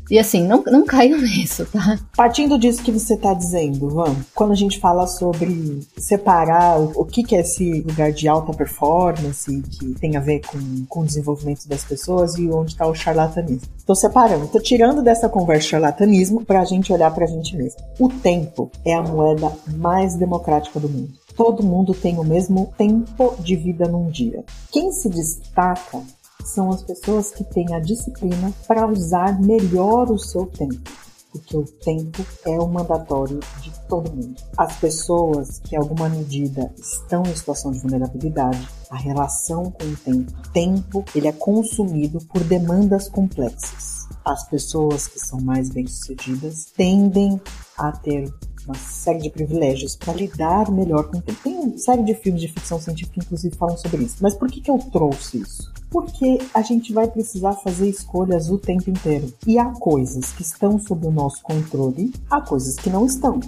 e 0.10 0.18
assim, 0.18 0.46
não, 0.48 0.64
não 0.66 0.86
caiam 0.86 1.20
nisso, 1.22 1.66
tá? 1.66 2.00
Partindo 2.16 2.58
disso 2.58 2.84
que 2.84 2.92
você 2.92 3.16
está 3.16 3.34
dizendo, 3.34 3.90
Van, 3.90 4.16
quando 4.34 4.52
a 4.52 4.56
gente 4.56 4.80
fala 4.80 5.08
sobre 5.08 5.82
separar 5.98 6.80
o, 6.80 7.02
o 7.02 7.06
que, 7.06 7.24
que 7.24 7.36
é 7.36 7.42
esse 7.42 7.82
lugar 7.82 8.12
de 8.12 8.28
alta 8.28 8.54
performance, 8.54 9.62
que 9.62 9.94
tem 9.96 10.16
a 10.16 10.22
ver 10.22 10.42
com, 10.46 10.86
com 10.88 11.02
o 11.02 11.06
desenvolvimento 11.06 11.68
das 11.68 11.84
pessoas 11.84 12.36
e 12.36 12.50
onde 12.50 12.72
está 12.72 12.88
o 12.88 12.96
charlatanismo. 12.96 13.68
Estou 13.78 13.96
separando, 13.96 14.46
estou 14.46 14.62
tirando 14.62 15.02
dessa 15.02 15.30
conversa 15.30 15.70
charlatanismo 15.70 16.44
para 16.46 16.62
a 16.62 16.66
gente 16.66 16.92
olhar 16.92 17.14
para 17.14 17.26
a 17.26 17.28
gente 17.28 17.56
mesmo. 17.56 17.80
O 18.00 18.10
tempo 18.10 18.72
é 18.86 18.94
a 18.94 19.02
moeda 19.02 19.52
mais 19.78 20.16
democrática 20.16 20.80
do 20.80 20.90
mundo 20.90 21.14
todo 21.38 21.64
mundo 21.64 21.94
tem 21.94 22.18
o 22.18 22.24
mesmo 22.24 22.74
tempo 22.76 23.36
de 23.40 23.56
vida 23.56 23.88
num 23.88 24.10
dia. 24.10 24.44
Quem 24.72 24.92
se 24.92 25.08
destaca 25.08 26.02
são 26.48 26.70
as 26.70 26.82
pessoas 26.82 27.32
que 27.32 27.44
têm 27.44 27.74
a 27.74 27.80
disciplina 27.80 28.54
para 28.68 28.88
usar 28.88 29.40
melhor 29.42 30.10
o 30.10 30.18
seu 30.18 30.46
tempo. 30.46 30.90
Porque 31.32 31.58
o 31.58 31.64
tempo 31.64 32.26
é 32.46 32.58
o 32.58 32.68
mandatório 32.68 33.40
de 33.62 33.72
todo 33.88 34.10
mundo. 34.10 34.36
As 34.58 34.78
pessoas 34.78 35.60
que, 35.60 35.76
em 35.76 35.78
alguma 35.78 36.08
medida, 36.08 36.74
estão 36.78 37.22
em 37.24 37.36
situação 37.36 37.72
de 37.72 37.80
vulnerabilidade, 37.80 38.68
a 38.90 38.96
relação 38.96 39.70
com 39.70 39.84
o 39.84 39.98
tempo. 39.98 40.32
Tempo, 40.54 41.06
ele 41.14 41.28
é 41.28 41.34
consumido 41.34 42.20
por 42.34 42.44
demandas 42.44 43.10
complexas. 43.10 44.08
As 44.26 44.48
pessoas 44.50 45.08
que 45.08 45.20
são 45.20 45.40
mais 45.42 45.70
bem-sucedidas 45.70 46.66
tendem 46.76 47.40
a 47.78 47.92
ter 47.92 48.34
uma 48.68 48.76
série 48.76 49.20
de 49.20 49.30
privilégios 49.30 49.96
para 49.96 50.14
lidar 50.14 50.70
melhor 50.70 51.08
com 51.08 51.22
tempo. 51.22 51.40
Tem 51.42 51.56
uma 51.56 51.78
série 51.78 52.04
de 52.04 52.14
filmes 52.14 52.42
de 52.42 52.50
ficção 52.50 52.80
científica 52.80 53.14
que, 53.14 53.26
inclusive, 53.26 53.56
falam 53.56 53.78
sobre 53.78 54.04
isso. 54.04 54.18
Mas 54.22 54.36
por 54.36 54.50
que, 54.50 54.60
que 54.60 54.70
eu 54.70 54.78
trouxe 54.78 55.38
isso? 55.38 55.72
Porque 55.90 56.40
a 56.54 56.62
gente 56.62 56.92
vai 56.92 57.08
precisar 57.08 57.54
fazer 57.54 57.90
escolhas 57.90 58.50
o 58.50 58.58
tempo 58.58 58.90
inteiro. 58.90 59.34
E 59.48 59.58
há 59.58 59.72
coisas 59.72 60.32
que 60.34 60.42
estão 60.42 60.78
sob 60.78 61.08
o 61.08 61.12
nosso 61.12 61.42
controle, 61.42 62.14
há 62.30 62.42
coisas 62.42 62.76
que 62.76 62.90
não 62.90 63.06
estão. 63.06 63.40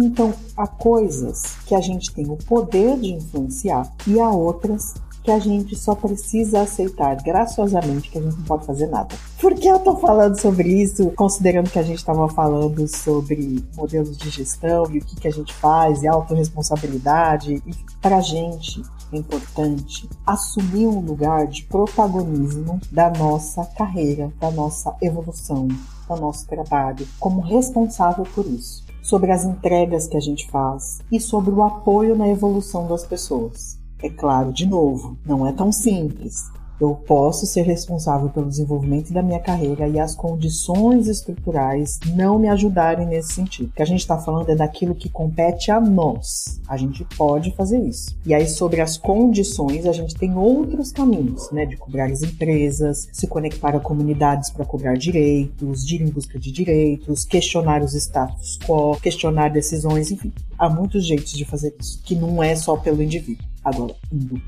Então, 0.00 0.32
há 0.56 0.66
coisas 0.66 1.56
que 1.66 1.74
a 1.74 1.80
gente 1.80 2.14
tem 2.14 2.30
o 2.30 2.36
poder 2.36 2.98
de 3.00 3.14
influenciar 3.14 3.92
e 4.06 4.20
há 4.20 4.30
outras 4.30 4.94
que 5.28 5.32
a 5.32 5.38
gente 5.38 5.76
só 5.76 5.94
precisa 5.94 6.62
aceitar 6.62 7.14
graciosamente 7.22 8.10
que 8.10 8.16
a 8.16 8.22
gente 8.22 8.34
não 8.34 8.44
pode 8.44 8.64
fazer 8.64 8.86
nada. 8.86 9.14
Por 9.38 9.54
que 9.54 9.68
eu 9.68 9.78
tô 9.78 9.94
falando 9.98 10.40
sobre 10.40 10.70
isso, 10.82 11.10
considerando 11.10 11.68
que 11.68 11.78
a 11.78 11.82
gente 11.82 11.98
estava 11.98 12.26
falando 12.30 12.88
sobre 12.88 13.62
modelos 13.76 14.16
de 14.16 14.30
gestão 14.30 14.86
e 14.90 14.96
o 14.96 15.04
que, 15.04 15.16
que 15.16 15.28
a 15.28 15.30
gente 15.30 15.52
faz 15.52 16.02
e 16.02 16.08
autorresponsabilidade? 16.08 17.62
E 17.66 17.74
pra 18.00 18.22
gente 18.22 18.82
é 19.12 19.18
importante 19.18 20.08
assumir 20.26 20.86
um 20.86 21.00
lugar 21.00 21.46
de 21.46 21.64
protagonismo 21.64 22.80
da 22.90 23.10
nossa 23.10 23.66
carreira, 23.76 24.32
da 24.40 24.50
nossa 24.50 24.96
evolução, 25.02 25.68
do 25.68 26.16
nosso 26.16 26.46
trabalho, 26.46 27.06
como 27.20 27.42
responsável 27.42 28.24
por 28.34 28.46
isso 28.46 28.82
sobre 29.02 29.30
as 29.30 29.44
entregas 29.44 30.06
que 30.06 30.16
a 30.16 30.20
gente 30.20 30.50
faz 30.50 31.00
e 31.12 31.20
sobre 31.20 31.50
o 31.50 31.62
apoio 31.62 32.16
na 32.16 32.28
evolução 32.28 32.86
das 32.86 33.04
pessoas. 33.04 33.77
É 34.00 34.08
claro, 34.08 34.52
de 34.52 34.66
novo, 34.66 35.18
não 35.26 35.46
é 35.46 35.52
tão 35.52 35.72
simples. 35.72 36.44
Eu 36.80 36.94
posso 36.94 37.44
ser 37.44 37.62
responsável 37.62 38.28
pelo 38.28 38.48
desenvolvimento 38.48 39.12
da 39.12 39.20
minha 39.20 39.40
carreira 39.40 39.88
e 39.88 39.98
as 39.98 40.14
condições 40.14 41.08
estruturais 41.08 41.98
não 42.14 42.38
me 42.38 42.46
ajudarem 42.48 43.04
nesse 43.04 43.34
sentido. 43.34 43.70
O 43.70 43.72
que 43.72 43.82
a 43.82 43.86
gente 43.86 43.98
está 43.98 44.16
falando 44.16 44.50
é 44.50 44.54
daquilo 44.54 44.94
que 44.94 45.08
compete 45.08 45.72
a 45.72 45.80
nós. 45.80 46.60
A 46.68 46.76
gente 46.76 47.04
pode 47.16 47.52
fazer 47.56 47.80
isso. 47.80 48.16
E 48.24 48.32
aí, 48.32 48.46
sobre 48.46 48.80
as 48.80 48.96
condições, 48.96 49.86
a 49.86 49.92
gente 49.92 50.14
tem 50.14 50.36
outros 50.36 50.92
caminhos, 50.92 51.50
né? 51.50 51.66
De 51.66 51.76
cobrar 51.76 52.12
as 52.12 52.22
empresas, 52.22 53.08
se 53.12 53.26
conectar 53.26 53.74
a 53.74 53.80
comunidades 53.80 54.48
para 54.50 54.64
cobrar 54.64 54.96
direitos, 54.96 55.90
ir 55.90 56.02
em 56.02 56.10
busca 56.10 56.38
de 56.38 56.52
direitos, 56.52 57.24
questionar 57.24 57.82
os 57.82 57.94
status 57.94 58.56
quo, 58.64 58.96
questionar 59.02 59.48
decisões, 59.48 60.12
enfim. 60.12 60.32
Há 60.56 60.70
muitos 60.70 61.04
jeitos 61.04 61.32
de 61.32 61.44
fazer 61.44 61.74
isso, 61.80 62.00
que 62.04 62.14
não 62.14 62.40
é 62.40 62.54
só 62.54 62.76
pelo 62.76 63.02
indivíduo. 63.02 63.48
Agora, 63.68 63.94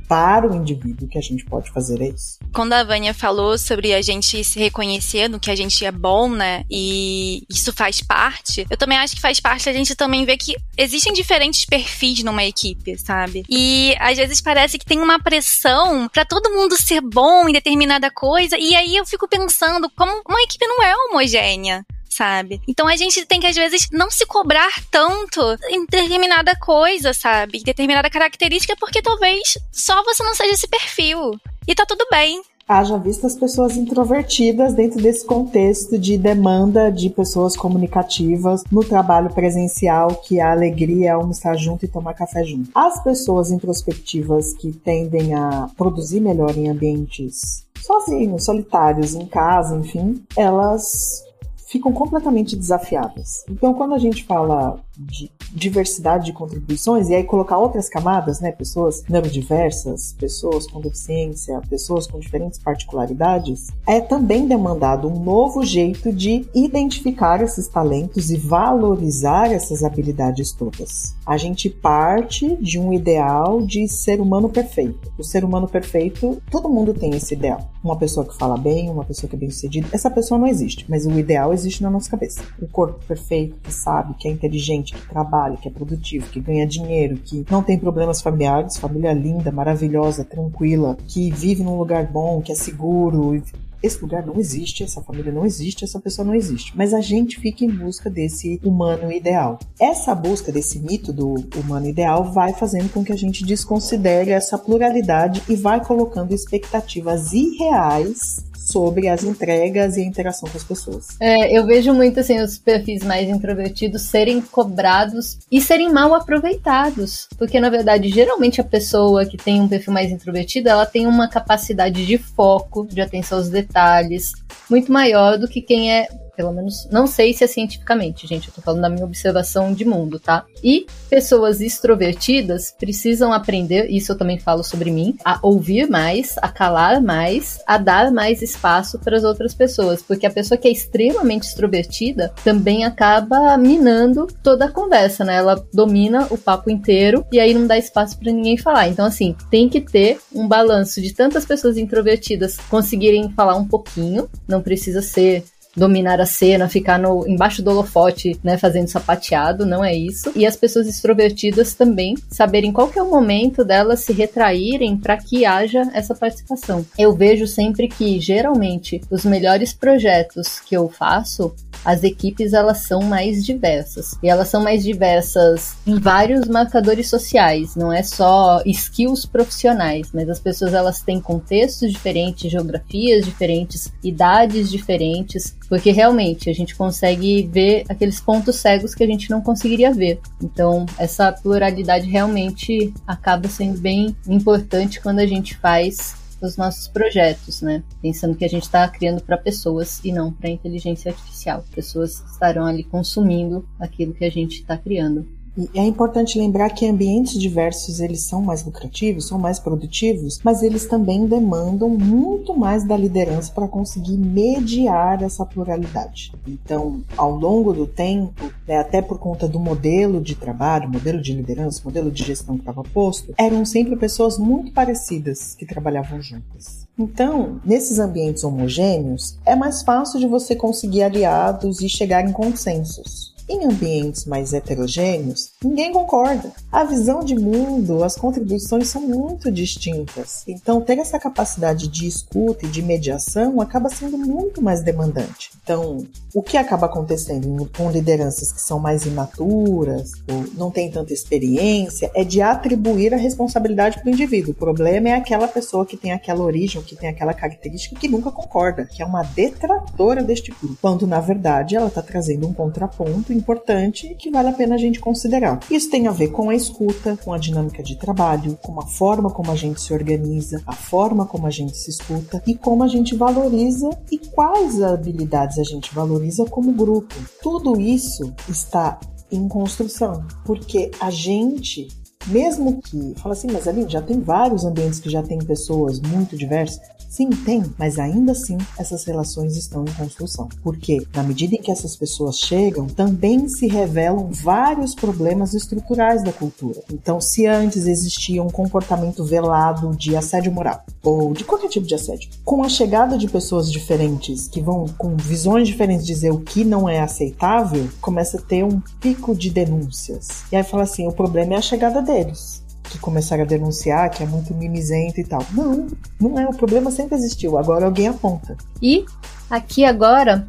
para 0.09 0.51
o 0.51 0.57
indivíduo, 0.57 1.07
o 1.07 1.09
que 1.09 1.19
a 1.19 1.21
gente 1.21 1.45
pode 1.45 1.71
fazer 1.71 2.01
é 2.01 2.09
isso. 2.09 2.39
Quando 2.55 2.73
a 2.73 2.83
Vânia 2.83 3.13
falou 3.13 3.59
sobre 3.59 3.93
a 3.93 4.01
gente 4.01 4.43
se 4.43 4.59
reconhecer 4.59 5.29
no 5.29 5.39
que 5.39 5.51
a 5.51 5.55
gente 5.55 5.85
é 5.85 5.93
bom, 5.93 6.31
né? 6.31 6.65
E 6.71 7.45
isso 7.51 7.71
faz 7.73 8.01
parte, 8.01 8.67
eu 8.71 8.77
também 8.79 8.97
acho 8.97 9.15
que 9.15 9.21
faz 9.21 9.39
parte 9.39 9.69
a 9.69 9.73
gente 9.73 9.95
também 9.95 10.25
ver 10.25 10.39
que 10.39 10.57
existem 10.77 11.13
diferentes 11.13 11.67
perfis 11.67 12.23
numa 12.23 12.45
equipe, 12.45 12.97
sabe? 12.97 13.45
E 13.49 13.95
às 13.99 14.17
vezes 14.17 14.41
parece 14.41 14.79
que 14.79 14.87
tem 14.87 15.01
uma 15.01 15.19
pressão 15.19 16.09
para 16.09 16.25
todo 16.25 16.51
mundo 16.51 16.81
ser 16.81 17.03
bom 17.03 17.47
em 17.49 17.53
determinada 17.53 18.11
coisa, 18.11 18.57
e 18.59 18.75
aí 18.75 18.97
eu 18.97 19.05
fico 19.05 19.29
pensando 19.29 19.91
como 19.91 20.23
uma 20.27 20.43
equipe 20.43 20.67
não 20.67 20.83
é 20.83 20.95
homogênea 20.97 21.85
sabe? 22.21 22.61
Então 22.69 22.87
a 22.87 22.97
gente 22.97 23.25
tem 23.25 23.41
que, 23.41 23.47
às 23.47 23.57
vezes, 23.57 23.89
não 23.91 24.11
se 24.11 24.27
cobrar 24.27 24.71
tanto 24.91 25.41
em 25.71 25.87
determinada 25.87 26.55
coisa, 26.57 27.15
sabe? 27.15 27.59
Em 27.59 27.63
determinada 27.63 28.11
característica, 28.11 28.77
porque 28.79 29.01
talvez 29.01 29.57
só 29.73 30.05
você 30.05 30.23
não 30.23 30.35
seja 30.35 30.53
esse 30.53 30.69
perfil. 30.69 31.33
E 31.67 31.75
tá 31.75 31.87
tudo 31.87 32.07
bem. 32.11 32.43
Haja 32.69 32.99
visto 32.99 33.27
as 33.27 33.35
pessoas 33.35 33.75
introvertidas 33.77 34.75
dentro 34.75 35.01
desse 35.03 35.25
contexto 35.25 35.99
de 35.99 36.19
demanda 36.19 36.93
de 36.93 37.09
pessoas 37.09 37.57
comunicativas 37.57 38.65
no 38.71 38.85
trabalho 38.85 39.31
presencial, 39.31 40.17
que 40.17 40.39
a 40.39 40.53
alegria 40.53 41.09
é 41.09 41.13
almoçar 41.13 41.57
junto 41.57 41.87
e 41.87 41.89
tomar 41.89 42.13
café 42.13 42.45
junto. 42.45 42.71
As 42.75 43.03
pessoas 43.03 43.51
introspectivas 43.51 44.53
que 44.53 44.73
tendem 44.73 45.35
a 45.35 45.69
produzir 45.77 46.21
melhor 46.21 46.57
em 46.57 46.69
ambientes 46.69 47.67
sozinhos, 47.75 48.45
solitários, 48.45 49.15
em 49.15 49.27
casa, 49.27 49.75
enfim, 49.75 50.23
elas 50.37 51.25
ficam 51.71 51.93
completamente 51.93 52.57
desafiadas. 52.57 53.45
Então, 53.49 53.73
quando 53.73 53.95
a 53.95 53.99
gente 53.99 54.25
fala 54.25 54.81
de 55.01 55.31
diversidade 55.53 56.27
de 56.27 56.33
contribuições 56.33 57.09
e 57.09 57.15
aí 57.15 57.25
colocar 57.25 57.59
outras 57.59 57.89
camadas, 57.89 58.41
né, 58.41 58.53
pessoas 58.53 59.03
neurodiversas, 59.09 60.15
pessoas 60.19 60.67
com 60.67 60.81
deficiência, 60.81 61.61
pessoas 61.69 62.07
com 62.07 62.19
diferentes 62.19 62.59
particularidades, 62.59 63.69
é 63.87 64.01
também 64.01 64.47
demandado 64.47 65.09
um 65.09 65.23
novo 65.23 65.65
jeito 65.65 66.13
de 66.13 66.47
identificar 66.55 67.43
esses 67.43 67.67
talentos 67.67 68.31
e 68.31 68.37
valorizar 68.37 69.51
essas 69.51 69.83
habilidades 69.83 70.53
todas. 70.53 71.15
A 71.27 71.37
gente 71.37 71.69
parte 71.69 72.57
de 72.57 72.79
um 72.79 72.93
ideal 72.93 73.61
de 73.63 73.89
ser 73.89 74.21
humano 74.21 74.49
perfeito. 74.49 75.13
O 75.19 75.25
ser 75.25 75.45
humano 75.45 75.69
perfeito, 75.69 76.43
todo 76.51 76.69
mundo 76.69 76.95
tem 76.95 77.15
esse 77.15 77.35
ideal. 77.35 77.71
Uma 77.83 77.97
pessoa 77.97 78.27
que 78.27 78.37
fala 78.37 78.59
bem, 78.59 78.91
uma 78.91 79.05
pessoa 79.05 79.29
que 79.29 79.37
é 79.37 79.39
bem-sucedida, 79.39 79.89
essa 79.93 80.11
pessoa 80.11 80.39
não 80.39 80.47
existe, 80.47 80.85
mas 80.89 81.07
o 81.07 81.19
ideal 81.19 81.53
existe 81.53 81.83
na 81.83 81.91
nossa 81.91 82.11
cabeça. 82.11 82.43
O 82.61 82.69
corpo 82.69 83.05
perfeito, 83.07 83.57
que 83.63 83.73
sabe, 83.73 84.15
que 84.15 84.29
é 84.29 84.31
inteligente, 84.31 84.90
que 84.95 85.09
trabalha, 85.09 85.57
que 85.57 85.69
é 85.69 85.71
produtivo, 85.71 86.31
que 86.31 86.41
ganha 86.41 86.67
dinheiro, 86.67 87.17
que 87.17 87.45
não 87.51 87.63
tem 87.63 87.79
problemas 87.79 88.21
familiares, 88.21 88.77
família 88.77 89.13
linda, 89.13 89.51
maravilhosa, 89.51 90.25
tranquila, 90.25 90.97
que 91.07 91.31
vive 91.31 91.63
num 91.63 91.79
lugar 91.79 92.07
bom, 92.07 92.41
que 92.41 92.53
é 92.53 92.55
seguro. 92.55 93.43
Esse 93.83 94.03
lugar 94.03 94.27
não 94.27 94.39
existe, 94.39 94.85
essa 94.85 95.01
família 95.01 95.33
não 95.33 95.47
existe, 95.47 95.85
essa 95.85 95.99
pessoa 95.99 96.27
não 96.27 96.35
existe. 96.35 96.77
Mas 96.77 96.93
a 96.93 97.01
gente 97.01 97.41
fica 97.41 97.65
em 97.65 97.71
busca 97.71 98.11
desse 98.11 98.61
humano 98.63 99.11
ideal. 99.11 99.59
Essa 99.81 100.15
busca 100.15 100.53
desse 100.53 100.79
mito 100.79 101.15
do 101.15 101.35
humano 101.57 101.87
ideal 101.87 102.31
vai 102.31 102.53
fazendo 102.53 102.93
com 102.93 103.03
que 103.03 103.13
a 103.13 103.17
gente 103.17 103.43
desconsidere 103.43 104.33
essa 104.33 104.59
pluralidade 104.59 105.43
e 105.49 105.57
vai 105.57 105.83
colocando 105.83 106.35
expectativas 106.35 107.33
irreais 107.33 108.50
sobre 108.71 109.09
as 109.09 109.25
entregas 109.25 109.97
e 109.97 110.01
a 110.01 110.05
interação 110.05 110.49
com 110.49 110.57
as 110.57 110.65
pessoas. 110.65 111.09
É, 111.21 111.57
eu 111.57 111.67
vejo 111.67 111.93
muito 111.93 112.21
assim 112.21 112.41
os 112.41 112.59
perfis 112.59 113.03
mais 113.03 113.29
introvertidos 113.29 114.03
serem 114.03 114.41
cobrados 114.41 115.39
e 115.51 115.61
serem 115.61 115.93
mal 115.93 116.15
aproveitados, 116.15 117.29
porque 117.39 117.61
na 117.61 117.71
verdade 117.71 118.09
geralmente 118.09 118.61
a 118.61 118.65
pessoa 118.65 119.27
que 119.27 119.37
tem 119.37 119.61
um 119.61 119.69
perfil 119.69 119.93
mais 119.93 120.11
introvertido 120.11 120.69
ela 120.69 120.87
tem 120.87 121.07
uma 121.07 121.29
capacidade 121.29 122.07
de 122.07 122.19
foco, 122.19 122.87
de 122.87 123.01
atenção 123.01 123.39
aos 123.39 123.49
detalhes 123.49 124.33
muito 124.69 124.93
maior 124.93 125.37
do 125.37 125.49
que 125.49 125.61
quem 125.61 125.93
é 125.93 126.07
pelo 126.41 126.53
menos 126.53 126.89
não 126.91 127.07
sei 127.07 127.35
se 127.35 127.45
é 127.45 127.47
cientificamente, 127.47 128.27
gente, 128.27 128.49
eu 128.49 128.55
tô 128.55 128.63
falando 128.63 128.81
da 128.81 128.89
minha 128.89 129.05
observação 129.05 129.75
de 129.75 129.85
mundo, 129.85 130.19
tá? 130.19 130.47
E 130.65 130.87
pessoas 131.11 131.61
extrovertidas 131.61 132.75
precisam 132.79 133.31
aprender, 133.31 133.91
isso 133.91 134.13
eu 134.13 134.17
também 134.17 134.39
falo 134.39 134.65
sobre 134.65 134.91
mim, 134.91 135.19
a 135.23 135.39
ouvir 135.43 135.87
mais, 135.87 136.37
a 136.41 136.49
calar 136.49 137.03
mais, 137.03 137.61
a 137.67 137.77
dar 137.77 138.11
mais 138.11 138.41
espaço 138.41 138.99
para 138.99 139.19
as 139.19 139.23
outras 139.23 139.53
pessoas, 139.53 140.03
porque 140.03 140.25
a 140.25 140.31
pessoa 140.31 140.57
que 140.57 140.67
é 140.67 140.71
extremamente 140.71 141.43
extrovertida 141.43 142.33
também 142.43 142.87
acaba 142.87 143.55
minando 143.59 144.27
toda 144.43 144.65
a 144.65 144.73
conversa, 144.73 145.27
né? 145.27 145.37
Ela 145.37 145.63
domina 145.75 146.27
o 146.31 146.39
papo 146.39 146.71
inteiro 146.71 147.23
e 147.31 147.39
aí 147.39 147.53
não 147.53 147.67
dá 147.67 147.77
espaço 147.77 148.19
para 148.19 148.33
ninguém 148.33 148.57
falar. 148.57 148.89
Então 148.89 149.05
assim, 149.05 149.37
tem 149.51 149.69
que 149.69 149.83
ter 149.83 150.19
um 150.35 150.49
balanço 150.49 151.03
de 151.03 151.13
tantas 151.13 151.45
pessoas 151.45 151.77
introvertidas 151.77 152.57
conseguirem 152.71 153.31
falar 153.33 153.57
um 153.57 153.69
pouquinho, 153.69 154.27
não 154.49 154.63
precisa 154.63 155.03
ser 155.03 155.45
dominar 155.77 156.21
a 156.21 156.27
cena, 156.27 156.69
ficar 156.69 156.99
no, 156.99 157.27
embaixo 157.27 157.63
do 157.63 157.71
holofote, 157.71 158.39
né, 158.43 158.59
fazendo 158.59 158.89
sapateado, 158.89 159.65
não 159.65 159.85
é 159.85 159.95
isso. 159.95 160.33
E 160.35 160.47
as 160.47 160.57
pessoas 160.57 160.87
extrovertidas 160.87 161.75
também 161.75 162.17
saberem 162.29 162.73
qual 162.73 162.89
que 162.89 162.99
é 162.99 163.03
o 163.03 163.11
momento 163.11 163.65
delas 163.65 164.01
se 164.01 164.13
retraírem 164.13 164.97
para 164.97 165.17
que 165.17 165.45
haja 165.45 165.89
essa 165.93 166.15
participação. 166.15 166.85
Eu 166.99 167.15
vejo 167.15 167.47
sempre 167.47 167.89
que 167.89 168.21
geralmente 168.21 169.01
os 169.11 169.25
melhores 169.25 169.73
projetos 169.73 170.61
que 170.61 170.77
eu 170.77 170.89
faço, 170.89 171.55
as 171.85 172.03
equipes 172.03 172.53
elas 172.53 172.79
são 172.79 173.03
mais 173.03 173.45
diversas. 173.45 174.15
E 174.23 174.29
elas 174.29 174.49
são 174.49 174.63
mais 174.63 174.83
diversas 174.83 175.77
em 175.87 175.99
vários 175.99 176.47
marcadores 176.47 177.09
sociais, 177.09 177.75
não 177.75 177.93
é 177.93 178.03
só 178.03 178.63
skills 178.67 179.25
profissionais, 179.27 180.09
mas 180.13 180.29
as 180.29 180.39
pessoas 180.39 180.75
elas 180.75 181.01
têm 181.01 181.21
contextos 181.21 181.91
diferentes, 181.91 182.51
geografias 182.51 183.25
diferentes, 183.25 183.93
idades 184.03 184.71
diferentes, 184.71 185.55
porque 185.71 185.93
realmente 185.93 186.51
a 186.51 186.53
gente 186.53 186.75
consegue 186.75 187.47
ver 187.47 187.85
aqueles 187.89 188.21
pontos 188.21 188.57
cegos 188.57 188.93
que 188.93 189.05
a 189.05 189.07
gente 189.07 189.31
não 189.31 189.41
conseguiria 189.41 189.95
ver. 189.95 190.21
Então, 190.43 190.85
essa 190.99 191.31
pluralidade 191.33 192.09
realmente 192.09 192.93
acaba 193.07 193.49
sendo 193.49 193.79
bem 193.79 194.15
importante 194.27 195.01
quando 195.01 195.21
a 195.21 195.27
gente 195.27 195.57
faz 195.57 196.17
os 196.43 196.57
nossos 196.57 196.89
projetos, 196.89 197.63
né? 197.63 197.85
Pensando 198.03 198.37
que 198.37 198.45
a 198.45 198.49
gente 198.49 198.65
está 198.65 198.89
criando 198.89 199.23
para 199.23 199.39
pessoas 199.39 200.01
e 200.03 200.11
não 200.11 200.33
para 200.33 200.51
inteligência 200.51 201.13
artificial. 201.13 201.65
Pessoas 201.73 202.21
estarão 202.33 202.67
ali 202.67 202.83
consumindo 202.83 203.65
aquilo 203.79 204.13
que 204.13 204.25
a 204.25 204.31
gente 204.31 204.57
está 204.57 204.77
criando. 204.77 205.29
E 205.61 205.79
é 205.79 205.85
importante 205.85 206.39
lembrar 206.39 206.71
que 206.71 206.87
ambientes 206.87 207.39
diversos 207.39 208.01
eles 208.01 208.23
são 208.23 208.41
mais 208.41 208.65
lucrativos, 208.65 209.29
são 209.29 209.39
mais 209.39 209.59
produtivos, 209.59 210.41
mas 210.43 210.63
eles 210.63 210.87
também 210.87 211.27
demandam 211.27 211.91
muito 211.91 212.57
mais 212.57 212.83
da 212.83 212.97
liderança 212.97 213.53
para 213.53 213.69
conseguir 213.69 214.17
mediar 214.17 215.23
essa 215.23 215.45
pluralidade. 215.45 216.33
Então, 216.47 217.03
ao 217.15 217.31
longo 217.31 217.75
do 217.75 217.87
tempo, 217.87 218.51
né, 218.67 218.79
até 218.79 219.03
por 219.03 219.19
conta 219.19 219.47
do 219.47 219.61
modelo 219.61 220.19
de 220.23 220.35
trabalho, 220.35 220.89
modelo 220.89 221.21
de 221.21 221.35
liderança, 221.35 221.83
modelo 221.85 222.11
de 222.11 222.25
gestão 222.25 222.55
que 222.55 222.63
estava 222.63 222.83
posto, 222.83 223.35
eram 223.37 223.63
sempre 223.67 223.97
pessoas 223.97 224.39
muito 224.39 224.73
parecidas 224.73 225.55
que 225.55 225.67
trabalhavam 225.67 226.23
juntas. 226.23 226.89
Então, 226.99 227.61
nesses 227.65 227.99
ambientes 227.99 228.45
homogêneos, 228.45 229.39
é 229.47 229.57
mais 229.57 229.83
fácil 229.83 230.21
de 230.21 230.27
você 230.27 230.55
conseguir 230.55 231.03
aliados 231.03 231.81
e 231.81 231.89
chegar 231.89 232.27
em 232.27 232.33
consensos. 232.33 233.30
Em 233.53 233.65
ambientes 233.65 234.27
mais 234.27 234.53
heterogêneos, 234.53 235.51
ninguém 235.61 235.93
concorda. 235.93 236.53
A 236.71 236.85
visão 236.85 237.19
de 237.19 237.35
mundo, 237.35 238.05
as 238.05 238.15
contribuições 238.15 238.87
são 238.87 239.03
muito 239.03 239.51
distintas. 239.51 240.45
Então, 240.47 240.81
ter 240.81 240.99
essa 240.99 241.19
capacidade 241.19 241.89
de 241.89 242.07
escuta 242.07 242.65
e 242.65 242.69
de 242.69 242.81
mediação 242.81 243.61
acaba 243.61 243.89
sendo 243.89 244.17
muito 244.17 244.63
mais 244.63 244.85
demandante. 244.85 245.51
Então, 245.65 246.07
o 246.33 246.43
que 246.45 246.57
acaba 246.57 246.87
acontecendo 246.87 247.69
com 247.77 247.91
lideranças 247.91 248.53
que 248.53 248.61
são 248.61 248.79
mais 248.79 249.05
imaturas 249.05 250.13
ou 250.31 250.45
não 250.55 250.71
têm 250.71 250.89
tanta 250.89 251.13
experiência 251.13 252.09
é 252.15 252.23
de 252.23 252.41
atribuir 252.41 253.13
a 253.13 253.17
responsabilidade 253.17 253.99
para 253.99 254.11
o 254.11 254.13
indivíduo. 254.13 254.53
O 254.53 254.55
problema 254.55 255.09
é 255.09 255.15
aquela 255.15 255.49
pessoa 255.49 255.85
que 255.85 255.97
tem 255.97 256.13
aquela 256.13 256.45
origem, 256.45 256.83
que 256.83 256.95
tem 256.95 257.11
aquela 257.11 257.35
característica 257.35 257.99
que 257.99 258.07
nunca 258.07 258.31
concorda, 258.31 258.85
que 258.85 259.03
é 259.03 259.05
uma 259.05 259.25
detratora 259.25 260.23
deste 260.23 260.53
grupo, 260.53 260.79
quando 260.81 261.05
na 261.05 261.19
verdade 261.19 261.75
ela 261.75 261.89
está 261.89 262.01
trazendo 262.01 262.47
um 262.47 262.53
contraponto 262.53 263.40
importante 263.41 264.15
que 264.19 264.31
vale 264.31 264.49
a 264.49 264.53
pena 264.53 264.75
a 264.75 264.79
gente 264.79 265.01
considerar. 265.01 265.59
Isso 265.71 265.91
tem 265.91 266.07
a 266.07 266.13
ver 266.13 266.29
com 266.29 266.51
a 266.51 266.55
escuta, 266.55 267.17
com 267.25 267.33
a 267.33 267.39
dinâmica 267.39 267.83
de 267.83 267.97
trabalho, 267.97 268.59
com 268.63 268.79
a 268.81 268.87
forma 268.87 269.31
como 269.31 269.51
a 269.51 269.57
gente 269.57 269.81
se 269.81 269.93
organiza, 269.93 270.63
a 270.67 270.73
forma 270.73 271.27
como 271.27 271.47
a 271.47 271.51
gente 271.51 271.77
se 271.77 271.91
escuta 271.91 272.43
e 272.47 272.55
como 272.55 272.85
a 272.85 272.89
gente 272.89 273.15
valoriza 273.15 273.91
e 274.11 274.19
quais 274.19 274.83
habilidades 274.83 275.59
a 275.59 275.65
gente 275.65 275.95
valoriza 275.95 276.45
como 276.45 276.73
grupo. 276.73 277.15
Tudo 277.43 277.81
isso 277.81 278.33
está 278.49 279.01
em 279.33 279.49
construção, 279.49 280.25
porque 280.45 280.91
a 281.01 281.11
gente 281.11 281.89
mesmo 282.27 282.83
que, 282.83 283.15
fala 283.17 283.33
assim, 283.35 283.49
mas 283.51 283.67
ali 283.67 283.87
já 283.89 284.03
tem 284.03 284.21
vários 284.21 284.65
ambientes 284.65 285.01
que 285.01 285.09
já 285.09 285.23
tem 285.23 285.39
pessoas 285.39 286.01
muito 286.01 286.37
diversas. 286.37 287.00
Sim, 287.11 287.29
tem, 287.31 287.65
mas 287.77 287.99
ainda 287.99 288.31
assim 288.31 288.57
essas 288.79 289.03
relações 289.03 289.57
estão 289.57 289.83
em 289.83 289.93
construção. 289.95 290.49
Porque, 290.63 291.05
na 291.13 291.25
medida 291.25 291.57
em 291.57 291.61
que 291.61 291.73
essas 291.73 291.97
pessoas 291.97 292.39
chegam, 292.39 292.87
também 292.87 293.49
se 293.49 293.67
revelam 293.67 294.31
vários 294.31 294.95
problemas 294.95 295.53
estruturais 295.53 296.23
da 296.23 296.33
cultura. 296.33 296.81
Então, 296.89 297.21
se 297.21 297.49
antes 297.49 297.89
existia 297.89 298.41
um 298.41 298.49
comportamento 298.49 299.25
velado 299.25 299.91
de 299.97 300.15
assédio 300.15 300.53
moral, 300.53 300.85
ou 301.03 301.33
de 301.33 301.43
qualquer 301.43 301.69
tipo 301.69 301.85
de 301.85 301.97
assédio, 301.97 302.31
com 302.45 302.63
a 302.63 302.69
chegada 302.69 303.19
de 303.19 303.27
pessoas 303.27 303.73
diferentes 303.73 304.47
que 304.47 304.61
vão 304.61 304.87
com 304.97 305.17
visões 305.17 305.67
diferentes 305.67 306.07
dizer 306.07 306.31
o 306.31 306.39
que 306.39 306.63
não 306.63 306.89
é 306.89 307.01
aceitável, 307.01 307.89
começa 308.01 308.39
a 308.39 308.41
ter 308.41 308.63
um 308.63 308.81
pico 309.01 309.35
de 309.35 309.51
denúncias. 309.51 310.45
E 310.53 310.55
aí 310.55 310.63
fala 310.63 310.85
assim: 310.85 311.09
o 311.09 311.13
problema 311.13 311.55
é 311.55 311.57
a 311.57 311.63
chegada 311.63 312.01
deles 312.01 312.70
que 312.91 312.99
começaram 312.99 313.45
a 313.45 313.47
denunciar 313.47 314.11
que 314.11 314.23
é 314.23 314.27
muito 314.27 314.53
mimizento 314.55 315.21
e 315.21 315.25
tal. 315.25 315.45
Não, 315.53 315.87
não 316.21 316.39
é. 316.39 316.47
O 316.47 316.55
problema 316.55 316.91
sempre 316.91 317.17
existiu. 317.17 317.57
Agora 317.57 317.87
alguém 317.87 318.09
aponta. 318.09 318.57
E 318.83 319.05
aqui 319.49 319.85
agora 319.85 320.47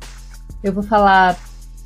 eu 0.63 0.73
vou 0.73 0.83
falar. 0.83 1.37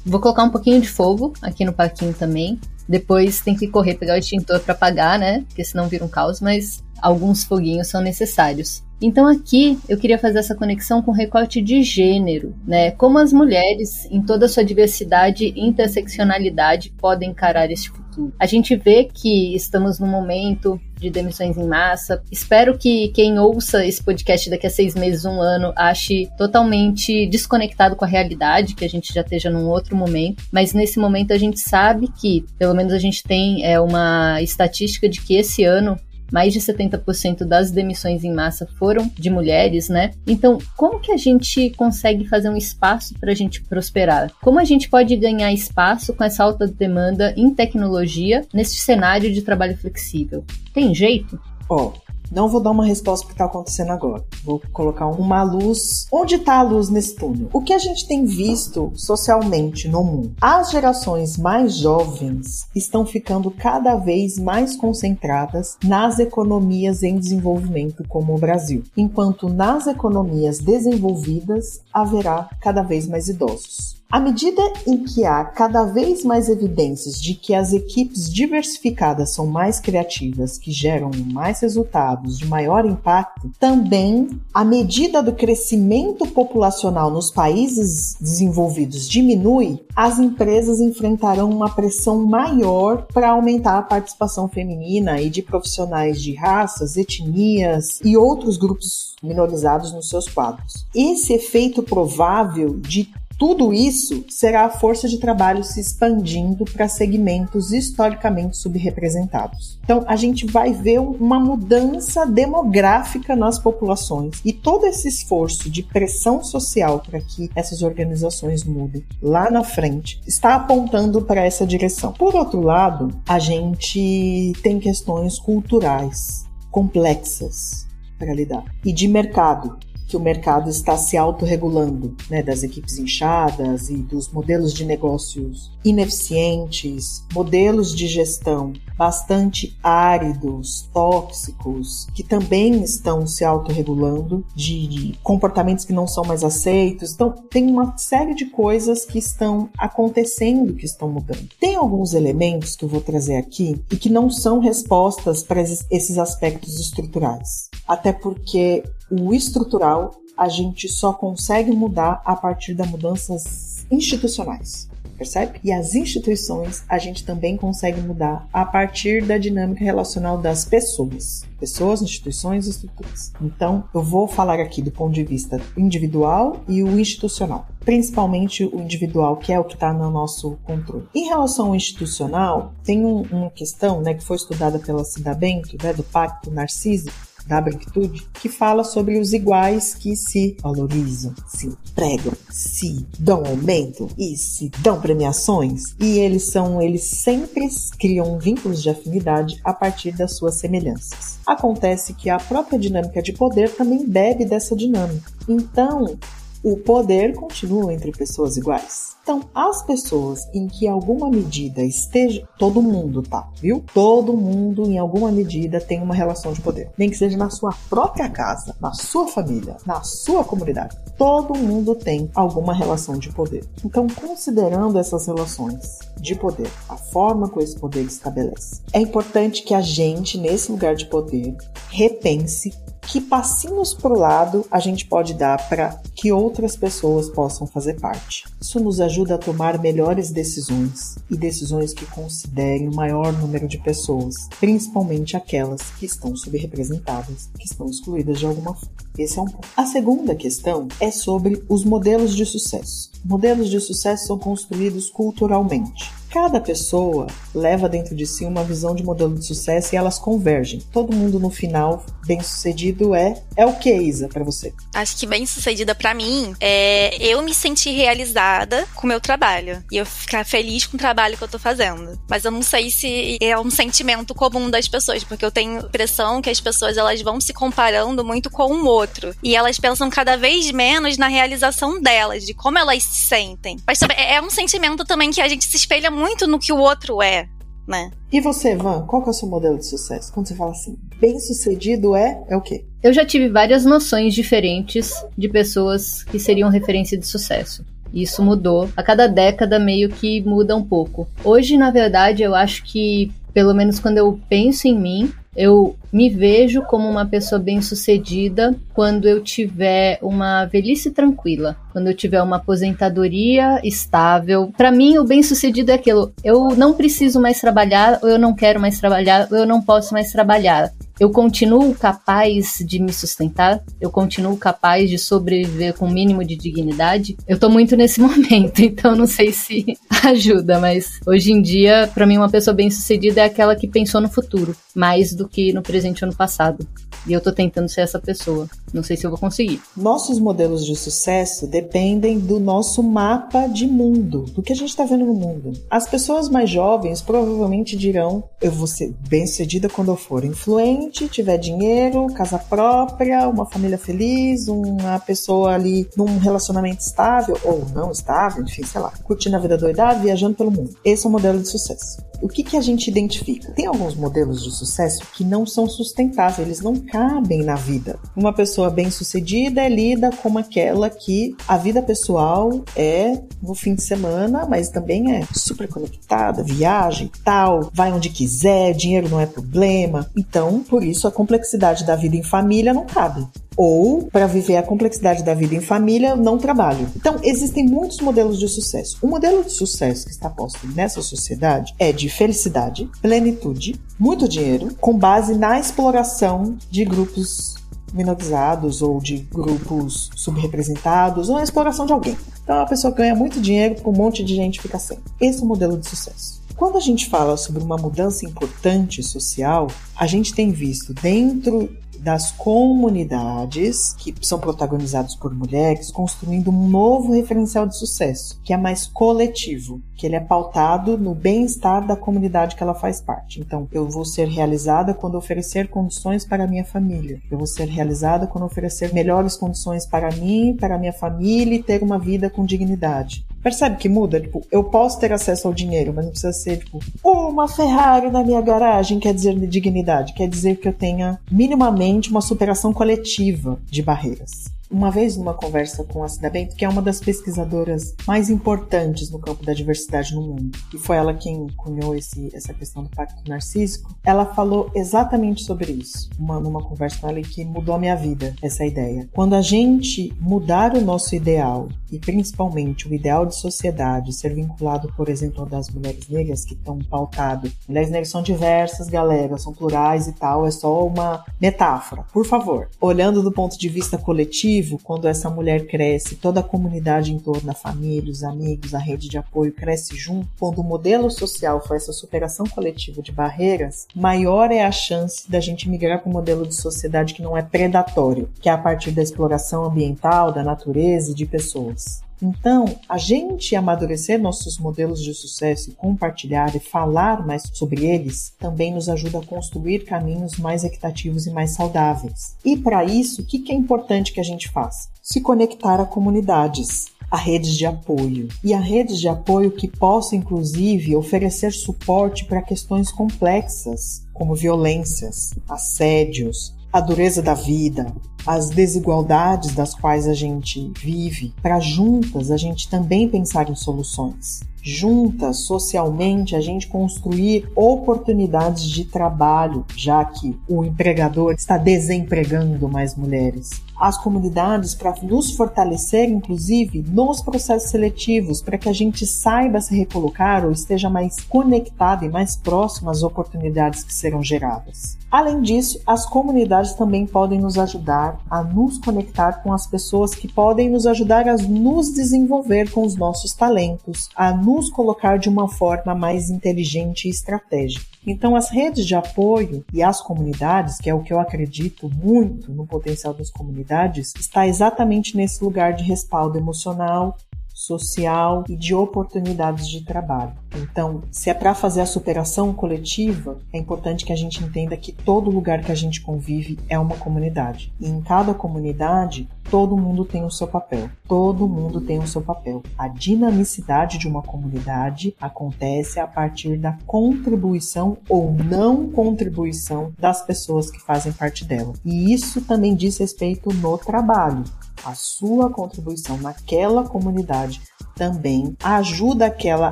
Vou 0.06 0.20
colocar 0.20 0.44
um 0.44 0.50
pouquinho 0.50 0.80
de 0.80 0.88
fogo 0.88 1.34
aqui 1.42 1.66
no 1.66 1.74
parquinho 1.74 2.14
também. 2.14 2.60
Depois 2.88 3.42
tem 3.42 3.56
que 3.56 3.68
correr 3.68 3.96
pegar 3.96 4.14
o 4.14 4.18
extintor 4.18 4.60
para 4.60 4.74
apagar, 4.74 5.18
né? 5.18 5.44
Porque 5.48 5.64
senão 5.64 5.88
vira 5.88 6.06
um 6.06 6.08
caos, 6.08 6.40
mas 6.40 6.84
alguns 7.02 7.44
foguinhos 7.44 7.88
são 7.88 8.02
necessários. 8.02 8.84
Então 9.02 9.28
aqui 9.28 9.78
eu 9.90 9.98
queria 9.98 10.18
fazer 10.18 10.40
essa 10.40 10.56
conexão 10.56 11.02
com 11.02 11.12
recorte 11.12 11.62
de 11.62 11.84
gênero, 11.84 12.56
né? 12.66 12.92
Como 12.92 13.18
as 13.18 13.34
mulheres, 13.34 14.06
em 14.10 14.22
toda 14.22 14.46
a 14.46 14.50
sua 14.50 14.64
diversidade 14.64 15.54
e 15.56 15.68
interseccionalidade, 15.68 16.94
podem 16.98 17.32
encarar 17.32 17.70
este. 17.72 17.92
A 18.40 18.46
gente 18.46 18.76
vê 18.76 19.06
que 19.06 19.56
estamos 19.56 20.00
num 20.00 20.08
momento 20.08 20.80
de 21.00 21.10
demissões 21.10 21.58
em 21.58 21.68
massa. 21.68 22.22
Espero 22.32 22.78
que 22.78 23.10
quem 23.10 23.38
ouça 23.38 23.86
esse 23.86 24.04
podcast 24.04 24.50
daqui 24.50 24.66
a 24.66 24.70
seis 24.70 24.96
meses, 24.96 25.26
um 25.26 25.42
ano, 25.42 25.74
ache 25.76 26.30
totalmente 26.38 27.28
desconectado 27.28 27.96
com 27.96 28.06
a 28.06 28.08
realidade, 28.08 28.76
que 28.76 28.86
a 28.86 28.90
gente 28.90 29.14
já 29.14 29.22
esteja 29.22 29.50
num 29.50 29.68
outro 29.68 29.96
momento. 29.96 30.44
Mas 30.52 30.74
nesse 30.74 31.00
momento 31.00 31.32
a 31.32 31.38
gente 31.38 31.60
sabe 31.60 32.08
que, 32.20 32.46
pelo 32.58 32.74
menos 32.74 32.94
a 32.94 33.00
gente 33.00 33.24
tem 33.24 33.66
é, 33.66 33.80
uma 33.80 34.42
estatística 34.42 35.08
de 35.08 35.22
que 35.22 35.36
esse 35.36 35.64
ano 35.64 35.98
mais 36.32 36.54
de 36.54 36.60
70% 36.60 37.46
das 37.46 37.72
demissões 37.72 38.24
em 38.24 38.34
massa 38.34 38.68
foram 38.78 39.12
de 39.16 39.30
mulheres, 39.30 39.90
né? 39.90 40.12
Então, 40.26 40.58
como 40.76 41.00
que 41.00 41.12
a 41.12 41.18
gente 41.18 41.70
consegue 41.72 42.28
fazer 42.28 42.50
um 42.50 42.58
espaço 42.58 43.14
para 43.20 43.32
a 43.32 43.36
gente 43.36 43.64
prosperar? 43.64 44.32
Como 44.42 44.60
a 44.60 44.64
gente 44.64 44.90
pode 44.90 45.16
ganhar 45.16 45.52
espaço 45.54 46.14
com 46.14 46.24
essa 46.24 46.44
alta 46.44 46.68
demanda 46.68 47.34
em 47.38 47.54
tecnologia 47.54 48.44
nesse 48.54 48.76
cenário 48.78 49.32
de 49.32 49.42
trabalho 49.42 49.78
flexível? 49.78 50.44
Tem 50.74 50.94
jeito? 50.94 51.40
Ó, 51.70 51.88
oh, 51.88 52.06
não 52.32 52.50
vou 52.50 52.62
dar 52.62 52.72
uma 52.72 52.86
resposta 52.86 53.26
para 53.26 53.32
o 53.32 53.36
que 53.36 53.42
está 53.42 53.46
acontecendo 53.46 53.92
agora. 53.92 54.24
Vou 54.44 54.62
colocar 54.72 55.08
uma 55.08 55.44
luz. 55.44 56.08
Onde 56.12 56.36
está 56.36 56.60
a 56.60 56.64
luz 56.64 56.90
nesse 56.90 57.16
túnel? 57.16 57.50
O 57.54 57.62
que 57.62 57.74
a 57.74 57.78
gente 57.78 58.08
tem 58.08 58.26
visto 58.26 58.92
socialmente 58.96 59.88
no 59.88 60.04
mundo? 60.04 60.34
As 60.42 60.72
gerações 60.72 61.38
mais 61.38 61.78
jovens 61.78 62.68
estão 62.76 63.06
ficando 63.06 63.52
cada 63.52 63.96
vez 63.96 64.38
mais 64.38 64.76
concentradas 64.76 65.78
nas 65.84 66.20
economias 66.20 67.04
em 67.04 67.18
desenvolvimento, 67.18 68.04
como 68.08 68.36
o 68.36 68.40
Brasil, 68.40 68.84
enquanto 68.96 69.50
nas 69.50 69.88
economias 69.88 70.60
desenvolvidas 70.60 71.82
haverá 71.94 72.50
cada 72.62 72.82
vez 72.82 73.08
mais 73.08 73.30
idosos. 73.30 73.95
À 74.10 74.20
medida 74.20 74.62
em 74.88 75.04
que 75.04 75.26
há 75.26 75.44
cada 75.44 75.84
vez 75.84 76.24
mais 76.24 76.48
evidências 76.48 77.22
de 77.22 77.34
que 77.34 77.54
as 77.54 77.74
equipes 77.74 78.32
diversificadas 78.32 79.32
são 79.32 79.48
mais 79.48 79.80
criativas, 79.80 80.58
que 80.58 80.72
geram 80.72 81.12
mais 81.34 81.60
resultados, 81.60 82.38
de 82.38 82.46
maior 82.46 82.86
impacto, 82.86 83.52
também 83.60 84.30
a 84.54 84.64
medida 84.64 85.22
do 85.22 85.34
crescimento 85.34 86.26
populacional 86.28 87.12
nos 87.12 87.32
países 87.32 88.16
desenvolvidos 88.20 89.10
diminui, 89.10 89.84
as 89.96 90.20
empresas 90.20 90.80
enfrentarão 90.80 91.50
uma 91.50 91.70
pressão 91.70 92.26
maior 92.26 93.08
para 93.14 93.32
aumentar 93.32 93.78
a 93.78 93.84
participação 93.84 94.48
feminina 94.48 95.20
e 95.20 95.30
de 95.30 95.42
profissionais 95.42 96.22
de 96.22 96.34
raças, 96.36 96.96
etnias 96.96 98.00
e 98.04 98.16
outros 98.16 98.58
grupos 98.58 99.16
minorizados 99.22 99.92
nos 99.92 100.10
seus 100.10 100.28
quadros. 100.28 100.86
Esse 100.94 101.34
efeito 101.34 101.82
provável 101.82 102.80
de 102.80 103.10
tudo 103.38 103.74
isso 103.74 104.26
será 104.30 104.66
a 104.66 104.70
força 104.70 105.08
de 105.08 105.18
trabalho 105.18 105.64
se 105.64 105.80
expandindo 105.80 106.66
para 106.66 106.88
segmentos 106.88 107.72
historicamente 107.72 108.58
subrepresentados. 108.58 109.80
Então, 109.84 110.04
a 110.08 110.16
gente 110.16 110.46
vai 110.46 110.72
ver 110.74 111.00
uma 111.00 111.40
mudança 111.40 112.26
demográfica 112.26 113.36
nas 113.36 113.60
populações 113.60 114.42
e 114.44 114.54
todo 114.54 114.86
esse 114.86 115.08
esforço 115.08 115.70
de 115.70 115.84
pressão 115.84 116.44
social 116.44 117.00
para 117.00 117.20
que 117.20 117.50
essas 117.56 117.82
organizações 117.82 118.64
mudem 118.64 119.04
lá 119.22 119.52
na 119.52 119.64
frente 119.64 120.22
está 120.26 120.56
apontando 120.56 121.22
para 121.22 121.44
essa 121.46 121.66
direção. 121.66 122.14
Por 122.14 122.36
outro 122.36 122.62
lado, 122.62 123.10
a 123.28 123.40
gente 123.40 124.54
tem 124.64 124.80
questões 124.80 125.38
culturais 125.40 126.46
complexas 126.72 127.86
para 128.18 128.34
lidar 128.34 128.64
e 128.84 128.94
de 128.94 129.08
mercado 129.08 129.78
que 130.08 130.16
o 130.16 130.20
mercado 130.20 130.70
está 130.70 130.98
se 130.98 131.18
autorregulando, 131.18 132.16
né, 132.30 132.44
das 132.44 132.64
equipes 132.64 132.98
inchadas 132.98 133.90
e 133.90 133.98
dos 133.98 134.32
modelos 134.32 134.74
de 134.74 134.86
negócios 134.86 135.72
ineficientes, 135.84 137.24
modelos 137.34 137.96
de 137.96 138.08
gestão 138.08 138.74
bastante 138.98 139.78
áridos, 139.84 140.90
tóxicos, 140.94 142.08
que 142.14 142.24
também 142.24 142.84
estão 142.84 143.28
se 143.28 143.44
autorregulando, 143.44 144.46
de 144.56 145.18
comportamentos 145.24 145.86
que 145.86 145.94
não 145.94 146.08
são 146.08 146.24
mais 146.24 146.44
aceitos. 146.44 147.14
Então, 147.14 147.32
tem 147.50 147.70
uma 147.70 147.98
série 147.98 148.34
de 148.34 148.46
coisas 148.46 149.06
que 149.06 149.20
estão 149.20 149.70
acontecendo, 149.78 150.76
que 150.76 150.86
estão 150.86 151.10
mudando. 151.10 151.48
Tem 151.60 151.76
alguns 151.76 152.14
elementos 152.14 152.76
que 152.76 152.86
eu 152.86 152.90
vou 152.90 153.02
trazer 153.02 153.38
aqui 153.38 153.82
e 153.92 153.98
que 153.98 154.10
não 154.10 154.30
são 154.30 154.60
respostas 154.60 155.44
para 155.44 155.62
esses 155.62 156.18
aspectos 156.18 156.80
estruturais. 156.80 157.70
Até 157.88 158.12
porque 158.12 158.84
o 159.12 159.34
estrutural 159.34 160.12
a 160.38 160.50
gente 160.50 160.90
só 160.90 161.14
consegue 161.14 161.72
mudar 161.72 162.22
a 162.26 162.36
partir 162.36 162.74
das 162.74 162.90
mudanças 162.90 163.86
institucionais, 163.90 164.90
percebe? 165.16 165.60
E 165.64 165.72
as 165.72 165.96
instituições 165.96 166.84
a 166.88 166.98
gente 166.98 167.26
também 167.26 167.58
consegue 167.58 168.02
mudar 168.02 168.48
a 168.52 168.66
partir 168.66 169.24
da 169.24 169.38
dinâmica 169.38 169.84
relacional 169.84 170.38
das 170.38 170.66
pessoas. 170.66 171.44
Pessoas, 171.60 172.02
instituições 172.02 172.68
estruturas. 172.68 173.32
Então, 173.42 173.86
eu 173.94 174.04
vou 174.04 174.28
falar 174.28 174.60
aqui 174.60 174.82
do 174.82 174.92
ponto 174.92 175.14
de 175.14 175.24
vista 175.24 175.60
individual 175.78 176.62
e 176.68 176.84
o 176.84 177.00
institucional. 177.00 177.68
Principalmente 177.84 178.66
o 178.66 178.82
individual, 178.82 179.38
que 179.38 179.54
é 179.54 179.60
o 179.60 179.64
que 179.64 179.76
está 179.76 179.94
no 179.94 180.12
nosso 180.12 180.58
controle. 180.64 181.08
Em 181.16 181.28
relação 181.28 181.68
ao 181.68 181.76
institucional, 181.76 182.74
tem 182.84 183.06
um, 183.06 183.22
uma 183.32 183.50
questão 183.50 184.02
né, 184.02 184.14
que 184.14 184.24
foi 184.24 184.36
estudada 184.36 184.80
pela 184.80 185.04
Cida 185.04 185.34
Bento, 185.34 185.78
né, 185.82 185.94
do 185.94 186.04
Pacto 186.04 186.52
Narcísico, 186.52 187.16
da 187.48 187.62
branquitude, 187.62 188.28
que 188.34 188.50
fala 188.50 188.84
sobre 188.84 189.20
os 189.20 189.34
iguais 189.34 189.94
que 189.94 190.16
se 190.16 190.58
valorizam, 190.62 191.34
se 191.48 191.72
pregam, 191.94 192.34
se 192.50 193.06
dão 193.20 193.46
aumento 193.46 194.10
e 194.18 194.36
se 194.36 194.70
dão 194.80 195.00
premiações. 195.00 195.82
E 196.00 196.20
eles 196.20 196.44
são, 196.44 196.82
eles 196.82 197.04
sempre 197.04 197.68
criam 198.00 198.40
vínculos 198.40 198.82
de 198.82 198.90
afinidade 198.90 199.60
a 199.64 199.74
partir 199.74 200.12
das 200.12 200.36
suas 200.36 200.56
semelhanças. 200.56 201.40
Acontece 201.46 202.14
que 202.14 202.30
a 202.30 202.38
própria 202.38 202.80
dinâmica 202.80 203.22
de 203.22 203.34
poder 203.34 203.72
também 203.72 204.08
bebe 204.08 204.46
dessa 204.46 204.76
dinâmica. 204.76 205.32
Então, 205.48 206.18
o 206.66 206.78
poder 206.78 207.36
continua 207.36 207.94
entre 207.94 208.12
pessoas 208.12 208.58
iguais. 208.58 209.16
Então, 209.22 209.44
as 209.54 209.84
pessoas 209.84 210.48
em 210.52 210.68
que 210.68 210.88
alguma 210.88 211.30
medida 211.30 211.84
esteja, 211.84 212.48
todo 212.58 212.82
mundo 212.82 213.22
tá, 213.22 213.48
viu? 213.62 213.84
Todo 213.94 214.36
mundo 214.36 214.84
em 214.86 214.98
alguma 214.98 215.32
medida 215.32 215.80
tem 215.80 216.02
uma 216.02 216.16
relação 216.16 216.54
de 216.54 216.62
poder, 216.62 216.90
nem 216.98 217.08
que 217.08 217.18
seja 217.18 217.38
na 217.38 217.52
sua 217.52 217.72
própria 217.88 218.28
casa, 218.30 218.76
na 218.82 218.94
sua 218.94 219.28
família, 219.28 219.78
na 219.86 220.02
sua 220.02 220.44
comunidade. 220.44 220.98
Todo 221.16 221.54
mundo 221.54 221.94
tem 221.94 222.32
alguma 222.34 222.74
relação 222.74 223.20
de 223.20 223.32
poder. 223.32 223.64
Então, 223.84 224.08
considerando 224.08 224.98
essas 224.98 225.28
relações 225.28 226.00
de 226.18 226.34
poder, 226.34 226.70
a 226.90 226.98
forma 226.98 227.48
como 227.48 227.64
esse 227.64 227.78
poder 227.78 228.06
estabelece, 228.06 228.82
é 228.92 229.00
importante 229.00 229.62
que 229.62 229.76
a 229.76 229.82
gente, 229.82 230.40
nesse 230.40 230.72
lugar 230.72 230.96
de 230.96 231.06
poder, 231.06 231.56
repense 231.90 232.74
que 233.08 233.22
passinhos 233.22 233.94
para 233.94 234.14
o 234.14 234.20
lado 234.20 234.66
a 234.70 234.80
gente 234.80 235.06
pode 235.06 235.34
dar 235.34 235.70
para 235.70 236.02
que 236.16 236.32
outras 236.32 236.76
pessoas 236.76 237.30
possam 237.30 237.68
fazer 237.68 238.00
parte. 238.00 238.46
Isso 238.60 238.80
nos 238.80 239.00
ajuda 239.00 239.36
a 239.36 239.38
tomar 239.38 239.80
melhores 239.80 240.32
decisões 240.32 241.18
e 241.30 241.38
decisões 241.38 241.94
que 241.94 242.06
considerem 242.08 242.90
o 242.90 242.96
maior 242.96 243.32
número 243.34 243.68
de 243.68 243.78
pessoas, 243.78 244.36
principalmente 244.60 245.38
aquelas 245.38 245.82
que 246.00 246.06
estão 246.06 246.36
subrepresentadas, 246.36 247.50
que 247.58 247.66
estão 247.66 247.88
excluídas 247.88 248.40
de 248.40 248.46
alguma 248.46 248.74
forma. 248.74 248.96
Esse 249.18 249.40
é 249.40 249.42
um 249.42 249.46
ponto. 249.46 249.68
A 249.78 249.86
segunda 249.86 250.36
questão 250.36 250.88
é 251.00 251.10
sobre 251.10 251.64
os 251.70 251.86
modelos 251.86 252.36
de 252.36 252.46
sucesso. 252.46 253.12
Modelos 253.24 253.70
de 253.70 253.80
sucesso 253.80 254.28
são 254.28 254.38
construídos 254.38 255.10
culturalmente. 255.10 256.12
Cada 256.36 256.60
pessoa 256.60 257.28
leva 257.54 257.88
dentro 257.88 258.14
de 258.14 258.26
si 258.26 258.44
uma 258.44 258.62
visão 258.62 258.94
de 258.94 259.02
modelo 259.02 259.36
de 259.36 259.46
sucesso 259.46 259.96
e 259.96 259.98
elas 259.98 260.20
convergem. 260.20 260.82
Todo 260.92 261.16
mundo 261.16 261.40
no 261.40 261.50
final 261.50 262.06
bem 262.28 262.42
sucedido 262.42 263.16
é 263.16 263.42
é 263.56 263.66
o 263.66 263.78
que 263.78 263.94
Isa 263.94 264.28
para 264.28 264.44
você? 264.44 264.74
Acho 264.94 265.16
que 265.16 265.26
bem 265.26 265.46
sucedida 265.46 265.96
para 265.96 266.14
mim 266.14 266.54
é 266.60 267.16
eu 267.22 267.42
me 267.42 267.54
sentir 267.54 267.92
realizada 267.92 268.86
com 268.96 269.06
o 269.06 269.08
meu 269.08 269.22
trabalho 269.22 269.82
e 269.90 269.96
eu 269.96 270.06
ficar 270.06 270.44
feliz 270.44 270.86
com 270.86 270.98
o 270.98 271.00
trabalho 271.00 271.38
que 271.38 271.44
eu 271.46 271.48
tô 271.48 271.58
fazendo. 271.58 272.20
Mas 272.30 272.44
eu 272.44 272.52
não 272.52 272.62
sei 272.62 272.90
se 272.90 273.38
é 273.40 273.58
um 273.58 273.70
sentimento 273.70 274.36
comum 274.36 274.70
das 274.70 274.90
pessoas, 274.90 275.24
porque 275.24 275.46
eu 275.46 275.52
tenho 275.52 275.86
impressão 275.86 276.42
que 276.42 276.50
as 276.50 276.60
pessoas 276.60 276.98
elas 276.98 277.22
vão 277.22 277.40
se 277.40 277.54
comparando 277.54 278.26
muito 278.26 278.50
com 278.50 278.74
o 278.74 278.86
outro 278.86 279.34
e 279.42 279.56
elas 279.56 279.80
pensam 279.80 280.10
cada 280.10 280.36
vez 280.36 280.70
menos 280.72 281.18
na 281.18 281.30
realização 281.30 282.02
delas, 282.02 282.46
de 282.46 282.54
como 282.54 282.78
elas 282.78 283.04
se 283.04 283.28
sentem. 283.28 283.78
Mas 283.88 284.00
é 284.18 284.42
um 284.42 284.50
sentimento 284.50 285.06
também 285.06 285.32
que 285.32 285.40
a 285.40 285.48
gente 285.48 285.64
se 285.64 285.78
espelha 285.78 286.12
muito 286.12 286.25
muito 286.26 286.48
no 286.48 286.58
que 286.58 286.74
o 286.74 286.78
outro 286.78 287.22
é, 287.22 287.48
né? 287.88 288.10
E 288.32 288.42
você, 288.42 288.76
Van, 288.76 289.06
qual 289.06 289.22
que 289.22 289.30
é 289.30 289.32
o 289.32 289.34
seu 289.34 289.48
modelo 289.48 289.78
de 289.78 289.86
sucesso? 289.86 290.34
Quando 290.34 290.48
você 290.48 290.56
fala 290.56 290.72
assim, 290.72 290.98
bem 291.20 291.40
sucedido 291.40 292.16
é, 292.16 292.44
é 292.50 292.58
o 292.58 292.62
quê? 292.62 292.84
Eu 293.04 293.14
já 293.14 293.24
tive 293.24 293.48
várias 293.48 293.86
noções 293.86 294.34
diferentes 294.34 295.14
de 295.38 295.48
pessoas 295.48 296.24
que 296.24 296.40
seriam 296.40 296.70
referência 296.70 297.16
de 297.16 297.28
sucesso. 297.28 297.86
Isso 298.12 298.42
mudou. 298.42 298.90
A 298.98 299.04
cada 299.04 299.28
década 299.28 299.78
meio 299.78 300.10
que 300.10 300.42
muda 300.42 300.76
um 300.76 300.84
pouco. 300.84 301.28
Hoje, 301.44 301.78
na 301.78 301.92
verdade, 301.92 302.42
eu 302.42 302.56
acho 302.56 302.84
que, 302.86 303.32
pelo 303.54 303.76
menos 303.76 304.00
quando 304.00 304.18
eu 304.18 304.40
penso 304.50 304.88
em 304.88 304.98
mim, 304.98 305.32
eu 305.56 305.96
me 306.12 306.30
vejo 306.30 306.82
como 306.84 307.10
uma 307.10 307.26
pessoa 307.26 307.60
bem-sucedida 307.60 308.76
quando 308.94 309.28
eu 309.28 309.42
tiver 309.42 310.20
uma 310.22 310.66
velhice 310.66 311.12
tranquila, 311.12 311.78
quando 311.92 312.08
eu 312.08 312.16
tiver 312.16 312.42
uma 312.42 312.58
aposentadoria 312.58 313.80
estável. 313.84 314.74
Para 314.76 314.92
mim, 314.92 315.18
o 315.18 315.24
bem-sucedido 315.24 315.92
é 315.92 315.96
aquilo: 315.96 316.34
eu 316.44 316.70
não 316.76 316.94
preciso 316.94 317.40
mais 317.40 317.60
trabalhar, 317.60 318.20
ou 318.22 318.30
eu 318.30 318.40
não 318.40 318.54
quero 318.54 318.80
mais 318.80 319.00
trabalhar, 319.00 319.48
ou 319.52 319.58
eu 319.58 319.66
não 319.66 319.82
posso 319.82 320.14
mais 320.14 320.32
trabalhar. 320.32 320.92
Eu 321.20 321.30
continuo 321.30 321.96
capaz 321.96 322.84
de 322.86 323.00
me 323.00 323.14
sustentar, 323.14 323.84
eu 324.02 324.12
continuo 324.12 324.58
capaz 324.58 325.10
de 325.10 325.18
sobreviver 325.18 325.94
com 325.94 326.08
o 326.08 326.12
mínimo 326.12 326.44
de 326.44 326.56
dignidade. 326.56 327.38
Eu 327.48 327.58
tô 327.58 327.70
muito 327.70 327.96
nesse 327.96 328.20
momento, 328.22 328.80
então 328.80 329.16
não 329.16 329.26
sei 329.26 329.52
se 329.52 329.86
ajuda, 330.24 330.80
mas 330.80 331.20
hoje 331.26 331.52
em 331.52 331.62
dia, 331.62 332.10
para 332.14 332.26
mim, 332.26 332.38
uma 332.38 332.50
pessoa 332.50 332.74
bem-sucedida 332.74 333.42
é 333.42 333.46
aquela 333.46 333.76
que 333.76 333.88
pensou 333.88 334.20
no 334.20 334.30
futuro, 334.30 334.76
mais 334.94 335.34
do 335.34 335.48
que 335.48 335.72
no 335.72 335.82
presente 335.82 336.24
ano 336.24 336.36
passado. 336.36 336.86
E 337.28 337.34
eu 337.34 337.42
tô 337.42 337.52
tentando 337.52 337.90
ser 337.90 338.02
essa 338.02 338.20
pessoa. 338.20 338.70
Não 338.94 339.02
sei 339.02 339.18
se 339.18 339.26
eu 339.26 339.32
vou 339.32 339.40
conseguir. 339.40 339.82
Nossos 339.98 340.40
modelos 340.40 340.86
de 340.86 340.96
sucesso 340.96 341.66
dependem 341.66 342.40
do 342.40 342.60
nosso 342.60 343.02
mapa 343.02 343.68
de 343.68 343.88
mundo, 343.88 344.44
do 344.54 344.62
que 344.62 344.72
a 344.72 344.76
gente 344.76 344.90
está 344.90 345.06
vendo 345.06 345.26
no 345.26 345.34
mundo. 345.34 345.74
As 345.90 346.08
pessoas 346.08 346.48
mais 346.50 346.70
jovens 346.70 347.22
provavelmente 347.22 347.98
dirão: 347.98 348.44
eu 348.62 348.72
vou 348.72 348.86
ser 348.86 349.14
bem-sucedida 349.28 349.90
quando 349.90 350.10
eu 350.10 350.16
for 350.16 350.46
influente, 350.46 351.05
tiver 351.10 351.58
dinheiro, 351.58 352.28
casa 352.34 352.58
própria, 352.58 353.48
uma 353.48 353.66
família 353.66 353.98
feliz, 353.98 354.68
uma 354.68 355.20
pessoa 355.20 355.74
ali 355.74 356.08
num 356.16 356.38
relacionamento 356.38 357.02
estável 357.02 357.58
ou 357.64 357.86
não 357.94 358.12
estável, 358.12 358.64
enfim, 358.64 358.84
sei 358.84 359.02
lá, 359.02 359.12
curtindo 359.24 359.56
a 359.56 359.60
vida 359.60 359.78
doidada, 359.78 360.20
viajando 360.20 360.56
pelo 360.56 360.72
mundo. 360.72 360.96
Esse 361.04 361.26
é 361.26 361.30
o 361.30 361.32
modelo 361.32 361.60
de 361.60 361.68
sucesso. 361.68 362.24
o 362.42 362.48
que, 362.48 362.64
que 362.64 362.78
a 362.78 362.82
gente 362.82 363.10
identifica? 363.10 363.72
Tem 363.72 363.86
alguns 363.86 364.16
modelos 364.16 364.64
de 364.64 364.72
sucesso 364.72 365.26
que 365.34 365.44
não 365.44 365.66
são 365.66 365.88
sustentáveis, 365.88 366.60
eles 366.60 366.82
não 366.82 366.96
cabem 366.96 367.64
na 367.64 367.76
vida. 367.76 368.20
Uma 368.36 368.54
pessoa 368.54 368.90
bem-sucedida 368.90 369.82
é 369.82 369.90
lida 369.90 370.30
como 370.42 370.60
aquela 370.60 371.10
que 371.10 371.56
a 371.68 371.78
vida 371.78 372.02
pessoal 372.02 372.84
é 372.96 373.40
no 373.62 373.74
fim 373.74 373.96
de 373.96 374.04
semana, 374.04 374.66
mas 374.66 374.90
também 374.90 375.36
é 375.36 375.48
super 375.54 375.88
conectada, 375.88 376.64
viagem 376.64 377.32
tal, 377.44 377.90
vai 377.94 378.12
onde 378.12 378.30
quiser, 378.30 378.94
dinheiro 378.94 379.30
não 379.30 379.40
é 379.40 379.46
problema. 379.46 380.30
Então, 380.38 380.84
isso 381.04 381.28
a 381.28 381.32
complexidade 381.32 382.06
da 382.06 382.16
vida 382.16 382.36
em 382.36 382.44
família 382.44 382.94
não 382.94 383.06
cabe 383.06 383.48
ou 383.78 384.24
para 384.28 384.48
viver 384.48 384.78
a 384.78 384.84
complexidade 384.84 385.44
da 385.44 385.54
vida 385.54 385.76
em 385.76 385.82
família, 385.82 386.36
não 386.36 386.58
trabalho. 386.58 387.08
Então, 387.16 387.40
existem 387.44 387.86
muitos 387.86 388.20
modelos 388.20 388.58
de 388.58 388.68
sucesso. 388.68 389.18
O 389.22 389.28
modelo 389.28 389.64
de 389.64 389.72
sucesso 389.72 390.26
que 390.26 390.32
está 390.32 390.50
posto 390.50 390.88
nessa 390.88 391.22
sociedade 391.22 391.94
é 392.00 392.12
de 392.12 392.30
felicidade, 392.30 393.10
plenitude, 393.22 394.00
muito 394.18 394.48
dinheiro, 394.48 394.96
com 395.00 395.18
base 395.18 395.56
na 395.56 395.80
exploração 395.80 396.78
de 396.90 397.04
grupos 397.04 397.75
minorizados 398.16 399.02
ou 399.02 399.20
de 399.20 399.38
grupos 399.38 400.30
subrepresentados 400.36 401.50
ou 401.50 401.56
na 401.56 401.64
exploração 401.64 402.06
de 402.06 402.14
alguém. 402.14 402.38
Então, 402.64 402.80
a 402.80 402.86
pessoa 402.86 403.14
ganha 403.14 403.36
muito 403.36 403.62
dinheiro 403.62 404.02
com 404.02 404.12
um 404.12 404.16
monte 404.16 404.44
de 404.44 404.56
gente 404.56 404.82
fica 404.82 404.98
sem. 404.98 405.20
Esse 405.40 405.60
é 405.60 405.64
o 405.64 405.68
modelo 405.68 405.98
de 405.98 406.08
sucesso. 406.08 406.64
Quando 406.76 406.98
a 406.98 407.02
gente 407.02 407.30
fala 407.30 407.56
sobre 407.56 407.82
uma 407.82 407.96
mudança 407.96 408.46
importante 408.46 409.24
social, 409.24 409.88
a 410.16 410.28
gente 410.28 410.54
tem 410.54 410.72
visto 410.72 411.14
dentro 411.14 411.90
das 412.26 412.52
comunidades 412.52 414.14
que 414.18 414.34
são 414.42 414.58
protagonizados 414.58 415.36
por 415.36 415.54
mulheres, 415.54 416.10
construindo 416.10 416.72
um 416.72 416.90
novo 416.90 417.32
referencial 417.34 417.86
de 417.86 417.96
sucesso, 417.96 418.60
que 418.64 418.74
é 418.74 418.78
mais 418.78 419.06
coletivo, 419.06 420.02
que 420.16 420.26
ele 420.26 420.36
é 420.36 420.40
pautado 420.40 421.20
no 421.20 421.36
bem-estar 421.36 422.04
da 422.04 422.16
comunidade 422.16 422.76
que 422.76 422.82
ela 422.82 422.96
faz 422.96 423.22
parte. 423.22 423.60
Então, 423.60 423.88
eu 423.92 424.10
vou 424.10 424.26
ser 424.26 424.48
realizada 424.48 425.14
quando 425.14 425.38
oferecer 425.38 425.88
condições 425.88 426.44
para 426.44 426.64
a 426.64 426.68
minha 426.68 426.84
família. 426.84 427.40
Eu 427.52 427.60
vou 427.60 427.68
ser 427.68 427.88
realizada 427.88 428.48
quando 428.48 428.66
oferecer 428.66 429.14
melhores 429.14 429.56
condições 429.56 430.08
para 430.08 430.32
mim, 430.32 430.76
para 430.76 430.96
a 430.96 430.98
minha 430.98 431.14
família 431.14 431.76
e 431.76 431.84
ter 431.84 432.02
uma 432.02 432.18
vida 432.18 432.50
com 432.50 432.66
dignidade. 432.66 433.46
Percebe 433.66 433.96
que 433.98 434.08
muda? 434.08 434.40
Tipo, 434.40 434.64
eu 434.72 434.84
posso 434.84 435.20
ter 435.20 435.34
acesso 435.34 435.68
ao 435.68 435.74
dinheiro, 435.74 436.14
mas 436.16 436.26
não 436.26 436.32
precisa 436.32 436.54
ser, 436.54 436.78
tipo, 436.78 437.00
uma 437.24 437.68
Ferrari 437.68 438.30
na 438.30 438.44
minha 438.44 438.62
garagem 438.62 439.20
quer 439.20 439.34
dizer 439.34 439.56
dignidade. 439.56 440.34
Quer 440.34 440.48
dizer 440.48 440.76
que 440.76 440.88
eu 440.88 440.94
tenha 440.94 441.40
minimamente 441.50 442.30
uma 442.30 442.42
superação 442.42 442.94
coletiva 442.94 443.80
de 443.90 444.04
barreiras 444.04 444.66
uma 444.90 445.12
vez 445.12 445.38
numa 445.38 445.54
conversa 445.54 446.04
com 446.04 446.24
a 446.24 446.28
Cida 446.28 446.50
Bento, 446.50 446.76
que 446.76 446.86
é 446.86 446.90
uma 446.90 447.02
das 447.02 447.20
pesquisadoras 447.20 448.16
mais 448.28 448.50
importantes 448.50 449.30
no 449.32 449.40
campo 449.40 449.66
da 449.66 449.74
diversidade 449.74 450.34
no 450.34 450.42
mundo, 450.42 450.78
e 450.94 450.98
foi 450.98 451.18
ela 451.18 451.34
quem 451.34 451.68
cunhou 451.76 452.16
esse, 452.16 452.50
essa 452.56 452.74
questão 452.74 453.04
do 453.04 453.10
pacto 453.10 453.50
narcísico, 453.50 454.16
ela 454.24 454.46
falou 454.54 454.92
exatamente 454.96 455.64
sobre 455.64 455.92
isso, 455.92 456.30
uma, 456.40 456.60
numa 456.60 456.84
conversa 456.84 457.20
com 457.20 457.30
ela 457.30 457.42
que 457.42 457.66
mudou 457.66 457.96
a 457.96 458.00
minha 458.00 458.16
vida, 458.16 458.56
essa 458.62 458.86
ideia. 458.86 459.30
Quando 459.34 459.56
a 459.56 459.62
gente 459.62 460.34
mudar 460.40 460.96
o 460.96 461.02
nosso 461.02 461.36
ideal, 461.36 461.90
e 462.12 462.20
principalmente 462.20 463.08
o 463.08 463.14
ideal 463.14 463.46
de 463.46 463.56
sociedade, 463.56 464.34
ser 464.34 464.54
vinculado, 464.54 465.12
por 465.16 465.30
exemplo, 465.30 465.62
ao 465.62 465.66
das 465.66 465.90
mulheres 465.90 466.28
negras, 466.30 466.64
que 466.64 466.74
estão 466.74 467.00
pautadas. 467.00 467.72
Mulheres 467.88 468.10
negras 468.10 468.30
são 468.30 468.42
diversas, 468.42 469.08
galera, 469.08 469.58
são 469.58 469.74
plurais 469.74 470.28
e 470.28 470.34
tal, 470.34 470.66
é 470.66 470.72
só 470.72 471.06
uma 471.06 471.44
metáfora. 471.60 472.24
Por 472.32 472.46
favor, 472.46 472.90
olhando 473.02 473.42
do 473.42 473.52
ponto 473.52 473.78
de 473.78 473.90
vista 473.90 474.18
coletivo, 474.18 474.76
quando 475.04 475.28
essa 475.28 475.50
mulher 475.50 475.88
cresce, 475.88 476.36
toda 476.36 476.60
a 476.60 476.64
comunidade 476.64 477.34
em 477.34 477.40
torno, 477.40 477.72
a 477.72 477.74
família, 477.74 478.32
os 478.32 478.44
amigos, 478.44 478.94
a 478.94 479.00
rede 479.00 479.28
de 479.28 479.38
apoio 479.38 479.72
cresce 479.72 480.16
junto, 480.16 480.48
quando 480.60 480.80
o 480.80 480.84
modelo 480.84 481.30
social 481.30 481.86
for 481.86 481.96
essa 481.96 482.14
superação 482.14 482.66
coletiva 482.68 483.22
de 483.22 483.32
barreiras, 483.32 484.08
maior 484.16 484.72
é 484.72 484.84
a 484.84 484.92
chance 484.92 485.50
da 485.50 485.60
gente 485.60 485.90
migrar 485.90 486.22
para 486.22 486.30
um 486.30 486.34
modelo 486.34 486.66
de 486.68 486.76
sociedade 486.76 487.34
que 487.34 487.42
não 487.42 487.58
é 487.58 487.62
predatório, 487.62 488.50
que 488.60 488.70
é 488.70 488.72
a 488.72 488.78
partir 488.78 489.12
da 489.12 489.24
exploração 489.24 489.86
ambiental, 489.86 490.52
da 490.52 490.64
natureza 490.64 491.32
e 491.32 491.36
de 491.36 491.46
pessoas. 491.46 492.25
Então, 492.42 492.86
a 493.08 493.18
gente 493.18 493.76
amadurecer 493.76 494.40
nossos 494.40 494.78
modelos 494.78 495.24
de 495.24 495.34
sucesso 495.34 495.90
e 495.90 495.94
compartilhar 495.94 496.76
e 496.76 496.80
falar 496.80 497.46
mais 497.46 497.64
sobre 497.74 498.06
eles 498.06 498.54
também 498.60 498.94
nos 498.94 499.10
ajuda 499.10 499.40
a 499.40 499.46
construir 499.46 500.06
caminhos 500.06 500.58
mais 500.58 500.84
equitativos 500.84 501.46
e 501.48 501.52
mais 501.52 501.72
saudáveis. 501.72 502.56
E 502.64 502.78
para 502.78 503.04
isso, 503.04 503.42
o 503.42 503.46
que 503.46 503.72
é 503.72 503.76
importante 503.76 504.34
que 504.34 504.40
a 504.40 504.44
gente 504.44 504.70
faça? 504.70 505.10
Se 505.22 505.42
conectar 505.42 506.00
a 506.00 506.06
comunidades, 506.06 507.08
a 507.30 507.38
redes 507.38 507.76
de 507.76 507.86
apoio. 507.86 508.48
E 508.64 508.74
a 508.74 508.80
redes 508.80 509.20
de 509.20 509.28
apoio 509.28 509.72
que 509.72 509.88
possam, 509.88 510.38
inclusive, 510.38 511.16
oferecer 511.16 511.72
suporte 511.72 512.46
para 512.46 512.62
questões 512.62 513.12
complexas, 513.12 514.26
como 514.34 514.56
violências, 514.56 515.54
assédios, 515.68 516.76
a 516.96 517.02
dureza 517.02 517.42
da 517.42 517.54
vida, 517.54 518.08
as 518.48 518.70
desigualdades 518.70 519.76
das 519.76 519.94
quais 519.94 520.30
a 520.30 520.34
gente 520.34 520.94
vive, 520.98 521.54
para 521.62 521.78
juntas 521.78 522.50
a 522.50 522.56
gente 522.56 522.88
também 522.88 523.28
pensar 523.28 523.70
em 523.70 523.76
soluções. 523.76 524.62
Juntas, 524.82 525.66
socialmente, 525.66 526.56
a 526.56 526.62
gente 526.62 526.88
construir 526.88 527.70
oportunidades 527.76 528.90
de 528.90 529.04
trabalho, 529.04 529.84
já 529.98 530.24
que 530.24 530.58
o 530.70 530.86
empregador 530.86 531.52
está 531.52 531.78
desempregando 531.78 532.88
mais 532.88 533.14
mulheres 533.14 533.72
as 534.00 534.18
comunidades 534.18 534.94
para 534.94 535.16
nos 535.22 535.56
fortalecer, 535.56 536.30
inclusive, 536.30 537.04
nos 537.08 537.42
processos 537.42 537.90
seletivos, 537.90 538.62
para 538.62 538.78
que 538.78 538.90
a 538.90 538.94
gente 538.94 539.26
saiba 539.26 539.80
se 539.82 539.96
recolocar 539.96 540.66
ou 540.66 540.72
esteja 540.72 541.10
mais 541.10 541.40
conectado 541.42 542.26
e 542.26 542.30
mais 542.30 542.56
próximo 542.56 543.10
às 543.10 543.24
oportunidades 543.24 544.04
que 544.04 544.14
serão 544.14 544.44
geradas. 544.44 545.18
Além 545.32 545.62
disso, 545.62 546.00
as 546.06 546.26
comunidades 546.26 546.94
também 546.94 547.26
podem 547.26 547.60
nos 547.60 547.78
ajudar 547.78 548.40
a 548.50 548.64
nos 548.64 548.98
conectar 549.00 549.62
com 549.64 549.74
as 549.74 549.86
pessoas 549.86 550.34
que 550.34 550.48
podem 550.48 550.90
nos 550.90 551.06
ajudar 551.06 551.48
a 551.48 551.58
nos 551.58 552.14
desenvolver 552.14 552.90
com 552.92 553.04
os 553.04 553.16
nossos 553.16 553.54
talentos, 553.54 554.30
a 554.36 554.54
nos 554.54 554.90
colocar 554.90 555.38
de 555.38 555.50
uma 555.50 555.68
forma 555.68 556.16
mais 556.16 556.50
inteligente 556.50 557.26
e 557.26 557.32
estratégica. 557.32 558.15
Então, 558.26 558.56
as 558.56 558.70
redes 558.70 559.06
de 559.06 559.14
apoio 559.14 559.86
e 559.94 560.02
as 560.02 560.22
comunidades, 560.22 560.98
que 560.98 561.10
é 561.10 561.14
o 561.14 561.22
que 561.22 561.32
eu 561.32 561.40
acredito 561.40 562.10
muito 562.10 562.72
no 562.72 562.88
potencial 562.88 563.34
das 563.34 563.52
comunidades, 563.52 564.34
está 564.40 564.68
exatamente 564.68 565.38
nesse 565.38 565.64
lugar 565.64 565.94
de 565.94 566.04
respaldo 566.04 566.58
emocional, 566.58 567.38
social 567.86 568.64
e 568.68 568.76
de 568.76 568.94
oportunidades 568.94 569.88
de 569.88 570.04
trabalho. 570.04 570.54
Então, 570.76 571.22
se 571.32 571.50
é 571.50 571.54
para 571.54 571.74
fazer 571.74 572.02
a 572.02 572.06
superação 572.06 572.74
coletiva, 572.74 573.60
é 573.72 573.78
importante 573.78 574.26
que 574.26 574.34
a 574.34 574.36
gente 574.36 574.64
entenda 574.64 574.98
que 574.98 575.12
todo 575.12 575.50
lugar 575.50 575.84
que 575.84 575.92
a 575.92 575.96
gente 575.96 576.22
convive 576.22 576.78
é 576.90 576.98
uma 577.00 577.16
comunidade. 577.16 577.94
E 578.00 578.10
em 578.10 578.22
cada 578.22 578.54
comunidade, 578.54 579.48
todo 579.70 579.98
mundo 579.98 580.26
tem 580.26 580.44
o 580.44 580.52
seu 580.52 580.68
papel. 580.68 581.10
Todo 581.28 581.68
mundo 581.68 582.02
tem 582.02 582.20
o 582.20 582.28
seu 582.28 582.42
papel. 582.42 582.84
A 582.98 583.08
dinamicidade 583.08 584.18
de 584.18 584.28
uma 584.28 584.42
comunidade 584.42 585.36
acontece 585.40 586.20
a 586.20 586.28
partir 586.28 586.78
da 586.78 586.98
contribuição 587.06 588.18
ou 588.28 588.52
não 588.52 589.10
contribuição 589.10 590.12
das 590.20 590.46
pessoas 590.46 590.90
que 590.90 591.02
fazem 591.02 591.32
parte 591.32 591.66
dela. 591.66 591.94
E 592.04 592.34
isso 592.34 592.62
também 592.62 592.96
diz 592.96 593.18
respeito 593.18 593.74
no 593.74 593.98
trabalho 593.98 594.64
a 595.04 595.14
sua 595.16 595.70
contribuição 595.70 596.38
naquela 596.38 597.04
comunidade 597.04 597.82
também 598.16 598.76
ajuda 598.84 599.48
aquela 599.48 599.92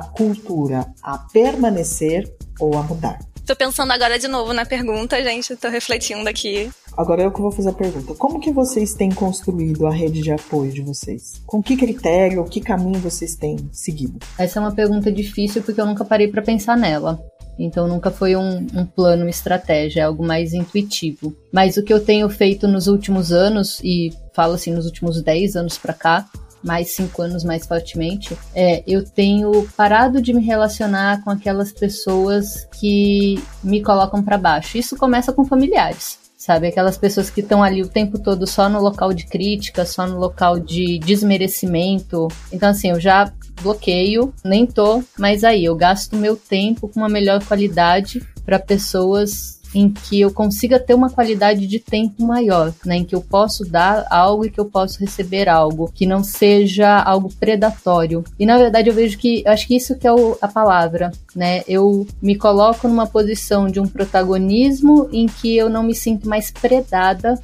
cultura 0.00 0.86
a 1.02 1.18
permanecer 1.18 2.32
ou 2.58 2.76
a 2.76 2.82
mudar. 2.82 3.18
Tô 3.46 3.54
pensando 3.54 3.92
agora 3.92 4.18
de 4.18 4.26
novo 4.26 4.54
na 4.54 4.64
pergunta, 4.64 5.22
gente, 5.22 5.54
tô 5.56 5.68
refletindo 5.68 6.26
aqui. 6.26 6.70
Agora 6.96 7.22
eu 7.22 7.30
que 7.30 7.42
vou 7.42 7.50
fazer 7.50 7.70
a 7.70 7.74
pergunta. 7.74 8.14
Como 8.14 8.40
que 8.40 8.50
vocês 8.50 8.94
têm 8.94 9.10
construído 9.10 9.86
a 9.86 9.90
rede 9.90 10.22
de 10.22 10.32
apoio 10.32 10.72
de 10.72 10.80
vocês? 10.80 11.42
Com 11.44 11.62
que 11.62 11.76
critério, 11.76 12.38
ou 12.38 12.46
que 12.46 12.60
caminho 12.60 12.98
vocês 13.00 13.34
têm 13.34 13.68
seguido? 13.70 14.18
Essa 14.38 14.58
é 14.58 14.62
uma 14.62 14.74
pergunta 14.74 15.12
difícil 15.12 15.62
porque 15.62 15.80
eu 15.80 15.86
nunca 15.86 16.04
parei 16.04 16.28
para 16.28 16.40
pensar 16.40 16.76
nela. 16.76 17.20
Então 17.58 17.86
nunca 17.86 18.10
foi 18.10 18.36
um, 18.36 18.66
um 18.74 18.84
plano, 18.84 19.22
uma 19.22 19.30
estratégia, 19.30 20.00
é 20.00 20.04
algo 20.04 20.24
mais 20.24 20.52
intuitivo. 20.52 21.34
Mas 21.52 21.76
o 21.76 21.82
que 21.82 21.92
eu 21.92 22.00
tenho 22.04 22.28
feito 22.28 22.66
nos 22.66 22.86
últimos 22.86 23.32
anos, 23.32 23.80
e 23.82 24.12
falo 24.32 24.54
assim, 24.54 24.72
nos 24.72 24.86
últimos 24.86 25.22
10 25.22 25.56
anos 25.56 25.78
para 25.78 25.92
cá, 25.92 26.26
mais 26.62 26.94
cinco 26.94 27.20
anos 27.20 27.44
mais 27.44 27.66
fortemente, 27.66 28.36
é, 28.54 28.82
eu 28.86 29.04
tenho 29.04 29.68
parado 29.76 30.20
de 30.20 30.32
me 30.32 30.42
relacionar 30.42 31.22
com 31.22 31.30
aquelas 31.30 31.70
pessoas 31.70 32.66
que 32.80 33.34
me 33.62 33.82
colocam 33.82 34.22
para 34.22 34.38
baixo. 34.38 34.78
Isso 34.78 34.96
começa 34.96 35.32
com 35.32 35.44
familiares 35.44 36.23
sabe? 36.44 36.66
Aquelas 36.66 36.98
pessoas 36.98 37.30
que 37.30 37.40
estão 37.40 37.62
ali 37.62 37.80
o 37.80 37.88
tempo 37.88 38.18
todo 38.18 38.46
só 38.46 38.68
no 38.68 38.78
local 38.78 39.14
de 39.14 39.24
crítica, 39.24 39.86
só 39.86 40.06
no 40.06 40.18
local 40.18 40.58
de 40.58 40.98
desmerecimento. 40.98 42.28
Então, 42.52 42.68
assim, 42.68 42.90
eu 42.90 43.00
já 43.00 43.32
bloqueio, 43.62 44.32
nem 44.44 44.66
tô 44.66 45.02
mais 45.18 45.42
aí. 45.42 45.64
Eu 45.64 45.74
gasto 45.74 46.16
meu 46.16 46.36
tempo 46.36 46.86
com 46.86 47.00
uma 47.00 47.08
melhor 47.08 47.42
qualidade 47.42 48.22
para 48.44 48.58
pessoas 48.58 49.58
em 49.74 49.90
que 49.90 50.20
eu 50.20 50.30
consiga 50.30 50.78
ter 50.78 50.94
uma 50.94 51.10
qualidade 51.10 51.66
de 51.66 51.78
tempo 51.78 52.24
maior, 52.24 52.72
né? 52.84 52.96
Em 52.96 53.04
que 53.04 53.14
eu 53.14 53.20
posso 53.20 53.64
dar 53.64 54.06
algo 54.10 54.44
e 54.44 54.50
que 54.50 54.60
eu 54.60 54.66
posso 54.66 55.00
receber 55.00 55.48
algo, 55.48 55.90
que 55.92 56.06
não 56.06 56.22
seja 56.22 56.98
algo 57.00 57.32
predatório. 57.38 58.24
E 58.38 58.46
na 58.46 58.56
verdade 58.56 58.88
eu 58.88 58.94
vejo 58.94 59.18
que, 59.18 59.42
eu 59.44 59.52
acho 59.52 59.66
que 59.66 59.76
isso 59.76 59.96
que 59.96 60.06
é 60.06 60.12
o, 60.12 60.36
a 60.40 60.48
palavra, 60.48 61.10
né? 61.34 61.62
Eu 61.66 62.06
me 62.22 62.36
coloco 62.36 62.86
numa 62.86 63.06
posição 63.06 63.66
de 63.68 63.80
um 63.80 63.86
protagonismo 63.86 65.08
em 65.12 65.26
que 65.26 65.56
eu 65.56 65.68
não 65.68 65.82
me 65.82 65.94
sinto 65.94 66.28
mais 66.28 66.50
predada 66.50 67.40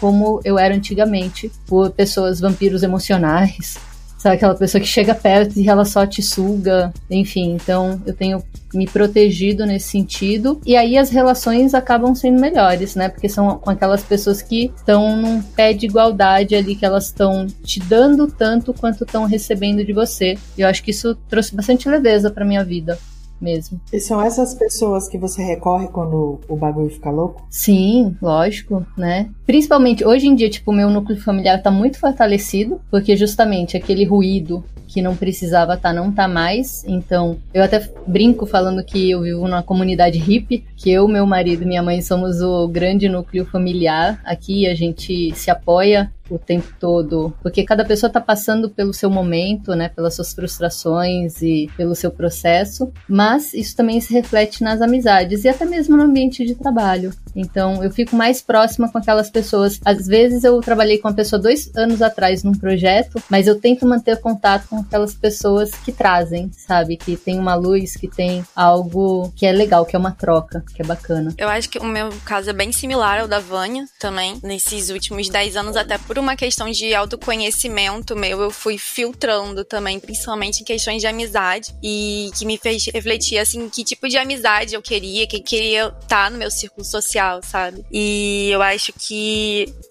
como 0.00 0.40
eu 0.44 0.58
era 0.58 0.74
antigamente 0.74 1.52
por 1.66 1.90
pessoas 1.90 2.40
vampiros 2.40 2.82
emocionais 2.82 3.78
Sabe, 4.24 4.36
aquela 4.36 4.54
pessoa 4.54 4.80
que 4.80 4.86
chega 4.86 5.14
perto 5.14 5.60
e 5.60 5.68
ela 5.68 5.84
só 5.84 6.06
te 6.06 6.22
suga, 6.22 6.90
enfim. 7.10 7.52
Então, 7.52 8.00
eu 8.06 8.14
tenho 8.14 8.42
me 8.72 8.86
protegido 8.86 9.66
nesse 9.66 9.88
sentido. 9.88 10.62
E 10.64 10.74
aí 10.74 10.96
as 10.96 11.10
relações 11.10 11.74
acabam 11.74 12.14
sendo 12.14 12.40
melhores, 12.40 12.94
né? 12.94 13.10
Porque 13.10 13.28
são 13.28 13.58
com 13.58 13.68
aquelas 13.68 14.02
pessoas 14.02 14.40
que 14.40 14.72
estão 14.74 15.14
num 15.14 15.42
pé 15.42 15.74
de 15.74 15.84
igualdade 15.84 16.54
ali, 16.54 16.74
que 16.74 16.86
elas 16.86 17.04
estão 17.04 17.46
te 17.62 17.78
dando 17.80 18.26
tanto 18.26 18.72
quanto 18.72 19.04
estão 19.04 19.26
recebendo 19.26 19.84
de 19.84 19.92
você. 19.92 20.38
E 20.56 20.62
eu 20.62 20.68
acho 20.68 20.82
que 20.82 20.90
isso 20.90 21.14
trouxe 21.28 21.54
bastante 21.54 21.86
leveza 21.86 22.30
para 22.30 22.46
minha 22.46 22.64
vida 22.64 22.98
mesmo. 23.44 23.78
E 23.92 24.00
são 24.00 24.22
essas 24.22 24.54
pessoas 24.54 25.08
que 25.08 25.18
você 25.18 25.42
recorre 25.42 25.88
quando 25.88 26.40
o 26.48 26.56
bagulho 26.56 26.88
fica 26.88 27.10
louco? 27.10 27.46
Sim, 27.50 28.16
lógico, 28.22 28.86
né? 28.96 29.28
Principalmente 29.46 30.04
hoje 30.04 30.26
em 30.26 30.34
dia, 30.34 30.48
tipo, 30.48 30.70
o 30.70 30.74
meu 30.74 30.88
núcleo 30.90 31.20
familiar 31.20 31.62
tá 31.62 31.70
muito 31.70 31.98
fortalecido, 31.98 32.80
porque 32.90 33.16
justamente 33.16 33.76
aquele 33.76 34.04
ruído 34.04 34.64
que 34.86 35.02
não 35.02 35.16
precisava 35.16 35.74
estar 35.74 35.88
tá, 35.88 35.94
não 35.94 36.12
tá 36.12 36.28
mais. 36.28 36.84
Então, 36.86 37.36
eu 37.52 37.62
até 37.64 37.90
brinco 38.06 38.46
falando 38.46 38.84
que 38.84 39.10
eu 39.10 39.22
vivo 39.22 39.48
numa 39.48 39.62
comunidade 39.62 40.18
hippie, 40.18 40.64
que 40.76 40.90
eu, 40.90 41.08
meu 41.08 41.26
marido 41.26 41.62
e 41.62 41.66
minha 41.66 41.82
mãe 41.82 42.00
somos 42.00 42.40
o 42.40 42.68
grande 42.68 43.08
núcleo 43.08 43.44
familiar 43.44 44.20
aqui, 44.24 44.68
a 44.68 44.74
gente 44.74 45.34
se 45.34 45.50
apoia 45.50 46.12
o 46.30 46.38
tempo 46.38 46.68
todo, 46.80 47.34
porque 47.42 47.64
cada 47.64 47.84
pessoa 47.84 48.08
está 48.08 48.20
passando 48.20 48.70
pelo 48.70 48.94
seu 48.94 49.10
momento, 49.10 49.74
né, 49.74 49.88
pelas 49.88 50.14
suas 50.14 50.32
frustrações 50.32 51.42
e 51.42 51.68
pelo 51.76 51.94
seu 51.94 52.10
processo, 52.10 52.90
mas 53.06 53.52
isso 53.52 53.76
também 53.76 54.00
se 54.00 54.12
reflete 54.12 54.62
nas 54.62 54.80
amizades 54.80 55.44
e 55.44 55.48
até 55.48 55.64
mesmo 55.64 55.96
no 55.96 56.04
ambiente 56.04 56.44
de 56.44 56.54
trabalho. 56.54 57.12
Então, 57.36 57.82
eu 57.82 57.90
fico 57.90 58.16
mais 58.16 58.40
próxima 58.40 58.90
com 58.90 58.98
aquelas 58.98 59.28
pessoas. 59.34 59.80
Às 59.84 60.06
vezes 60.06 60.44
eu 60.44 60.60
trabalhei 60.60 60.98
com 60.98 61.08
uma 61.08 61.14
pessoa 61.14 61.42
dois 61.42 61.70
anos 61.76 62.00
atrás 62.00 62.44
num 62.44 62.52
projeto, 62.52 63.20
mas 63.28 63.48
eu 63.48 63.60
tento 63.60 63.84
manter 63.84 64.20
contato 64.20 64.68
com 64.68 64.78
aquelas 64.78 65.12
pessoas 65.12 65.72
que 65.72 65.90
trazem, 65.90 66.50
sabe, 66.56 66.96
que 66.96 67.16
tem 67.16 67.38
uma 67.38 67.56
luz, 67.56 67.96
que 67.96 68.06
tem 68.08 68.44
algo 68.54 69.32
que 69.36 69.44
é 69.44 69.52
legal, 69.52 69.84
que 69.84 69.96
é 69.96 69.98
uma 69.98 70.12
troca, 70.12 70.64
que 70.74 70.80
é 70.80 70.84
bacana. 70.84 71.34
Eu 71.36 71.48
acho 71.48 71.68
que 71.68 71.78
o 71.78 71.84
meu 71.84 72.10
caso 72.24 72.48
é 72.48 72.52
bem 72.52 72.70
similar 72.70 73.20
ao 73.20 73.28
da 73.28 73.40
Vânia 73.40 73.84
também, 73.98 74.38
nesses 74.42 74.90
últimos 74.90 75.28
dez 75.28 75.56
anos, 75.56 75.76
até 75.76 75.98
por 75.98 76.18
uma 76.18 76.36
questão 76.36 76.70
de 76.70 76.94
autoconhecimento 76.94 78.14
meu, 78.14 78.40
eu 78.40 78.50
fui 78.50 78.78
filtrando 78.78 79.64
também, 79.64 79.98
principalmente 79.98 80.60
em 80.60 80.64
questões 80.64 81.00
de 81.00 81.08
amizade, 81.08 81.74
e 81.82 82.30
que 82.38 82.46
me 82.46 82.56
fez 82.56 82.86
refletir, 82.86 83.38
assim, 83.38 83.68
que 83.68 83.82
tipo 83.82 84.08
de 84.08 84.16
amizade 84.16 84.74
eu 84.74 84.82
queria, 84.82 85.26
que 85.26 85.40
queria 85.40 85.92
estar 86.00 86.30
no 86.30 86.38
meu 86.38 86.50
círculo 86.50 86.84
social, 86.84 87.40
sabe? 87.42 87.84
E 87.90 88.48
eu 88.52 88.62
acho 88.62 88.92
que 88.92 89.23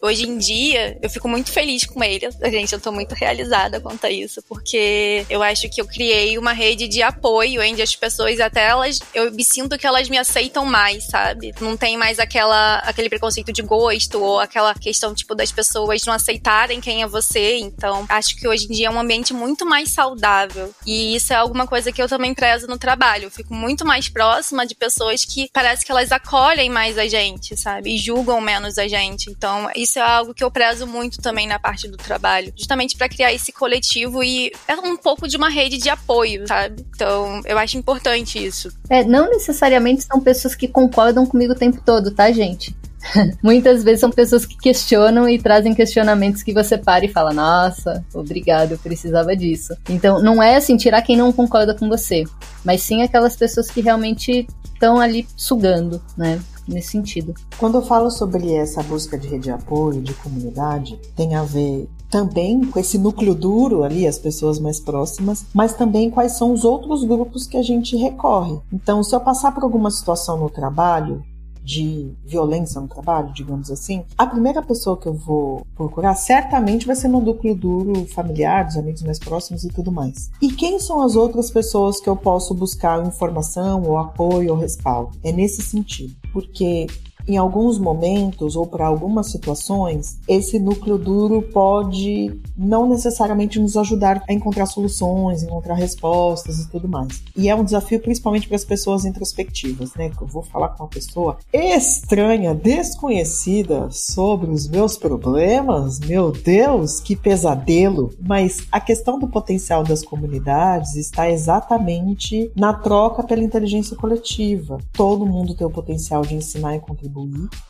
hoje 0.02 0.28
em 0.28 0.38
dia 0.38 0.98
eu 1.02 1.10
fico 1.10 1.28
muito 1.28 1.52
feliz 1.52 1.86
com 1.86 2.04
ele, 2.04 2.30
gente, 2.50 2.74
eu 2.74 2.80
tô 2.80 2.92
muito 2.92 3.14
realizada 3.14 3.80
quanto 3.80 4.06
a 4.06 4.12
isso, 4.12 4.42
porque 4.44 5.26
eu 5.30 5.42
acho 5.42 5.70
que 5.70 5.82
eu 5.82 5.86
criei 5.86 6.38
uma 6.38 6.54
rede 6.54 6.88
de 6.88 7.02
apoio 7.02 7.62
onde 7.62 7.82
as 7.82 7.96
pessoas 7.96 8.40
até 8.40 8.68
elas, 8.68 9.00
eu 9.14 9.32
me 9.32 9.44
sinto 9.44 9.78
que 9.78 9.88
elas 9.88 10.10
me 10.10 10.18
aceitam 10.18 10.66
mais, 10.66 11.06
sabe? 11.06 11.54
Não 11.60 11.78
tem 11.78 11.98
mais 11.98 12.20
aquela 12.20 12.80
aquele 12.80 13.10
preconceito 13.10 13.52
de 13.52 13.62
gosto 13.62 14.22
ou 14.22 14.40
aquela 14.40 14.74
questão 14.74 15.14
tipo 15.14 15.36
das 15.36 15.52
pessoas 15.52 16.04
não 16.06 16.14
aceitarem 16.14 16.82
quem 16.82 17.02
é 17.02 17.08
você. 17.08 17.58
Então, 17.58 18.06
acho 18.10 18.36
que 18.36 18.48
hoje 18.48 18.66
em 18.66 18.74
dia 18.74 18.88
é 18.88 18.92
um 18.92 19.00
ambiente 19.00 19.34
muito 19.34 19.66
mais 19.66 19.92
saudável. 19.92 20.74
E 20.86 21.16
isso 21.16 21.34
é 21.34 21.36
alguma 21.36 21.68
coisa 21.68 21.92
que 21.92 22.02
eu 22.02 22.08
também 22.08 22.34
prezo 22.34 22.68
no 22.68 22.78
trabalho. 22.78 23.26
Eu 23.26 23.32
fico 23.32 23.54
muito 23.54 23.86
mais 23.86 24.10
próxima 24.10 24.66
de 24.66 24.76
pessoas 24.76 25.26
que 25.26 25.50
parece 25.54 25.86
que 25.86 25.92
elas 25.92 26.12
acolhem 26.12 26.70
mais 26.70 26.98
a 26.98 27.08
gente, 27.08 27.56
sabe? 27.58 27.96
E 27.96 27.98
julgam 27.98 28.40
menos 28.42 28.78
a 28.78 28.88
gente. 28.88 29.23
Então, 29.30 29.70
isso 29.76 30.00
é 30.00 30.02
algo 30.02 30.34
que 30.34 30.44
eu 30.44 30.52
prezo 30.52 30.88
muito 30.88 31.22
também 31.22 31.48
na 31.48 31.60
parte 31.60 31.88
do 31.88 31.98
trabalho. 31.98 32.54
Justamente 32.56 32.96
para 32.98 33.10
criar 33.10 33.34
esse 33.34 33.52
coletivo 33.52 34.24
e 34.24 34.52
é 34.68 34.76
um 34.76 34.98
pouco 34.98 35.28
de 35.28 35.38
uma 35.38 35.50
rede 35.50 35.78
de 35.78 35.90
apoio, 35.90 36.48
sabe? 36.48 36.86
Então, 36.96 37.42
eu 37.46 37.58
acho 37.58 37.78
importante 37.78 38.44
isso. 38.44 38.72
É, 38.90 39.04
não 39.04 39.30
necessariamente 39.30 40.04
são 40.04 40.20
pessoas 40.20 40.56
que 40.56 40.68
concordam 40.68 41.26
comigo 41.26 41.54
o 41.54 41.58
tempo 41.58 41.82
todo, 41.84 42.12
tá, 42.12 42.32
gente? 42.32 42.76
Muitas 43.44 43.84
vezes 43.84 44.00
são 44.00 44.10
pessoas 44.10 44.46
que 44.46 44.58
questionam 44.58 45.28
e 45.28 45.38
trazem 45.38 45.74
questionamentos 45.74 46.44
que 46.44 46.54
você 46.54 46.78
para 46.78 47.06
e 47.06 47.10
fala: 47.10 47.34
Nossa, 47.34 48.04
obrigado, 48.14 48.72
eu 48.72 48.78
precisava 48.78 49.36
disso. 49.36 49.76
Então, 49.90 50.22
não 50.22 50.42
é 50.42 50.56
assim 50.56 50.78
tirar 50.78 51.02
quem 51.02 51.18
não 51.18 51.32
concorda 51.32 51.74
com 51.74 51.88
você, 51.88 52.24
mas 52.64 52.82
sim 52.82 53.02
aquelas 53.02 53.36
pessoas 53.36 53.70
que 53.70 53.82
realmente 53.82 54.48
estão 54.74 55.00
ali 55.00 55.28
sugando, 55.36 56.02
né? 56.18 56.42
Nesse 56.68 56.90
sentido. 56.90 57.34
Quando 57.58 57.76
eu 57.76 57.82
falo 57.82 58.10
sobre 58.10 58.54
essa 58.54 58.82
busca 58.84 59.18
de 59.18 59.28
rede 59.28 59.44
de 59.44 59.52
apoio, 59.52 60.02
de 60.02 60.14
comunidade, 60.14 61.00
tem 61.16 61.36
a 61.36 61.44
ver 61.44 61.90
também 62.10 62.64
com 62.66 62.80
esse 62.80 62.98
núcleo 62.98 63.34
duro 63.34 63.84
ali, 63.84 64.06
as 64.06 64.20
pessoas 64.20 64.60
mais 64.60 64.80
próximas, 64.80 65.46
mas 65.54 65.74
também 65.74 66.12
quais 66.12 66.34
são 66.34 66.54
os 66.54 66.64
outros 66.64 67.04
grupos 67.04 67.48
que 67.48 67.58
a 67.58 67.64
gente 67.64 67.98
recorre. 67.98 68.60
Então, 68.72 69.04
se 69.04 69.16
eu 69.16 69.20
passar 69.20 69.52
por 69.52 69.64
alguma 69.64 69.90
situação 69.90 70.38
no 70.38 70.50
trabalho, 70.50 71.24
de 71.64 72.12
violência 72.26 72.80
no 72.82 72.88
trabalho, 72.88 73.34
digamos 73.34 73.72
assim, 73.72 74.04
a 74.18 74.28
primeira 74.28 74.62
pessoa 74.62 74.98
que 74.98 75.08
eu 75.08 75.14
vou 75.14 75.66
procurar 75.76 76.16
certamente 76.16 76.86
vai 76.86 76.96
ser 76.96 77.08
no 77.08 77.22
núcleo 77.22 77.56
duro 77.56 78.06
familiar, 78.08 78.66
dos 78.66 78.78
amigos 78.78 79.02
mais 79.04 79.18
próximos 79.20 79.64
e 79.64 79.70
tudo 79.70 79.92
mais. 79.92 80.30
E 80.42 80.52
quem 80.52 80.80
são 80.80 81.02
as 81.02 81.16
outras 81.16 81.50
pessoas 81.50 82.00
que 82.00 82.10
eu 82.10 82.16
posso 82.16 82.54
buscar 82.54 83.06
informação 83.06 83.82
ou 83.84 83.98
apoio 83.98 84.52
ou 84.52 84.58
respaldo? 84.58 85.18
É 85.24 85.32
nesse 85.32 85.62
sentido, 85.62 86.16
porque 86.32 86.88
em 87.28 87.38
alguns 87.38 87.80
momentos 87.80 88.56
ou 88.56 88.68
para 88.68 88.86
algumas 88.86 89.32
situações, 89.32 90.20
esse 90.28 90.60
núcleo 90.60 90.98
duro 90.98 91.42
pode 91.42 92.40
não 92.58 92.88
necessariamente 92.88 93.60
nos 93.60 93.78
ajudar 93.78 94.24
a 94.28 94.34
encontrar 94.34 94.66
soluções, 94.66 95.44
encontrar 95.44 95.76
respostas 95.76 96.60
e 96.60 96.70
tudo 96.70 96.88
mais. 96.88 97.22
E 97.36 97.50
é 97.50 97.56
um 97.56 97.64
desafio 97.64 98.00
principalmente 98.00 98.48
para 98.48 98.56
as 98.56 98.66
pessoas 98.66 99.06
introspectivas, 99.06 99.94
né? 99.96 100.10
Que 100.10 100.22
eu 100.22 100.28
vou 100.28 100.44
falar 100.44 100.70
com 100.70 100.84
uma 100.84 100.90
pessoa 100.90 101.38
estranha, 101.52 102.54
desconhecida 102.54 103.90
sobre 103.92 104.52
os 104.52 104.68
meus 104.68 104.98
problemas. 104.98 106.00
Meu 106.00 106.32
Deus, 106.32 107.00
que 107.00 107.16
pesadelo! 107.16 108.12
Mas 108.20 108.68
a 108.72 108.80
questão 108.80 109.18
do 109.18 109.28
potencial 109.28 109.84
das 109.84 110.04
comunidades 110.04 110.96
está 110.96 111.30
exatamente 111.30 112.52
na 112.56 112.74
troca 112.74 113.24
pela 113.24 113.44
inteligência 113.44 113.96
coletiva. 113.96 114.78
Todo 114.92 115.26
mundo 115.26 115.56
tem 115.56 115.66
o 115.66 115.72
potencial 115.72 116.22
de 116.24 116.36
ensinar 116.36 116.76
e 116.76 116.80
contribuir 116.80 117.13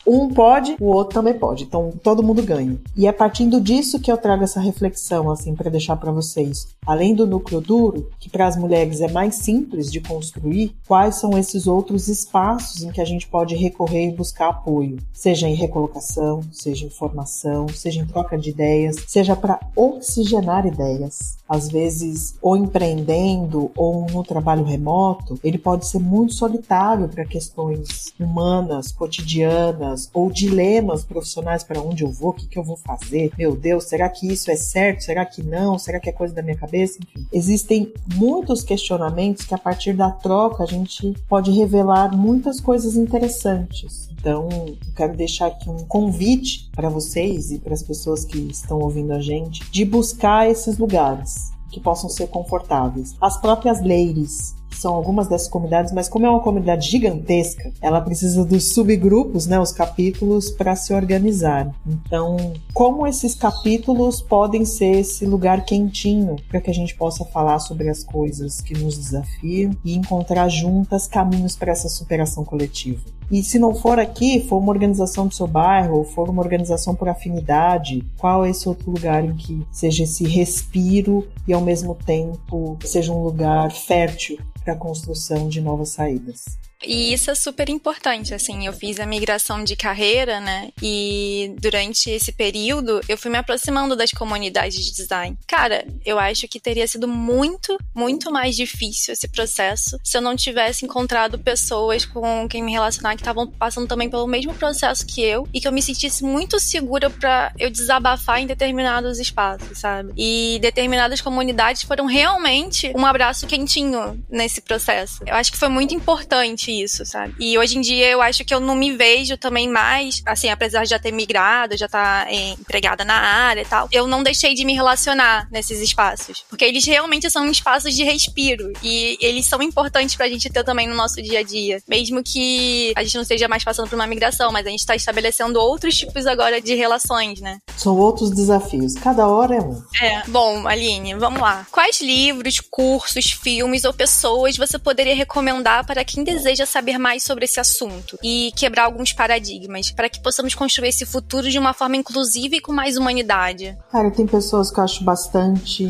Um 0.06 0.28
pode, 0.28 0.76
o 0.80 0.86
outro 0.86 1.14
também 1.14 1.34
pode. 1.34 1.64
Então 1.64 1.92
todo 2.02 2.22
mundo 2.22 2.42
ganha. 2.42 2.78
E 2.96 3.06
é 3.06 3.12
partindo 3.12 3.60
disso 3.60 4.00
que 4.00 4.10
eu 4.10 4.16
trago 4.16 4.44
essa 4.44 4.60
reflexão 4.60 5.30
assim 5.30 5.54
para 5.54 5.70
deixar 5.70 5.96
para 5.96 6.12
vocês. 6.12 6.68
Além 6.86 7.14
do 7.14 7.26
núcleo 7.26 7.60
duro, 7.60 8.10
que 8.18 8.28
para 8.28 8.46
as 8.46 8.56
mulheres 8.56 9.00
é 9.00 9.10
mais 9.10 9.36
simples 9.36 9.90
de 9.90 10.00
construir, 10.00 10.74
quais 10.86 11.16
são 11.16 11.38
esses 11.38 11.66
outros 11.66 12.08
espaços 12.08 12.82
em 12.82 12.90
que 12.90 13.00
a 13.00 13.04
gente 13.04 13.26
pode 13.28 13.54
recorrer 13.54 14.08
e 14.08 14.16
buscar 14.16 14.48
apoio, 14.48 14.98
seja 15.12 15.48
em 15.48 15.54
recolocação, 15.54 16.42
seja 16.52 16.86
em 16.86 16.90
formação, 16.90 17.68
seja 17.68 18.00
em 18.00 18.06
troca 18.06 18.36
de 18.38 18.50
ideias, 18.50 18.96
seja 19.06 19.34
para 19.34 19.60
oxigenar 19.76 20.66
ideias. 20.66 21.36
Às 21.48 21.68
vezes, 21.68 22.36
ou 22.40 22.56
empreendendo 22.56 23.70
ou 23.76 24.06
no 24.10 24.22
trabalho 24.24 24.64
remoto, 24.64 25.38
ele 25.44 25.58
pode 25.58 25.86
ser 25.86 25.98
muito 25.98 26.34
solitário 26.34 27.08
para 27.08 27.24
questões 27.24 28.12
humanas, 28.18 28.90
cotidianas 28.90 30.08
ou 30.14 30.30
dilemas 30.30 31.04
profissionais 31.04 31.62
para 31.62 31.82
onde 31.82 32.02
eu 32.02 32.10
vou, 32.10 32.30
o 32.30 32.32
que, 32.32 32.46
que 32.46 32.58
eu 32.58 32.64
vou 32.64 32.76
fazer, 32.76 33.30
meu 33.36 33.54
Deus, 33.54 33.84
será 33.84 34.08
que 34.08 34.26
isso 34.26 34.50
é 34.50 34.56
certo? 34.56 35.04
Será 35.04 35.26
que 35.26 35.42
não? 35.42 35.78
Será 35.78 36.00
que 36.00 36.08
é 36.08 36.12
coisa 36.12 36.34
da 36.34 36.42
minha 36.42 36.56
cabeça? 36.56 36.98
Enfim, 37.02 37.26
existem 37.32 37.92
muitos 38.14 38.62
questionamentos 38.62 39.44
que 39.44 39.54
a 39.54 39.58
partir 39.58 39.92
da 39.92 40.10
troca 40.10 40.62
a 40.62 40.66
gente 40.66 41.14
pode 41.28 41.50
revelar 41.50 42.16
muitas 42.16 42.60
coisas 42.60 42.96
interessantes. 42.96 44.08
Então, 44.18 44.48
quero 44.96 45.14
deixar 45.14 45.48
aqui 45.48 45.68
um 45.68 45.84
convite 45.84 46.70
para 46.74 46.88
vocês 46.88 47.50
e 47.50 47.58
para 47.58 47.74
as 47.74 47.82
pessoas 47.82 48.24
que 48.24 48.38
estão 48.38 48.78
ouvindo 48.78 49.12
a 49.12 49.20
gente 49.20 49.70
de 49.70 49.84
buscar 49.84 50.50
esses 50.50 50.78
lugares 50.78 51.43
que 51.74 51.80
possam 51.80 52.08
ser 52.08 52.28
confortáveis. 52.28 53.16
As 53.20 53.36
próprias 53.36 53.82
ladies 53.82 54.54
são 54.70 54.94
algumas 54.94 55.28
dessas 55.28 55.48
comunidades, 55.48 55.92
mas 55.92 56.08
como 56.08 56.26
é 56.26 56.30
uma 56.30 56.40
comunidade 56.40 56.90
gigantesca, 56.90 57.72
ela 57.80 58.00
precisa 58.00 58.44
dos 58.44 58.74
subgrupos, 58.74 59.46
né, 59.46 59.58
os 59.58 59.72
capítulos, 59.72 60.50
para 60.50 60.74
se 60.76 60.92
organizar. 60.92 61.72
Então, 61.86 62.52
como 62.72 63.06
esses 63.06 63.34
capítulos 63.34 64.20
podem 64.20 64.64
ser 64.64 65.00
esse 65.00 65.24
lugar 65.24 65.64
quentinho 65.64 66.36
para 66.48 66.60
que 66.60 66.70
a 66.70 66.74
gente 66.74 66.94
possa 66.96 67.24
falar 67.24 67.60
sobre 67.60 67.88
as 67.88 68.02
coisas 68.02 68.60
que 68.60 68.74
nos 68.74 68.98
desafiam 68.98 69.72
e 69.84 69.94
encontrar 69.94 70.48
juntas 70.48 71.06
caminhos 71.06 71.56
para 71.56 71.72
essa 71.72 71.88
superação 71.88 72.44
coletiva? 72.44 73.00
E 73.30 73.42
se 73.42 73.58
não 73.58 73.74
for 73.74 73.98
aqui, 73.98 74.46
for 74.46 74.58
uma 74.58 74.72
organização 74.72 75.26
do 75.26 75.34
seu 75.34 75.46
bairro, 75.46 75.98
ou 75.98 76.04
for 76.04 76.28
uma 76.28 76.42
organização 76.42 76.94
por 76.94 77.08
afinidade, 77.08 78.04
qual 78.18 78.44
é 78.44 78.50
esse 78.50 78.68
outro 78.68 78.90
lugar 78.90 79.24
em 79.24 79.34
que 79.34 79.66
seja 79.72 80.04
esse 80.04 80.24
respiro 80.24 81.26
e 81.48 81.52
ao 81.52 81.60
mesmo 81.60 81.94
tempo 81.94 82.76
seja 82.84 83.12
um 83.12 83.22
lugar 83.22 83.70
fértil 83.72 84.38
para 84.62 84.74
a 84.74 84.76
construção 84.76 85.48
de 85.48 85.60
novas 85.60 85.90
saídas? 85.90 86.44
E 86.86 87.12
isso 87.12 87.30
é 87.30 87.34
super 87.34 87.68
importante, 87.68 88.34
assim, 88.34 88.66
eu 88.66 88.72
fiz 88.72 89.00
a 89.00 89.06
migração 89.06 89.64
de 89.64 89.76
carreira, 89.76 90.40
né? 90.40 90.70
E 90.82 91.54
durante 91.58 92.10
esse 92.10 92.32
período 92.32 93.00
eu 93.08 93.16
fui 93.16 93.30
me 93.30 93.38
aproximando 93.38 93.96
das 93.96 94.10
comunidades 94.10 94.84
de 94.84 94.92
design. 94.92 95.36
Cara, 95.46 95.86
eu 96.04 96.18
acho 96.18 96.48
que 96.48 96.60
teria 96.60 96.86
sido 96.86 97.08
muito, 97.08 97.78
muito 97.94 98.30
mais 98.30 98.56
difícil 98.56 99.12
esse 99.12 99.28
processo 99.28 99.98
se 100.02 100.16
eu 100.16 100.22
não 100.22 100.36
tivesse 100.36 100.84
encontrado 100.84 101.38
pessoas 101.38 102.04
com 102.04 102.48
quem 102.48 102.62
me 102.62 102.72
relacionar 102.72 103.14
que 103.14 103.22
estavam 103.22 103.46
passando 103.46 103.86
também 103.86 104.10
pelo 104.10 104.26
mesmo 104.26 104.54
processo 104.54 105.06
que 105.06 105.22
eu 105.22 105.48
e 105.52 105.60
que 105.60 105.68
eu 105.68 105.72
me 105.72 105.82
sentisse 105.82 106.24
muito 106.24 106.58
segura 106.58 107.08
para 107.10 107.52
eu 107.58 107.70
desabafar 107.70 108.40
em 108.40 108.46
determinados 108.46 109.18
espaços, 109.18 109.78
sabe? 109.78 110.12
E 110.16 110.58
determinadas 110.60 111.20
comunidades 111.20 111.82
foram 111.82 112.06
realmente 112.06 112.92
um 112.96 113.06
abraço 113.06 113.46
quentinho 113.46 114.22
nesse 114.28 114.60
processo. 114.60 115.22
Eu 115.26 115.34
acho 115.34 115.52
que 115.52 115.58
foi 115.58 115.68
muito 115.68 115.94
importante 115.94 116.70
isso, 116.82 117.04
sabe? 117.04 117.34
E 117.38 117.58
hoje 117.58 117.78
em 117.78 117.80
dia 117.80 118.08
eu 118.08 118.20
acho 118.20 118.44
que 118.44 118.54
eu 118.54 118.60
não 118.60 118.74
me 118.74 118.96
vejo 118.96 119.36
também 119.36 119.68
mais, 119.68 120.22
assim, 120.26 120.48
apesar 120.48 120.84
de 120.84 120.90
já 120.90 120.98
ter 120.98 121.12
migrado, 121.12 121.76
já 121.76 121.86
estar 121.86 122.26
tá 122.26 122.32
empregada 122.32 123.04
na 123.04 123.14
área 123.14 123.62
e 123.62 123.64
tal, 123.64 123.88
eu 123.92 124.06
não 124.06 124.22
deixei 124.22 124.54
de 124.54 124.64
me 124.64 124.74
relacionar 124.74 125.48
nesses 125.50 125.80
espaços. 125.80 126.44
Porque 126.48 126.64
eles 126.64 126.84
realmente 126.84 127.30
são 127.30 127.46
espaços 127.50 127.94
de 127.94 128.04
respiro. 128.04 128.72
E 128.82 129.16
eles 129.20 129.46
são 129.46 129.62
importantes 129.62 130.14
pra 130.16 130.28
gente 130.28 130.50
ter 130.50 130.64
também 130.64 130.86
no 130.86 130.94
nosso 130.94 131.20
dia 131.22 131.40
a 131.40 131.42
dia. 131.42 131.82
Mesmo 131.88 132.22
que 132.22 132.92
a 132.96 133.02
gente 133.02 133.14
não 133.14 133.22
esteja 133.22 133.48
mais 133.48 133.64
passando 133.64 133.88
por 133.88 133.96
uma 133.96 134.06
migração, 134.06 134.52
mas 134.52 134.66
a 134.66 134.70
gente 134.70 134.86
tá 134.86 134.94
estabelecendo 134.94 135.60
outros 135.60 135.94
tipos 135.96 136.26
agora 136.26 136.60
de 136.60 136.74
relações, 136.74 137.40
né? 137.40 137.58
São 137.76 137.96
outros 137.96 138.30
desafios. 138.30 138.94
Cada 138.94 139.26
hora 139.26 139.56
é 139.56 139.60
um. 139.60 139.82
É. 140.00 140.22
Bom, 140.28 140.66
Aline, 140.66 141.14
vamos 141.14 141.40
lá. 141.40 141.66
Quais 141.70 142.00
livros, 142.00 142.60
cursos, 142.60 143.30
filmes 143.30 143.84
ou 143.84 143.92
pessoas 143.92 144.56
você 144.56 144.78
poderia 144.78 145.14
recomendar 145.14 145.86
para 145.86 146.04
quem 146.04 146.24
deseja 146.24 146.63
saber 146.66 146.98
mais 146.98 147.22
sobre 147.22 147.44
esse 147.44 147.60
assunto 147.60 148.18
e 148.22 148.52
quebrar 148.56 148.84
alguns 148.84 149.12
paradigmas 149.12 149.90
para 149.90 150.08
que 150.08 150.20
possamos 150.20 150.54
construir 150.54 150.88
esse 150.88 151.06
futuro 151.06 151.50
de 151.50 151.58
uma 151.58 151.72
forma 151.72 151.96
inclusiva 151.96 152.56
e 152.56 152.60
com 152.60 152.72
mais 152.72 152.96
humanidade. 152.96 153.76
Cara, 153.90 154.10
tem 154.10 154.26
pessoas 154.26 154.70
que 154.70 154.78
eu 154.78 154.84
acho 154.84 155.04
bastante 155.04 155.84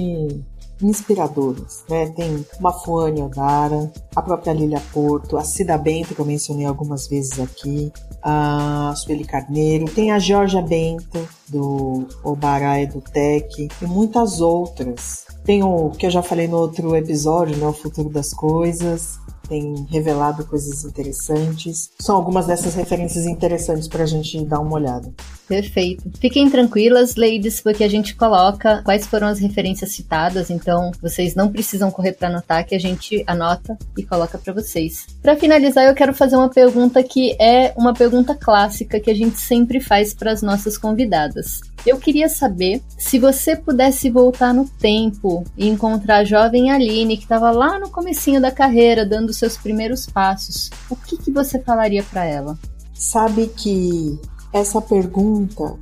inspiradoras, 0.83 1.85
né? 1.89 2.09
Tem 2.11 2.45
Mafuane 2.61 3.23
Odara, 3.23 3.93
a 4.15 4.23
própria 4.23 4.53
Lilia 4.53 4.83
Porto, 4.93 5.37
a 5.37 5.45
Cida 5.45 5.79
Bento, 5.79 6.15
que 6.15 6.21
eu 6.21 6.27
mencionei 6.27 6.67
algumas 6.67 7.07
vezes 7.07 7.39
aqui, 7.39 7.93
a 8.23 8.93
Sueli 8.97 9.25
Carneiro, 9.25 9.87
tem 9.87 10.11
a 10.11 10.19
Georgia 10.19 10.63
Bento, 10.63 11.29
do 11.49 12.07
Obarai 12.23 12.87
do 12.87 13.01
Tech, 13.01 13.69
e 13.81 13.87
muitas 13.87 14.41
outras. 14.41 15.25
Tem 15.45 15.63
o 15.63 15.91
que 15.91 16.07
eu 16.07 16.11
já 16.11 16.23
falei 16.23 16.49
no 16.49 16.57
outro 16.57 16.97
episódio, 16.97 17.57
né? 17.57 17.67
O 17.67 17.73
Futuro 17.73 18.09
das 18.09 18.33
Coisas 18.33 19.19
tem 19.49 19.87
revelado 19.91 20.45
coisas 20.47 20.85
interessantes. 20.85 21.91
São 21.99 22.17
algumas 22.17 22.47
dessas 22.47 22.75
referências 22.75 23.27
interessantes 23.27 23.89
para 23.89 24.05
a 24.05 24.07
gente 24.07 24.45
dar 24.45 24.61
uma 24.61 24.75
olhada. 24.75 25.13
Perfeito. 25.47 26.11
Fiquem 26.19 26.49
tranquilas, 26.49 27.17
ladies, 27.17 27.61
porque 27.61 27.85
a 27.85 27.89
gente 27.89 28.15
coloca 28.15 28.83
quais 28.83 29.07
foram 29.07 29.29
as 29.29 29.39
referências 29.39 29.93
citadas, 29.93 30.51
então 30.51 30.91
vocês 31.03 31.35
não 31.35 31.53
precisam 31.53 31.91
correr 31.91 32.13
para 32.13 32.29
anotar, 32.29 32.67
que 32.67 32.75
a 32.75 32.81
gente 32.81 33.23
anota 33.27 33.77
e 33.97 34.03
coloca 34.03 34.39
para 34.39 34.55
vocês. 34.55 35.07
Para 35.23 35.37
finalizar, 35.37 35.85
eu 35.85 35.95
quero 35.95 36.15
fazer 36.15 36.37
uma 36.37 36.49
pergunta 36.49 37.03
que 37.03 37.37
é 37.41 37.75
uma 37.77 37.93
pergunta 37.93 38.35
clássica 38.35 38.99
que 38.99 39.11
a 39.11 39.15
gente 39.15 39.39
sempre 39.39 39.81
faz 39.81 40.15
para 40.15 40.33
as 40.33 40.41
nossas 40.41 40.79
convidadas. 40.79 41.61
Eu 41.87 41.99
queria 41.99 42.31
saber 42.31 42.81
se 42.97 43.19
você 43.19 43.55
pudesse 43.55 44.09
voltar 44.09 44.55
no 44.55 44.67
tempo 44.67 45.45
e 45.55 45.69
encontrar 45.69 46.19
a 46.19 46.25
jovem 46.25 46.71
Aline 46.71 47.19
que 47.19 47.25
estava 47.25 47.51
lá 47.51 47.79
no 47.79 47.91
comecinho 47.91 48.41
da 48.41 48.51
carreira, 48.51 49.05
dando 49.05 49.34
seus 49.37 49.57
primeiros 49.57 50.07
passos, 50.07 50.71
o 50.89 50.97
que, 50.97 51.17
que 51.17 51.31
você 51.31 51.59
falaria 51.61 52.03
para 52.03 52.25
ela? 52.25 52.59
Sabe 52.93 53.49
que 53.49 54.19
essa 54.53 54.81
pergunta, 54.81 55.77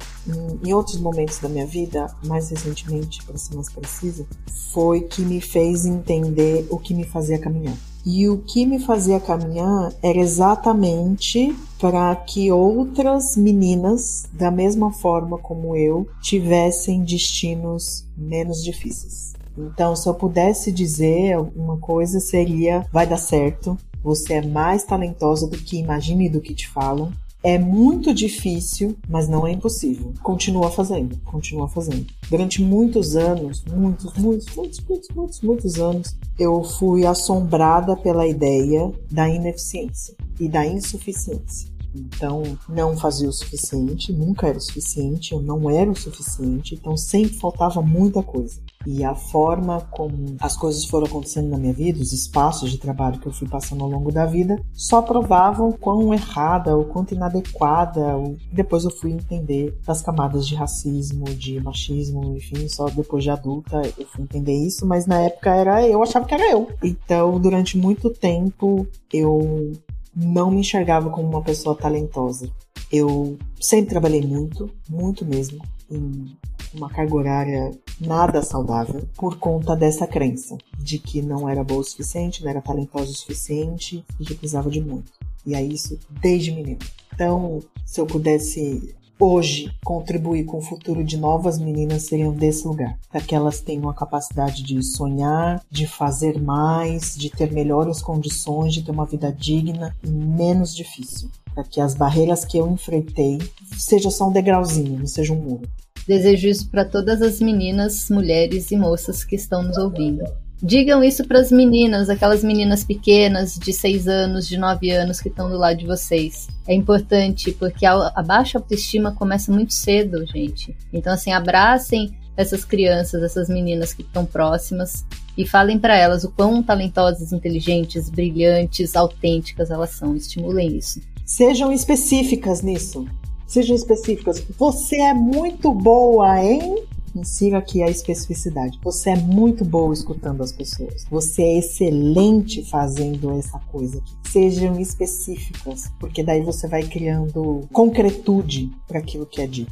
em 0.64 0.72
outros 0.72 0.96
momentos 0.96 1.38
da 1.38 1.48
minha 1.48 1.66
vida, 1.66 2.07
mais 2.24 2.48
recentemente, 2.48 3.22
para 3.22 3.36
ser 3.36 3.55
mais 3.55 3.70
precisa, 3.70 4.26
foi 4.72 5.03
que 5.03 5.20
me 5.20 5.42
fez 5.42 5.84
entender 5.84 6.66
o 6.70 6.78
que 6.78 6.94
me 6.94 7.05
fazia 7.05 7.38
caminhar. 7.38 7.76
E 8.05 8.28
o 8.28 8.38
que 8.38 8.64
me 8.64 8.80
fazia 8.80 9.20
caminhar 9.20 9.92
era 10.03 10.18
exatamente 10.18 11.55
para 11.78 12.16
que 12.16 12.50
outras 12.50 13.36
meninas, 13.36 14.24
da 14.32 14.50
mesma 14.50 14.90
forma 14.90 15.36
como 15.36 15.76
eu, 15.76 16.09
tivessem 16.22 17.05
destinos 17.05 18.07
menos 18.16 18.64
difíceis. 18.64 19.34
Então, 19.57 19.94
se 19.94 20.09
eu 20.09 20.14
pudesse 20.14 20.72
dizer 20.72 21.38
uma 21.55 21.78
coisa, 21.78 22.20
seria: 22.20 22.86
vai 22.92 23.07
dar 23.07 23.18
certo, 23.18 23.76
você 24.03 24.34
é 24.34 24.46
mais 24.46 24.84
talentosa 24.84 25.46
do 25.46 25.59
que 25.59 25.78
imagine 25.78 26.26
e 26.26 26.30
do 26.30 26.40
que 26.40 26.55
te 26.55 26.68
falam. 26.68 27.12
É 27.44 27.59
muito 27.59 28.14
difícil, 28.14 28.96
mas 29.09 29.28
não 29.28 29.44
é 29.44 29.50
impossível. 29.50 30.14
Continua 30.22 30.70
fazendo, 30.70 31.18
continua 31.24 31.68
fazendo. 31.68 32.07
Durante 32.30 32.62
muitos 32.62 33.16
anos, 33.16 33.64
muitos, 33.64 34.14
muitos, 34.14 34.55
muitos, 34.55 34.80
muitos, 34.80 35.09
muitos, 35.09 35.40
muitos 35.40 35.74
anos, 35.80 36.16
eu 36.38 36.62
fui 36.62 37.05
assombrada 37.05 37.96
pela 37.96 38.28
ideia 38.28 38.92
da 39.11 39.28
ineficiência 39.28 40.14
e 40.38 40.48
da 40.48 40.64
insuficiência. 40.64 41.72
Então, 41.94 42.42
não 42.68 42.96
fazia 42.96 43.28
o 43.28 43.32
suficiente, 43.32 44.12
nunca 44.12 44.46
era 44.46 44.57
o 44.57 44.61
suficiente, 44.61 45.32
eu 45.32 45.42
não 45.42 45.68
era 45.68 45.90
o 45.90 45.96
suficiente, 45.96 46.74
então 46.74 46.96
sempre 46.96 47.34
faltava 47.34 47.82
muita 47.82 48.22
coisa. 48.22 48.61
E 48.87 49.05
a 49.05 49.14
forma 49.14 49.80
como 49.91 50.37
as 50.41 50.57
coisas 50.57 50.85
foram 50.85 51.07
acontecendo 51.07 51.49
na 51.49 51.59
minha 51.59 51.72
vida, 51.72 52.01
os 52.01 52.12
espaços 52.12 52.70
de 52.70 52.78
trabalho 52.78 53.18
que 53.18 53.26
eu 53.26 53.33
fui 53.33 53.49
passando 53.49 53.85
ao 53.85 53.91
longo 53.91 54.11
da 54.11 54.26
vida, 54.26 54.61
só 54.72 55.01
provavam 55.03 55.72
quão 55.72 56.12
errada, 56.12 56.76
o 56.76 56.85
quanto 56.85 57.14
inadequada. 57.14 58.16
Ou... 58.16 58.37
Depois 58.53 58.85
eu 58.85 58.91
fui 58.91 59.12
entender 59.12 59.78
das 59.87 60.03
camadas 60.03 60.47
de 60.47 60.55
racismo, 60.55 61.24
de 61.24 61.61
machismo, 61.61 62.37
enfim, 62.37 62.68
só 62.68 62.87
depois 62.87 63.22
de 63.22 63.30
adulta 63.30 63.83
eu 63.99 64.07
fui 64.07 64.24
entender 64.24 64.55
isso, 64.55 64.87
mas 64.87 65.07
na 65.07 65.20
época 65.20 65.55
era 65.55 65.87
eu 65.87 66.03
achava 66.03 66.26
que 66.26 66.35
era 66.35 66.51
eu. 66.51 66.68
Então, 66.83 67.39
durante 67.41 67.78
muito 67.78 68.11
tempo 68.11 68.87
eu 69.12 69.72
não 70.14 70.51
me 70.51 70.61
enxergava 70.61 71.11
como 71.11 71.28
uma 71.28 71.43
pessoa 71.43 71.74
talentosa. 71.74 72.51
Eu 72.91 73.39
sempre 73.61 73.91
trabalhei 73.91 74.20
muito, 74.20 74.70
muito 74.89 75.24
mesmo, 75.24 75.64
em 75.91 76.37
uma 76.75 76.91
carga 76.91 77.14
horária 77.14 77.70
nada 78.01 78.43
saudável 78.43 79.07
por 79.16 79.39
conta 79.39 79.77
dessa 79.77 80.07
crença 80.07 80.57
de 80.79 80.99
que 80.99 81.23
não 81.23 81.49
era 81.49 81.62
boa 81.62 81.81
o 81.81 81.85
suficiente, 81.85 82.43
não 82.43 82.51
era 82.51 82.61
talentosa 82.61 83.11
o 83.11 83.14
suficiente 83.14 84.05
e 84.18 84.25
que 84.25 84.35
precisava 84.35 84.70
de 84.70 84.81
muito. 84.81 85.12
E 85.45 85.55
é 85.55 85.62
isso 85.62 85.99
desde 86.20 86.53
menino. 86.53 86.79
Então, 87.12 87.61
se 87.85 88.01
eu 88.01 88.07
pudesse 88.07 88.95
hoje 89.18 89.73
contribuir 89.85 90.45
com 90.45 90.59
o 90.59 90.62
futuro 90.62 91.05
de 91.05 91.16
novas 91.16 91.59
meninas 91.59 92.03
seriam 92.03 92.33
desse 92.33 92.66
lugar, 92.66 92.99
para 93.09 93.20
que 93.20 93.35
elas 93.35 93.61
tenham 93.61 93.89
a 93.89 93.95
capacidade 93.95 94.62
de 94.64 94.83
sonhar, 94.83 95.62
de 95.70 95.87
fazer 95.87 96.41
mais, 96.41 97.14
de 97.14 97.31
ter 97.31 97.53
melhores 97.53 98.03
condições, 98.03 98.75
de 98.75 98.83
ter 98.83 98.91
uma 98.91 99.07
vida 99.07 99.33
digna 99.33 99.95
e 100.03 100.09
menos 100.09 100.75
difícil, 100.75 101.31
para 101.55 101.62
que 101.62 101.81
as 101.81 101.95
barreiras 101.95 102.45
que 102.45 102.59
eu 102.59 102.68
enfrentei 102.68 103.39
seja 103.79 104.11
só 104.11 104.29
um 104.29 104.33
degrauzinho, 104.33 104.99
não 104.99 105.07
seja 105.07 105.33
um 105.33 105.37
muro. 105.37 105.68
Desejo 106.07 106.48
isso 106.48 106.68
para 106.70 106.84
todas 106.84 107.22
as 107.22 107.40
meninas, 107.40 108.09
mulheres 108.11 108.70
e 108.70 108.76
moças 108.76 109.24
que 109.24 109.36
estão 109.36 109.62
nos 109.62 109.78
ouvindo. 109.78 110.24
Digam 110.62 111.03
isso 111.03 111.26
para 111.26 111.40
as 111.40 111.50
meninas, 111.50 112.09
aquelas 112.09 112.44
meninas 112.44 112.84
pequenas 112.84 113.59
de 113.59 113.72
6 113.72 114.07
anos, 114.07 114.46
de 114.46 114.57
9 114.57 114.90
anos 114.90 115.20
que 115.20 115.28
estão 115.28 115.50
do 115.50 115.59
lado 115.59 115.78
de 115.78 115.86
vocês. 115.86 116.46
É 116.68 116.72
importante 116.72 117.50
porque 117.53 117.84
a, 117.84 118.12
a 118.14 118.22
baixa 118.22 118.59
autoestima 118.59 119.12
começa 119.12 119.50
muito 119.50 119.72
cedo, 119.72 120.24
gente. 120.24 120.76
Então, 120.92 121.12
assim, 121.12 121.32
abracem 121.32 122.16
essas 122.36 122.64
crianças, 122.64 123.22
essas 123.22 123.48
meninas 123.48 123.92
que 123.92 124.03
estão 124.03 124.24
próximas 124.24 125.05
e 125.36 125.46
falem 125.46 125.78
para 125.78 125.96
elas 125.96 126.22
o 126.24 126.30
quão 126.30 126.62
talentosas, 126.62 127.32
inteligentes, 127.32 128.09
brilhantes, 128.09 128.94
autênticas 128.94 129.70
elas 129.70 129.90
são. 129.90 130.14
Estimulem 130.14 130.76
isso. 130.76 131.00
Sejam 131.26 131.72
específicas 131.72 132.62
nisso. 132.62 133.07
Sejam 133.53 133.76
específicas. 133.76 134.42
Você 134.59 134.96
é 134.96 135.12
muito 135.12 135.74
boa 135.74 136.42
em 136.42 136.86
Insira 137.14 137.59
aqui 137.59 137.82
a 137.82 137.90
especificidade. 137.90 138.78
Você 138.82 139.11
é 139.11 139.16
muito 139.16 139.62
boa 139.62 139.92
escutando 139.92 140.42
as 140.42 140.50
pessoas. 140.50 141.05
Você 141.11 141.42
é 141.42 141.59
excelente 141.59 142.64
fazendo 142.64 143.30
essa 143.38 143.59
coisa 143.70 143.98
aqui. 143.98 144.30
Sejam 144.30 144.80
específicas, 144.80 145.92
porque 146.00 146.22
daí 146.22 146.40
você 146.40 146.66
vai 146.66 146.82
criando 146.82 147.68
concretude 147.70 148.70
para 148.88 149.00
aquilo 149.00 149.26
que 149.26 149.42
é 149.42 149.46
dito. 149.46 149.70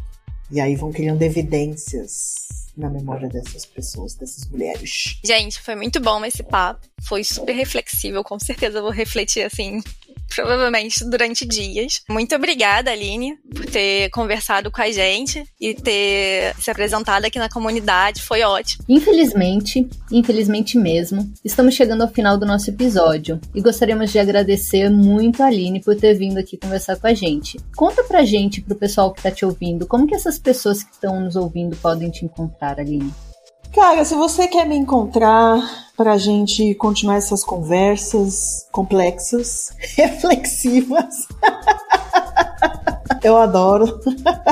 E 0.51 0.61
aí 0.61 0.77
vão 0.77 0.93
criando 0.93 1.23
evidências 1.23 2.51
na 2.77 2.91
memória 2.91 3.31
dessas 3.31 3.65
pessoas, 3.65 4.15
dessas 4.15 4.47
mulheres. 4.51 5.19
Gente, 5.25 5.59
foi 5.61 5.75
muito 5.75 6.01
bom 6.01 6.23
esse 6.23 6.43
papo. 6.43 6.87
Foi 7.09 7.25
super 7.25 7.55
reflexível, 7.55 8.23
com 8.23 8.39
certeza 8.39 8.83
vou 8.83 8.91
refletir 8.91 9.43
assim 9.43 9.83
provavelmente 10.35 11.05
durante 11.05 11.45
dias. 11.45 12.01
Muito 12.09 12.35
obrigada, 12.35 12.91
Aline, 12.91 13.37
por 13.55 13.67
ter 13.67 14.09
conversado 14.11 14.71
com 14.71 14.81
a 14.81 14.91
gente 14.91 15.45
e 15.61 15.75
ter 15.75 16.55
se 16.59 16.71
apresentado 16.71 17.25
aqui 17.25 17.39
na 17.39 17.49
comunidade. 17.49 18.23
Foi 18.23 18.43
ótimo. 18.43 18.85
Infelizmente, 18.89 19.89
infelizmente 20.11 20.79
mesmo, 20.79 21.31
estamos 21.45 21.75
chegando 21.75 22.03
ao 22.03 22.09
final 22.09 22.39
do 22.39 22.47
nosso 22.47 22.71
episódio 22.71 23.41
e 23.55 23.61
gostaríamos 23.61 24.11
de 24.13 24.19
agradecer 24.19 24.89
muito 24.89 25.43
a 25.43 25.47
Aline 25.47 25.81
por 25.81 25.97
ter 25.97 26.15
vindo 26.15 26.39
aqui 26.39 26.57
conversar 26.57 26.97
com 26.97 27.07
a 27.07 27.15
gente. 27.15 27.59
Conta 27.77 28.05
pra 28.05 28.25
gente, 28.25 28.61
pro 28.61 28.77
pessoal 28.77 29.13
que 29.13 29.23
tá 29.23 29.31
te 29.31 29.45
ouvindo, 29.45 29.87
como 29.87 30.07
que 30.07 30.15
essas 30.15 30.39
pessoas 30.39 30.83
que 30.83 30.93
estão 30.93 31.21
nos 31.21 31.37
ouvindo 31.37 31.77
podem 31.77 32.11
te 32.11 32.25
encontrar, 32.25 32.79
Aline? 32.79 33.13
Cara, 33.73 34.05
se 34.05 34.15
você 34.15 34.49
quer 34.49 34.67
me 34.67 34.77
encontrar 34.77 35.61
para 35.97 36.13
a 36.15 36.19
gente 36.19 36.75
continuar 36.75 37.17
essas 37.17 37.45
conversas 37.45 38.67
complexas, 38.73 39.73
reflexivas. 39.97 41.27
Eu 43.23 43.37
adoro. 43.37 44.01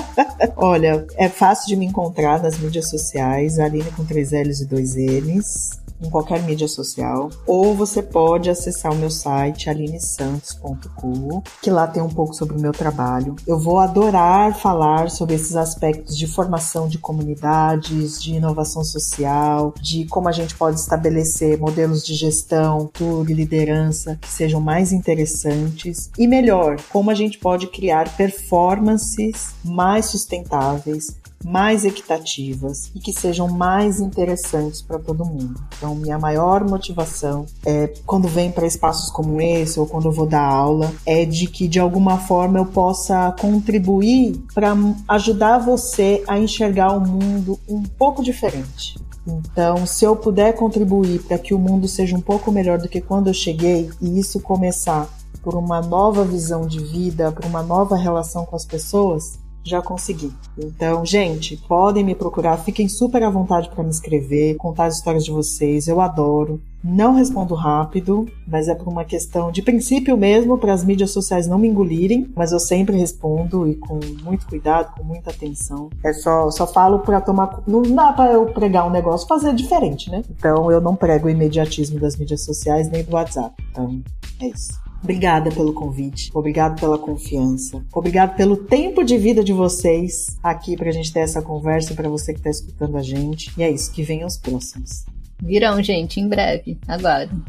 Olha, 0.56 1.06
é 1.16 1.28
fácil 1.28 1.68
de 1.68 1.76
me 1.76 1.86
encontrar 1.86 2.42
nas 2.42 2.58
mídias 2.58 2.90
sociais, 2.90 3.58
Aline 3.58 3.90
com 3.92 4.04
três 4.04 4.30
L's 4.32 4.60
e 4.60 4.66
dois 4.66 4.94
N's 4.94 5.87
em 6.00 6.10
qualquer 6.10 6.42
mídia 6.42 6.68
social, 6.68 7.30
ou 7.46 7.74
você 7.74 8.02
pode 8.02 8.50
acessar 8.50 8.92
o 8.92 8.96
meu 8.96 9.10
site 9.10 9.68
alinesantos.com, 9.68 11.42
que 11.62 11.70
lá 11.70 11.86
tem 11.86 12.02
um 12.02 12.08
pouco 12.08 12.34
sobre 12.34 12.56
o 12.56 12.60
meu 12.60 12.72
trabalho. 12.72 13.36
Eu 13.46 13.58
vou 13.58 13.78
adorar 13.78 14.58
falar 14.58 15.10
sobre 15.10 15.34
esses 15.34 15.56
aspectos 15.56 16.16
de 16.16 16.26
formação 16.26 16.88
de 16.88 16.98
comunidades, 16.98 18.22
de 18.22 18.34
inovação 18.34 18.84
social, 18.84 19.74
de 19.80 20.06
como 20.06 20.28
a 20.28 20.32
gente 20.32 20.54
pode 20.54 20.78
estabelecer 20.78 21.58
modelos 21.58 22.04
de 22.04 22.14
gestão, 22.14 22.86
tour 22.92 23.28
e 23.28 23.34
liderança 23.34 24.18
que 24.20 24.28
sejam 24.28 24.60
mais 24.60 24.92
interessantes 24.92 26.10
e 26.18 26.26
melhor, 26.26 26.76
como 26.90 27.10
a 27.10 27.14
gente 27.14 27.38
pode 27.38 27.66
criar 27.66 28.16
performances 28.16 29.54
mais 29.64 30.06
sustentáveis, 30.06 31.16
mais 31.44 31.84
equitativas 31.84 32.90
e 32.94 33.00
que 33.00 33.12
sejam 33.12 33.48
mais 33.48 34.00
interessantes 34.00 34.82
para 34.82 34.98
todo 34.98 35.24
mundo. 35.24 35.60
Então, 35.76 35.94
minha 35.94 36.18
maior 36.18 36.68
motivação 36.68 37.46
é 37.64 37.92
quando 38.04 38.28
vem 38.28 38.50
para 38.50 38.66
espaços 38.66 39.10
como 39.10 39.40
esse 39.40 39.78
ou 39.78 39.86
quando 39.86 40.06
eu 40.06 40.12
vou 40.12 40.26
dar 40.26 40.44
aula 40.44 40.92
é 41.06 41.24
de 41.24 41.46
que 41.46 41.68
de 41.68 41.78
alguma 41.78 42.18
forma 42.18 42.58
eu 42.58 42.66
possa 42.66 43.34
contribuir 43.40 44.42
para 44.54 44.74
ajudar 45.08 45.58
você 45.58 46.22
a 46.26 46.38
enxergar 46.38 46.92
o 46.92 47.00
mundo 47.00 47.58
um 47.68 47.82
pouco 47.82 48.22
diferente. 48.22 48.96
Então, 49.26 49.86
se 49.86 50.04
eu 50.04 50.16
puder 50.16 50.54
contribuir 50.54 51.20
para 51.22 51.38
que 51.38 51.52
o 51.52 51.58
mundo 51.58 51.86
seja 51.86 52.16
um 52.16 52.20
pouco 52.20 52.50
melhor 52.50 52.78
do 52.78 52.88
que 52.88 53.00
quando 53.00 53.28
eu 53.28 53.34
cheguei 53.34 53.90
e 54.00 54.18
isso 54.18 54.40
começar 54.40 55.06
por 55.42 55.54
uma 55.54 55.80
nova 55.80 56.24
visão 56.24 56.66
de 56.66 56.80
vida, 56.80 57.30
por 57.30 57.44
uma 57.44 57.62
nova 57.62 57.96
relação 57.96 58.44
com 58.46 58.56
as 58.56 58.64
pessoas, 58.64 59.38
já 59.64 59.82
consegui. 59.82 60.32
Então, 60.56 61.04
gente, 61.04 61.56
podem 61.68 62.04
me 62.04 62.14
procurar, 62.14 62.56
fiquem 62.58 62.88
super 62.88 63.22
à 63.22 63.30
vontade 63.30 63.68
para 63.68 63.84
me 63.84 63.90
escrever, 63.90 64.56
contar 64.56 64.86
as 64.86 64.96
histórias 64.96 65.24
de 65.24 65.30
vocês, 65.30 65.88
eu 65.88 66.00
adoro. 66.00 66.60
Não 66.82 67.14
respondo 67.14 67.54
rápido, 67.54 68.26
mas 68.46 68.68
é 68.68 68.74
por 68.74 68.86
uma 68.88 69.04
questão 69.04 69.50
de 69.50 69.62
princípio 69.62 70.16
mesmo, 70.16 70.56
para 70.56 70.72
as 70.72 70.84
mídias 70.84 71.10
sociais 71.10 71.48
não 71.48 71.58
me 71.58 71.66
engolirem, 71.66 72.30
mas 72.36 72.52
eu 72.52 72.60
sempre 72.60 72.96
respondo 72.96 73.66
e 73.66 73.74
com 73.74 73.98
muito 74.22 74.46
cuidado, 74.46 74.94
com 74.96 75.02
muita 75.02 75.30
atenção. 75.30 75.90
É 76.04 76.12
só, 76.12 76.50
só 76.50 76.66
falo 76.66 77.00
para 77.00 77.20
tomar. 77.20 77.62
Não 77.66 77.82
dá 77.82 78.12
para 78.12 78.32
eu 78.32 78.46
pregar 78.46 78.86
um 78.86 78.90
negócio, 78.90 79.26
fazer 79.26 79.54
diferente, 79.54 80.08
né? 80.08 80.22
Então 80.30 80.70
eu 80.70 80.80
não 80.80 80.94
prego 80.94 81.26
o 81.26 81.30
imediatismo 81.30 81.98
das 81.98 82.16
mídias 82.16 82.44
sociais 82.44 82.88
nem 82.88 83.02
do 83.02 83.12
WhatsApp. 83.12 83.54
Então, 83.70 84.00
é 84.40 84.46
isso. 84.46 84.87
Obrigada 85.02 85.50
pelo 85.50 85.72
convite, 85.72 86.30
obrigado 86.34 86.78
pela 86.80 86.98
confiança, 86.98 87.84
obrigado 87.92 88.36
pelo 88.36 88.56
tempo 88.56 89.04
de 89.04 89.16
vida 89.16 89.44
de 89.44 89.52
vocês 89.52 90.36
aqui 90.42 90.76
para 90.76 90.88
a 90.88 90.92
gente 90.92 91.12
ter 91.12 91.20
essa 91.20 91.40
conversa 91.40 91.94
para 91.94 92.08
você 92.08 92.32
que 92.32 92.40
está 92.40 92.50
escutando 92.50 92.96
a 92.96 93.02
gente. 93.02 93.52
E 93.56 93.62
é 93.62 93.70
isso, 93.70 93.92
que 93.92 94.02
venham 94.02 94.26
os 94.26 94.36
próximos. 94.36 95.04
Virão, 95.40 95.80
gente, 95.82 96.20
em 96.20 96.28
breve. 96.28 96.78
Aguardem. 96.88 97.40